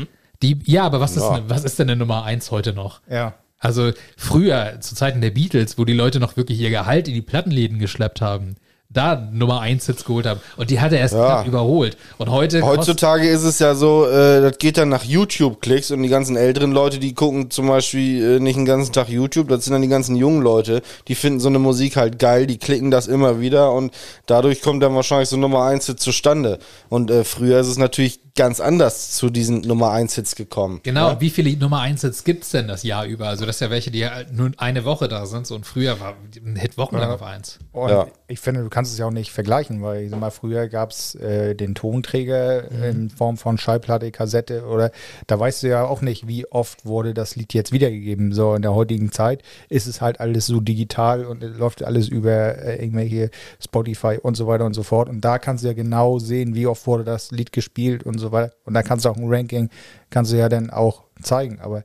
[0.43, 1.39] die, ja, aber was ist, Ja.
[1.39, 3.01] ne, was ist denn eine Nummer eins heute noch?
[3.09, 3.35] Ja.
[3.65, 7.23] Also früher, zu Zeiten der Beatles, wo die Leute noch wirklich ihr Gehalt in die
[7.23, 8.57] Plattenläden geschleppt haben,
[8.91, 10.41] da Nummer 1 Hits geholt haben.
[10.57, 11.25] Und die hat er erst Ja.
[11.27, 11.97] knapp überholt.
[12.19, 16.09] Und heute Heutzutage ist es ja so, äh, das geht dann nach YouTube-Klicks und die
[16.09, 19.73] ganzen älteren Leute, die gucken zum Beispiel äh, nicht den ganzen Tag YouTube, das sind
[19.73, 23.09] dann die ganzen jungen Leute, die finden so eine Musik halt geil, die klicken das
[23.09, 23.93] immer wieder und
[24.27, 26.61] dadurch kommt dann wahrscheinlich so Nummer 1 Hit zustande.
[26.89, 30.81] Und äh, früher ist es natürlich ganz anders zu diesen Nummer 1 Hits gekommen.
[30.85, 31.13] Genau, Ja?
[31.15, 33.27] und wie viele Nummer 1 Hits gibt es denn das Jahr über?
[33.29, 35.47] Also das ist ja welche, die halt nur eine Woche da sind.
[35.47, 36.15] So und früher war
[36.45, 37.59] ein Hit wochenlang auf 1.
[37.73, 38.07] Und Ja.
[38.35, 40.91] Ich finde, du kannst es ja auch nicht vergleichen, weil ich sag mal, früher gab
[40.91, 44.91] es äh, den Tonträger in Form von Schallplatte, Kassette oder
[45.29, 48.33] da weißt du ja auch nicht, wie oft wurde das Lied jetzt wiedergegeben.
[48.33, 52.09] So in der heutigen Zeit ist es halt alles so digital und es läuft alles
[52.09, 53.31] über äh, irgendwelche
[53.63, 55.09] Spotify und so weiter und so fort.
[55.09, 58.33] Und da kannst du ja genau sehen, wie oft wurde das Lied gespielt und so
[58.33, 58.53] weiter.
[58.65, 59.71] Und da kannst du auch ein Ranking,
[60.11, 61.61] kannst du ja dann auch zeigen.
[61.61, 61.85] Aber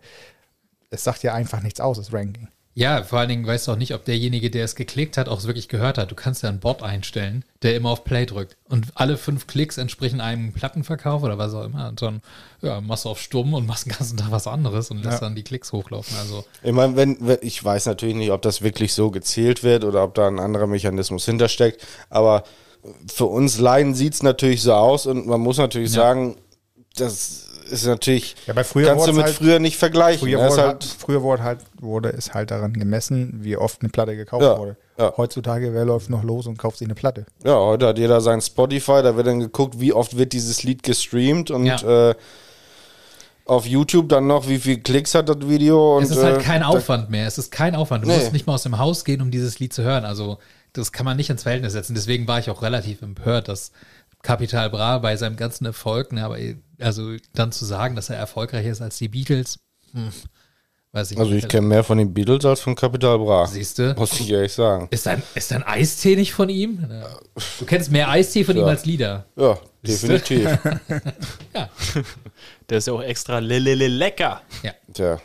[0.89, 2.47] es sagt ja einfach nichts aus, das Ranking.
[2.79, 5.39] Ja, vor allen Dingen weißt du auch nicht, ob derjenige, der es geklickt hat, auch
[5.39, 6.11] es wirklich gehört hat.
[6.11, 8.55] Du kannst ja einen Bot einstellen, der immer auf Play drückt.
[8.69, 11.89] Und alle fünf Klicks entsprechen einem Plattenverkauf oder was auch immer.
[11.89, 12.21] Und dann
[12.61, 15.27] ja, machst du auf Stumm und machst den ganzen Tag was anderes und lässt Ja.
[15.27, 16.15] dann die Klicks hochlaufen.
[16.19, 19.83] Also Ich meine, wenn, wenn, ich weiß natürlich nicht, ob das wirklich so gezählt wird
[19.83, 22.45] oder ob da ein anderer Mechanismus hintersteckt, aber
[23.13, 25.95] für uns Laien sieht es natürlich so aus und man muss natürlich Ja.
[26.01, 26.37] sagen,
[26.95, 30.27] das ist natürlich, Ja, bei früher kannst du mit halt- früher nicht vergleichen.
[30.27, 33.81] Früher, ist wurde, halt, halt, früher wurde, halt, wurde es halt daran gemessen, wie oft
[33.81, 34.75] eine Platte gekauft Ja, wurde.
[34.97, 35.13] ja.
[35.17, 37.25] Heutzutage, wer läuft noch los und kauft sich eine Platte?
[37.43, 40.83] ja, heute hat jeder sein Spotify, da wird dann geguckt, wie oft wird dieses Lied
[40.83, 42.09] gestreamt und Ja.
[42.09, 42.15] äh,
[43.45, 45.97] auf YouTube dann noch, wie viel Klicks hat das Video.
[45.97, 47.25] Und, es ist halt äh, kein da- Aufwand mehr.
[47.25, 48.03] Es ist kein Aufwand.
[48.03, 48.15] Du Nee.
[48.17, 50.05] musst nicht mal aus dem Haus gehen, um dieses Lied zu hören.
[50.05, 50.37] Also
[50.73, 51.95] das kann man nicht ins Verhältnis setzen.
[51.95, 53.71] Deswegen war ich auch relativ empört, dass
[54.21, 56.37] Capital Bra bei seinem ganzen Erfolg, ne, aber
[56.79, 59.59] also dann zu sagen, dass er erfolgreicher ist als die Beatles,
[59.93, 60.09] hm,
[60.91, 61.43] weiß ich Also nicht.
[61.45, 63.47] ich kenne mehr von den Beatles als von Capital Bra.
[63.47, 63.93] Siehst du?
[63.97, 64.87] Muss ich ehrlich sagen.
[64.91, 66.85] Ist ein, ist ein Eistee nicht von ihm?
[67.59, 69.25] Du kennst mehr Eistee von ihm als Lieder.
[69.35, 70.57] Ja, definitiv.
[71.53, 71.69] Ja.
[72.69, 74.41] Der ist ja auch extra lecker.
[74.63, 74.71] ja.
[74.93, 75.19] Tja.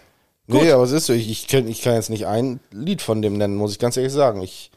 [0.46, 3.22] Nee, aber es ist so, ich, ich, kenn, ich kann jetzt nicht ein Lied von
[3.22, 4.42] dem nennen, muss ich ganz ehrlich sagen.
[4.42, 4.70] Ich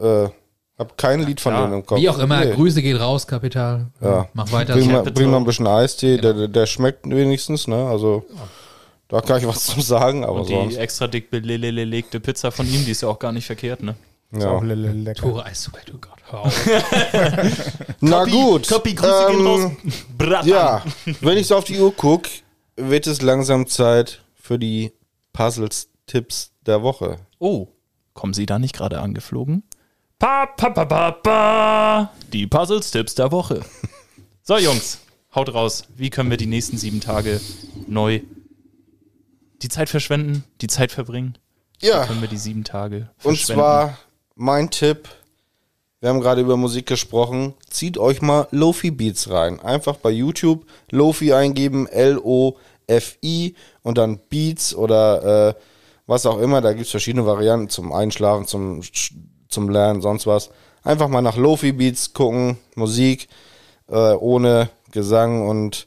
[0.00, 0.28] äh,
[0.80, 1.68] habe kein Lied von klar.
[1.68, 2.00] dem im Kopf.
[2.00, 2.52] Wie auch immer, Nee.
[2.54, 3.86] Grüße geht raus, Kapital.
[4.00, 4.28] Ja.
[4.32, 4.74] Mach weiter.
[4.74, 6.32] Bring, mal, bring mal ein bisschen Eistee, Genau.
[6.32, 7.86] der, der schmeckt wenigstens, ne?
[7.88, 8.24] Also
[9.08, 10.76] da kann ich was zu sagen, aber Und die sonst.
[10.76, 13.94] extra dick belegte Pizza von ihm, die ist ja auch gar nicht verkehrt, ne?
[14.32, 14.68] Ist auch Ja.
[14.68, 15.20] le- le- lecker.
[15.22, 16.68] Tore Eiszucker, du Gott, hör auf.
[18.00, 18.68] Na gut.
[18.68, 19.72] Copy, Grüße gehen ähm, raus.
[20.16, 20.48] Bratan.
[20.48, 20.82] Ja,
[21.20, 22.28] wenn ich so auf die Uhr gucke,
[22.76, 24.92] wird es langsam Zeit für die
[25.32, 27.16] Puzzles-Tipps der Woche.
[27.38, 27.66] Oh,
[28.14, 29.62] kommen Sie da nicht gerade angeflogen?
[30.20, 32.10] Pa, pa, pa, pa, pa.
[32.30, 33.62] Die Puzzles-Tipps der Woche.
[34.42, 34.98] So, Jungs,
[35.34, 35.84] haut raus.
[35.96, 37.40] Wie können wir die nächsten sieben Tage
[37.86, 38.20] neu
[39.62, 41.38] die Zeit verschwenden, die Zeit verbringen?
[41.80, 42.02] Ja.
[42.02, 43.60] Wie können wir die sieben Tage Und verschwenden?
[43.60, 43.98] zwar
[44.34, 45.08] mein Tipp,
[46.00, 49.58] wir haben gerade über Musik gesprochen, zieht euch mal Lofi Beats rein.
[49.60, 55.54] Einfach bei YouTube Lofi eingeben, L-O-F-I und dann Beats oder äh,
[56.06, 56.60] was auch immer.
[56.60, 58.82] Da gibt es verschiedene Varianten zum Einschlafen, zum,
[59.50, 60.50] zum Lernen, sonst was.
[60.82, 63.28] Einfach mal nach Lofi Beats gucken, Musik
[63.88, 65.86] äh, ohne Gesang und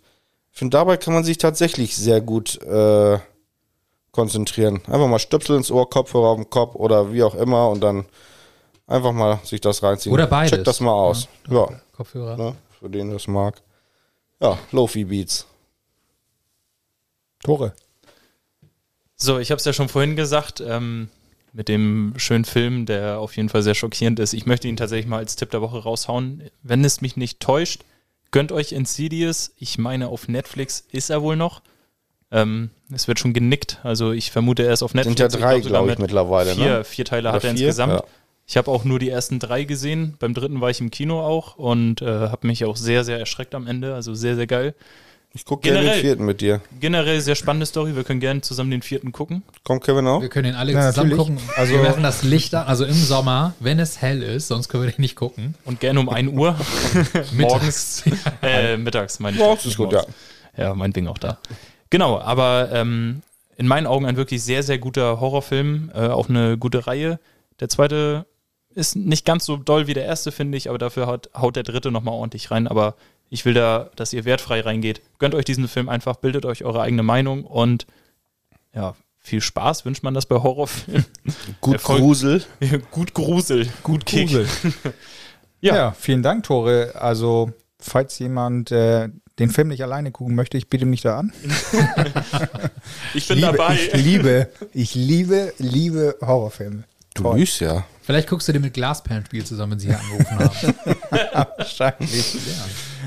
[0.51, 3.17] ich finde, dabei kann man sich tatsächlich sehr gut äh,
[4.11, 4.81] konzentrieren.
[4.85, 8.05] Einfach mal Stöpsel ins Ohr, Kopfhörer auf dem Kopf oder wie auch immer und dann
[8.85, 10.13] einfach mal sich das reinziehen.
[10.13, 10.51] Oder beides.
[10.51, 11.27] Check das mal aus.
[11.49, 12.37] Ja, Kopfhörer.
[12.37, 13.61] ne, für den das mag.
[14.39, 15.47] Ja, Lofi Beats.
[17.43, 17.73] Tore.
[19.15, 21.09] So, ich habe es ja schon vorhin gesagt, ähm,
[21.53, 24.33] mit dem schönen Film, der auf jeden Fall sehr schockierend ist.
[24.33, 26.43] Ich möchte ihn tatsächlich mal als Tipp der Woche raushauen.
[26.63, 27.81] Wenn es mich nicht täuscht,
[28.31, 29.53] gönnt euch Insidious.
[29.57, 31.61] Ich meine, auf Netflix ist er wohl noch.
[32.31, 33.79] Ähm, es wird schon genickt.
[33.83, 35.19] Also ich vermute, er ist auf Netflix.
[35.19, 36.55] Sind ja Ich drei, glaub glaube ich, mit mittlerweile.
[36.55, 36.83] Vier, Ne?
[36.83, 37.67] vier Teile Oder hat er vier?
[37.67, 37.93] insgesamt.
[37.93, 38.03] Ja.
[38.45, 40.15] Ich habe auch nur die ersten drei gesehen.
[40.19, 43.53] Beim dritten war ich im Kino auch und äh, habe mich auch sehr, sehr erschreckt
[43.55, 43.93] am Ende.
[43.93, 44.73] Also sehr, sehr geil.
[45.35, 46.61] Ich gucke gerne den vierten mit dir.
[46.79, 47.95] Generell sehr spannende Story.
[47.95, 49.41] Wir können gerne zusammen den vierten gucken.
[49.63, 50.21] Kommt Kevin auch?
[50.21, 51.35] Wir können den alle Ja, zusammen natürlich.
[51.37, 51.49] gucken.
[51.57, 54.83] Also- wir machen das Licht an, also im Sommer, wenn es hell ist, sonst können
[54.83, 55.55] wir den nicht gucken.
[55.65, 56.55] Und gerne um 1 Uhr.
[57.33, 58.03] Morgens.
[58.43, 59.41] äh, mittags, meine ich.
[59.41, 60.03] Morgens ist gut, ja.
[60.55, 61.39] Ja, meinetwegen auch da.
[61.89, 63.23] Genau, aber ähm,
[63.57, 65.91] in meinen Augen ein wirklich sehr, sehr guter Horrorfilm.
[65.95, 67.19] Äh, auch eine gute Reihe.
[67.59, 68.27] Der zweite
[68.75, 71.63] ist nicht ganz so doll wie der erste, finde ich, aber dafür haut, haut der
[71.63, 72.67] dritte nochmal ordentlich rein.
[72.67, 72.95] Aber
[73.33, 75.01] ich will da, dass ihr wertfrei reingeht.
[75.17, 77.87] Gönnt euch diesen Film einfach, bildet euch eure eigene Meinung und
[78.75, 81.05] ja, viel Spaß wünscht man das bei Horrorfilmen.
[81.61, 82.43] Gut Erfolg- Grusel.
[82.91, 84.27] gut Grusel, gut Kick.
[84.29, 84.47] Grusel.
[85.61, 85.75] Ja.
[85.75, 85.91] Ja.
[85.99, 86.91] vielen Dank, Tore.
[86.93, 89.09] Also, falls jemand äh,
[89.39, 91.33] den Film nicht alleine gucken möchte, ich biete mich da an.
[93.15, 93.73] Ich bin liebe, dabei.
[93.73, 96.83] Ich liebe, ich liebe, liebe Horrorfilme.
[97.15, 97.39] Du Toll.
[97.39, 97.83] lügst ja.
[98.03, 101.47] Vielleicht guckst du dir mit Glasperlenspiel zusammen, wenn sie hier angerufen haben.
[101.57, 102.37] Wahrscheinlich.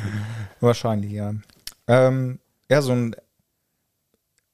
[0.60, 1.34] Wahrscheinlich, ja.
[1.86, 2.38] Ähm,
[2.70, 3.16] ja, so ein.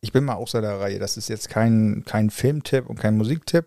[0.01, 0.99] Ich bin mal außer der Reihe.
[0.99, 3.67] Das ist jetzt kein, kein Filmtipp und kein Musiktipp,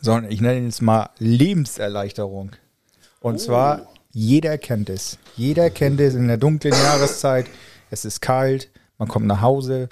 [0.00, 2.52] sondern ich nenne ihn jetzt mal Lebenserleichterung.
[3.20, 5.18] Und zwar, jeder kennt es.
[5.36, 7.46] Jeder kennt es in der dunklen Jahreszeit.
[7.90, 9.88] Es ist kalt, man kommt nach Hause.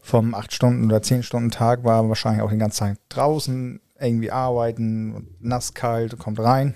[0.00, 4.30] Vom 8 Stunden oder 10 Stunden Tag war wahrscheinlich auch den ganzen Tag draußen, irgendwie
[4.30, 6.74] arbeiten und nass kalt, kommt rein.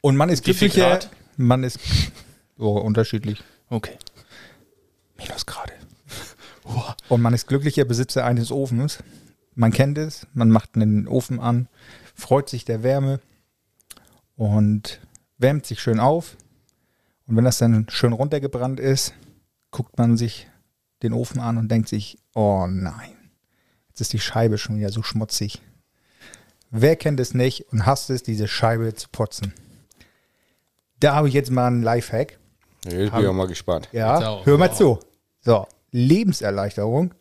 [0.00, 1.00] Und man ist glücklicher.
[1.40, 1.78] Man ist
[2.58, 3.42] oh, unterschiedlich.
[3.70, 3.96] Okay.
[5.16, 5.72] Minusgrade.
[7.08, 8.98] Und man ist glücklicher Besitzer eines Ofens.
[9.54, 11.68] Man kennt es, man macht einen Ofen an,
[12.14, 13.20] freut sich der Wärme
[14.36, 15.00] und
[15.38, 16.36] wärmt sich schön auf.
[17.26, 19.12] Und wenn das dann schön runtergebrannt ist,
[19.70, 20.46] guckt man sich
[21.02, 23.16] den Ofen an und denkt sich, oh nein,
[23.88, 25.60] jetzt ist die Scheibe schon wieder so schmutzig.
[26.70, 29.52] Wer kennt es nicht und hasst es, diese Scheibe zu putzen?
[31.00, 32.38] Da habe ich jetzt mal einen Lifehack.
[32.84, 33.88] Jetzt bin ich auch mal gespannt.
[33.92, 34.98] Ja, hör mal zu.
[35.40, 37.14] So, Lebenserleichterung.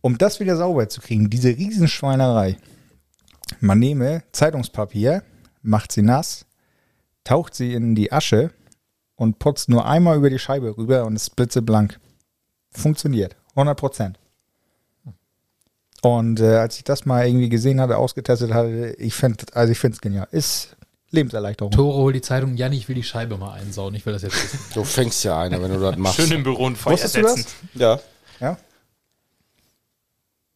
[0.00, 2.56] Um das wieder sauber zu kriegen, diese Riesenschweinerei.
[3.60, 5.22] Man nehme Zeitungspapier,
[5.62, 6.46] macht sie nass,
[7.24, 8.50] taucht sie in die Asche
[9.16, 11.98] und putzt nur einmal über die Scheibe rüber und es ist blitzeblank.
[12.70, 13.36] Funktioniert.
[13.50, 14.18] 100 Prozent.
[16.02, 19.78] Und äh, als ich das mal irgendwie gesehen hatte, ausgetestet hatte, ich finde also ich
[19.78, 20.28] finde es genial.
[20.30, 20.75] Ist
[21.16, 21.72] Lebenserleichterung.
[21.72, 22.56] Tore, hol die Zeitung.
[22.56, 23.94] Janni, ich will die Scheibe mal einsauen.
[23.94, 24.58] Ich will das jetzt wissen.
[24.74, 26.16] Du fängst ja einer, wenn du das machst.
[26.16, 27.34] Schön im Büro ein Feuer Wusstest du das?
[27.34, 27.68] setzen.
[27.74, 27.98] Ja.
[28.40, 28.58] Ja?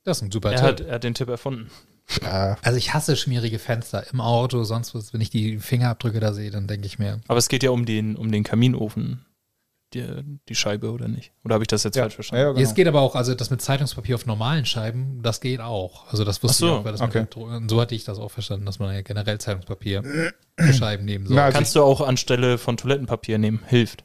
[0.05, 0.67] Das ist ein super Er Tipp.
[0.67, 1.71] hat, er hat den Tipp erfunden.
[2.23, 2.57] Ja.
[2.63, 5.13] Also ich hasse schmierige Fenster im Auto, sonst was.
[5.13, 7.87] Wenn ich die Fingerabdrücke da sehe, dann denke ich mir, Aber es geht ja um
[7.87, 9.25] den, um den Kaminofen.
[9.93, 10.07] Die,
[10.49, 11.33] die Scheibe oder nicht?
[11.45, 12.05] Oder habe ich das jetzt Ja.
[12.05, 12.45] falsch verstanden?
[12.45, 12.61] Ja, genau.
[12.63, 16.07] Es geht aber auch, also das mit Zeitungspapier auf normalen Scheiben, das geht auch.
[16.13, 17.23] Also das wusste so, ich auch, weil das okay.
[17.23, 20.03] mit so hatte ich das auch verstanden, dass man ja generell Zeitungspapier
[20.59, 21.35] für Scheiben nehmen soll.
[21.37, 23.61] Na, also Kannst du auch anstelle von Toilettenpapier nehmen.
[23.67, 24.05] Hilft.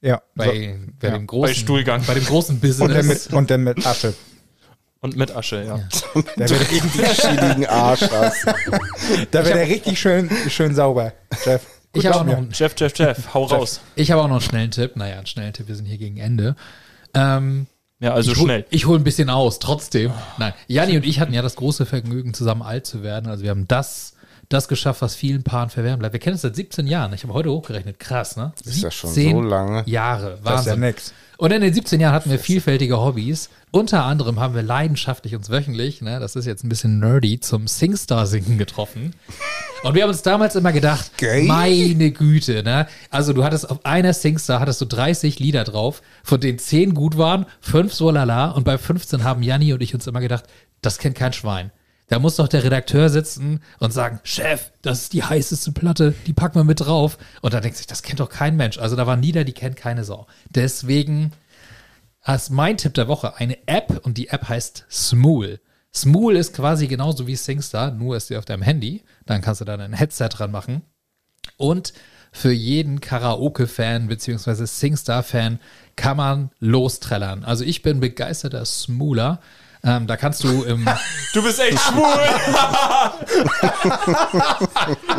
[0.00, 0.22] Ja.
[0.36, 1.14] bei, bei Ja.
[1.14, 2.04] dem großen Bei Stuhlgang.
[2.06, 3.24] bei dem großen Und dann, Business.
[3.30, 4.14] mit, und dann mit Asche.
[5.00, 5.80] Und mit Asche, ja.
[6.36, 8.00] Da wird, Richtig schiedigen Arsch
[9.30, 11.12] da wird er richtig schön, schön sauber.
[11.44, 11.66] Jeff.
[11.94, 13.80] Ich habe auch noch, einen- Jeff, Jeff, Jeff, hau raus.
[13.96, 14.96] ich habe auch noch einen schnellen Tipp.
[14.96, 15.68] Naja, einen schnellen Tipp.
[15.68, 16.56] Wir sind hier gegen Ende.
[17.14, 17.66] Ähm,
[18.00, 18.66] Ja, also ich hol, schnell.
[18.70, 20.12] Ich hole ein bisschen aus, trotzdem.
[20.38, 23.30] Nein, Janni und ich hatten ja das große Vergnügen, zusammen alt zu werden.
[23.30, 24.14] Also wir haben das,
[24.48, 26.12] das geschafft, was vielen Paaren verwehren bleibt.
[26.12, 27.12] Wir kennen es seit 17 Jahren.
[27.14, 27.98] Ich habe heute hochgerechnet.
[28.00, 28.52] Krass, ne?
[28.64, 29.82] Ist ja schon 17 so lange.
[29.86, 30.30] Jahre.
[30.30, 30.80] Das ist ja Wahnsinn.
[30.80, 31.14] nix.
[31.44, 33.50] Und in den 17 Jahren hatten wir vielfältige Hobbys.
[33.70, 37.66] Unter anderem haben wir leidenschaftlich uns wöchentlich, ne, das ist jetzt ein bisschen nerdy, zum
[37.66, 39.14] Singstar-Singen getroffen.
[39.82, 41.42] Und wir haben uns damals immer gedacht, Geil.
[41.42, 42.86] meine Güte, ne?
[43.10, 47.18] Also du hattest auf einer Singstar hattest du 30 Lieder drauf, von denen 10 gut
[47.18, 50.44] waren, 5 so lala und bei 15 haben Janni und ich uns immer gedacht,
[50.80, 51.72] das kennt kein Schwein.
[52.14, 56.32] Da muss doch der Redakteur sitzen und sagen, Chef, das ist die heißeste Platte, die
[56.32, 57.18] packen wir mit drauf.
[57.42, 58.78] Und da denkt sich, das kennt doch kein Mensch.
[58.78, 60.28] Also da waren Lieder, die kennt keine Sau.
[60.48, 61.32] Deswegen
[62.24, 65.58] ist mein Tipp der Woche eine App und die App heißt Smool.
[65.92, 69.02] Smool ist quasi genauso wie SingStar, nur ist sie auf deinem Handy.
[69.26, 70.82] Dann kannst du da ein Headset dran machen.
[71.56, 71.94] Und
[72.30, 74.66] für jeden Karaoke-Fan bzw.
[74.66, 75.58] Singstar-Fan
[75.96, 77.42] kann man lostrellern.
[77.42, 79.40] Also ich bin begeisterter Smooler.
[79.84, 80.86] Ähm, da kannst du im.
[81.34, 82.06] Du bist echt schwul!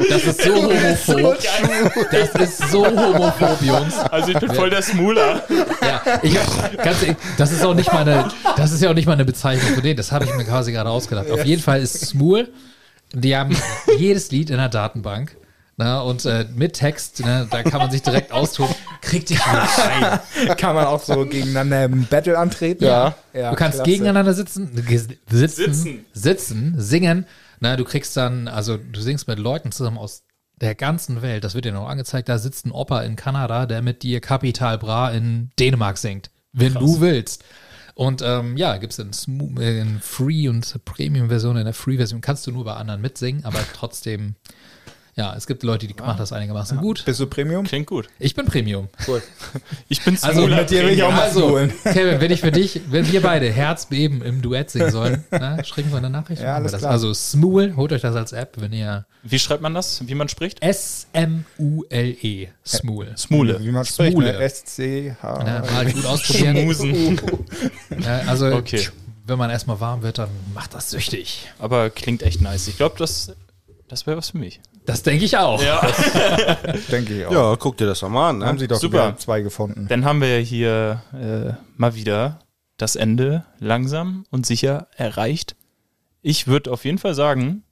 [0.09, 1.37] Das ist so homophob.
[2.11, 3.97] Das ist so homophob, Jungs.
[4.11, 5.43] Also ich bin voll der Smuler.
[5.81, 6.35] Ja, ich,
[6.77, 9.81] ganz ehrlich, das ist auch nicht meine, das ist ja auch nicht meine Bezeichnung für
[9.81, 9.97] den.
[9.97, 11.29] Das habe ich mir quasi gerade ausgedacht.
[11.31, 12.47] Auf jeden Fall ist Smool.
[13.13, 13.55] Die haben
[13.97, 15.35] jedes Lied in der Datenbank.
[15.77, 18.73] Na, und äh, mit Text, ne, da kann man sich direkt austoben.
[19.01, 20.19] Krieg dich nicht rein.
[20.57, 22.85] Kann man auch so gegeneinander im Battle antreten?
[22.85, 23.15] Ja.
[23.33, 23.91] ja du kannst klasse.
[23.91, 26.05] gegeneinander sitzen, sitzen, Sitzen.
[26.13, 27.25] sitzen, singen.
[27.59, 30.23] Na, du kriegst dann, also du singst mit Leuten zusammen aus
[30.61, 31.43] der ganzen Welt.
[31.43, 32.29] Das wird dir noch angezeigt.
[32.29, 36.29] Da sitzt ein Opa in Kanada, der mit dir Capital Bra in Dänemark singt.
[36.53, 37.43] Wenn du willst.
[37.95, 39.11] Und ähm, ja, gibt es in,
[39.57, 41.57] in Free- und Premium-Version.
[41.57, 44.35] In der Free-Version kannst du nur bei anderen mitsingen, aber trotzdem,
[45.17, 47.05] ja, es gibt Leute, die machen das einigermaßen gut.
[47.05, 47.65] Bist du Premium?
[47.65, 48.07] Klingt gut.
[48.19, 48.89] Ich bin Premium.
[49.87, 50.57] Ich bin Also Smuler.
[50.57, 51.55] mit dir will ich auch mal Also.
[51.83, 55.89] Kevin, wenn ich für dich, wenn wir beide Herzbeben im Duett singen sollen, na, schreiben
[55.91, 56.41] wir eine Nachricht.
[56.41, 56.81] Ja, alles das.
[56.81, 56.91] klar.
[56.91, 60.05] Also Smool, holt euch das als App, wenn ihr Wie schreibt man das?
[60.05, 60.61] Wie man spricht?
[60.61, 63.17] S-M-U-L-E, Smule.
[63.17, 63.59] Smule.
[63.61, 64.33] Wie man spricht, Smule.
[64.33, 64.39] ne?
[64.43, 65.45] S-C-H.
[65.45, 66.57] Ja, mal gut ausprobieren.
[66.57, 67.21] Schmusen.
[68.03, 68.87] Ja, also, Okay.
[69.25, 71.47] wenn man erstmal warm wird, dann macht das süchtig.
[71.59, 72.67] Aber klingt echt nice.
[72.67, 73.33] Ich glaube, das,
[73.87, 74.59] das wäre was für mich.
[74.85, 75.61] Das denke ich auch.
[75.63, 75.81] Ja.
[76.91, 77.31] Denke ich auch.
[77.31, 78.37] Ja, guck dir das doch mal an.
[78.39, 78.45] Ne?
[78.45, 79.15] Haben sie doch Super.
[79.17, 79.87] zwei gefunden.
[79.89, 82.39] Dann haben wir ja hier äh, mal wieder
[82.77, 85.55] das Ende langsam und sicher erreicht.
[86.21, 87.63] Ich würde auf jeden Fall sagen,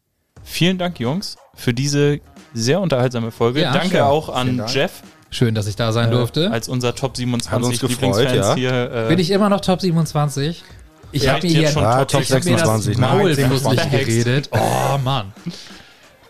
[0.43, 2.19] vielen Dank, Jungs, für diese
[2.53, 3.61] sehr unterhaltsame Folge.
[3.61, 4.05] Ja, Danke ja.
[4.07, 4.73] auch an Dank.
[4.73, 6.51] Jeff Schön, dass ich da sein durfte.
[6.51, 8.55] als unser Top Hat 27 uns gefreut, Lieblingsfans ja.
[8.55, 8.91] hier.
[8.91, 10.63] Äh, Bin ich immer noch Top 27?
[11.11, 13.07] Ich Ja, habe mir hier schon Ah, Top Top ich hab mir das 26, ne?
[13.07, 14.07] Maul 26 fusselig verhext.
[14.25, 14.49] geredet.
[14.51, 15.33] Oh Mann,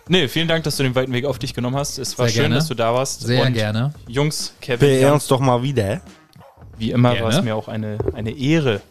[0.09, 1.97] Nee, vielen Dank, dass du den weiten Weg auf dich genommen hast.
[1.97, 2.55] Es war Sehr schön, gerne.
[2.55, 3.21] dass du da warst.
[3.21, 3.93] sehr Und gerne.
[4.07, 6.01] Jungs, Kevin, Beehr Jan, uns doch mal wieder.
[6.77, 7.35] wie immer war Gerne.
[7.37, 8.81] es mir auch eine, eine Ehre,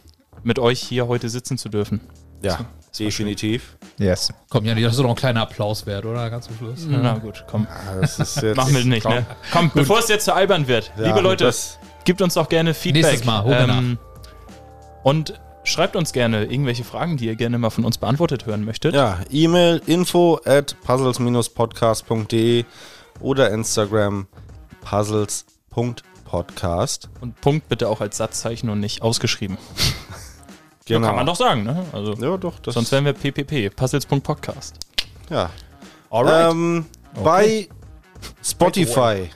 [0.43, 2.01] mit euch hier heute sitzen zu dürfen.
[2.43, 2.60] Ja,
[2.98, 3.76] definitiv.
[3.98, 4.32] Yes.
[4.48, 6.28] Komm, ja, das ist doch noch ein kleiner Applaus wert, oder?
[6.30, 6.86] Ganz zum Schluss.
[6.89, 7.66] Na gut, komm.
[7.70, 9.24] Ah, jetzt Machen wir nicht, ne?
[9.52, 10.93] Komm, bevor es jetzt zu albern wird.
[10.97, 13.02] Ja, Liebe Leute, das- gebt uns doch gerne Feedback.
[13.05, 13.98] Nächstes Mal, holen wir
[15.05, 15.34] Und
[15.64, 18.94] schreibt uns gerne irgendwelche Fragen, die ihr gerne mal von uns beantwortet hören möchtet.
[18.94, 22.64] Ja, E-Mail info at puzzles-podcast.de
[23.20, 24.26] oder Instagram
[24.82, 27.09] puzzles.podcast.
[27.20, 29.59] Und Punkt bitte auch als Satzzeichen und nicht ausgeschrieben.
[30.84, 31.02] Genau.
[31.02, 31.86] Ja, kann man doch sagen, ne?
[31.93, 32.59] Also, Ja, doch.
[32.59, 34.74] Das, sonst wären wir PPP, Puzzles.podcast.
[35.30, 35.48] ja.
[36.10, 36.51] Alright.
[36.51, 36.86] Ähm,
[37.22, 37.68] Bei
[38.43, 39.30] Spotify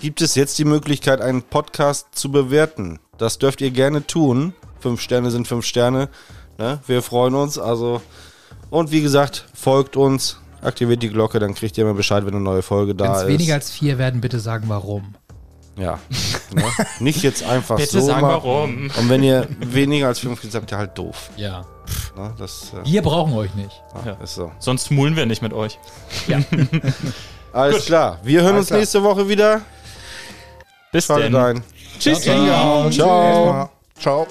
[0.00, 2.98] gibt es jetzt die Möglichkeit, einen Podcast zu bewerten.
[3.18, 4.54] Das dürft ihr gerne tun.
[4.80, 6.08] Fünf Sterne sind fünf Sterne.
[6.58, 6.78] Ne?
[6.86, 7.58] Wir freuen uns.
[7.58, 8.00] Also
[8.70, 12.42] und wie gesagt, folgt uns, aktiviert die Glocke, dann kriegt ihr immer Bescheid, wenn eine
[12.42, 13.28] neue Folge Wenn da es ist.
[13.28, 15.14] weniger als vier werden, bitte sagen, warum.
[15.76, 15.98] ja.
[16.54, 16.62] ne?
[16.98, 18.06] Nicht jetzt einfach Bitte so.
[18.06, 18.32] sagen, machen.
[18.44, 18.90] warum.
[18.98, 21.30] Und wenn ihr weniger als fünf kriegt, seid ihr halt doof.
[21.36, 21.64] Ja.
[22.16, 22.34] Ne?
[22.38, 23.82] Das äh, Wir brauchen euch nicht.
[24.04, 24.12] Ja.
[24.14, 24.50] ist so.
[24.58, 25.78] Sonst mulen wir nicht mit euch.
[27.52, 28.18] Alles klar.
[28.22, 28.80] Wir hören Alles uns klar.
[28.80, 29.60] nächste Woche wieder.
[30.92, 31.62] Bis dann.
[31.98, 32.22] Tschüss.
[32.22, 32.90] Ciao.
[32.90, 33.70] Ciao.
[33.98, 34.26] Ciao.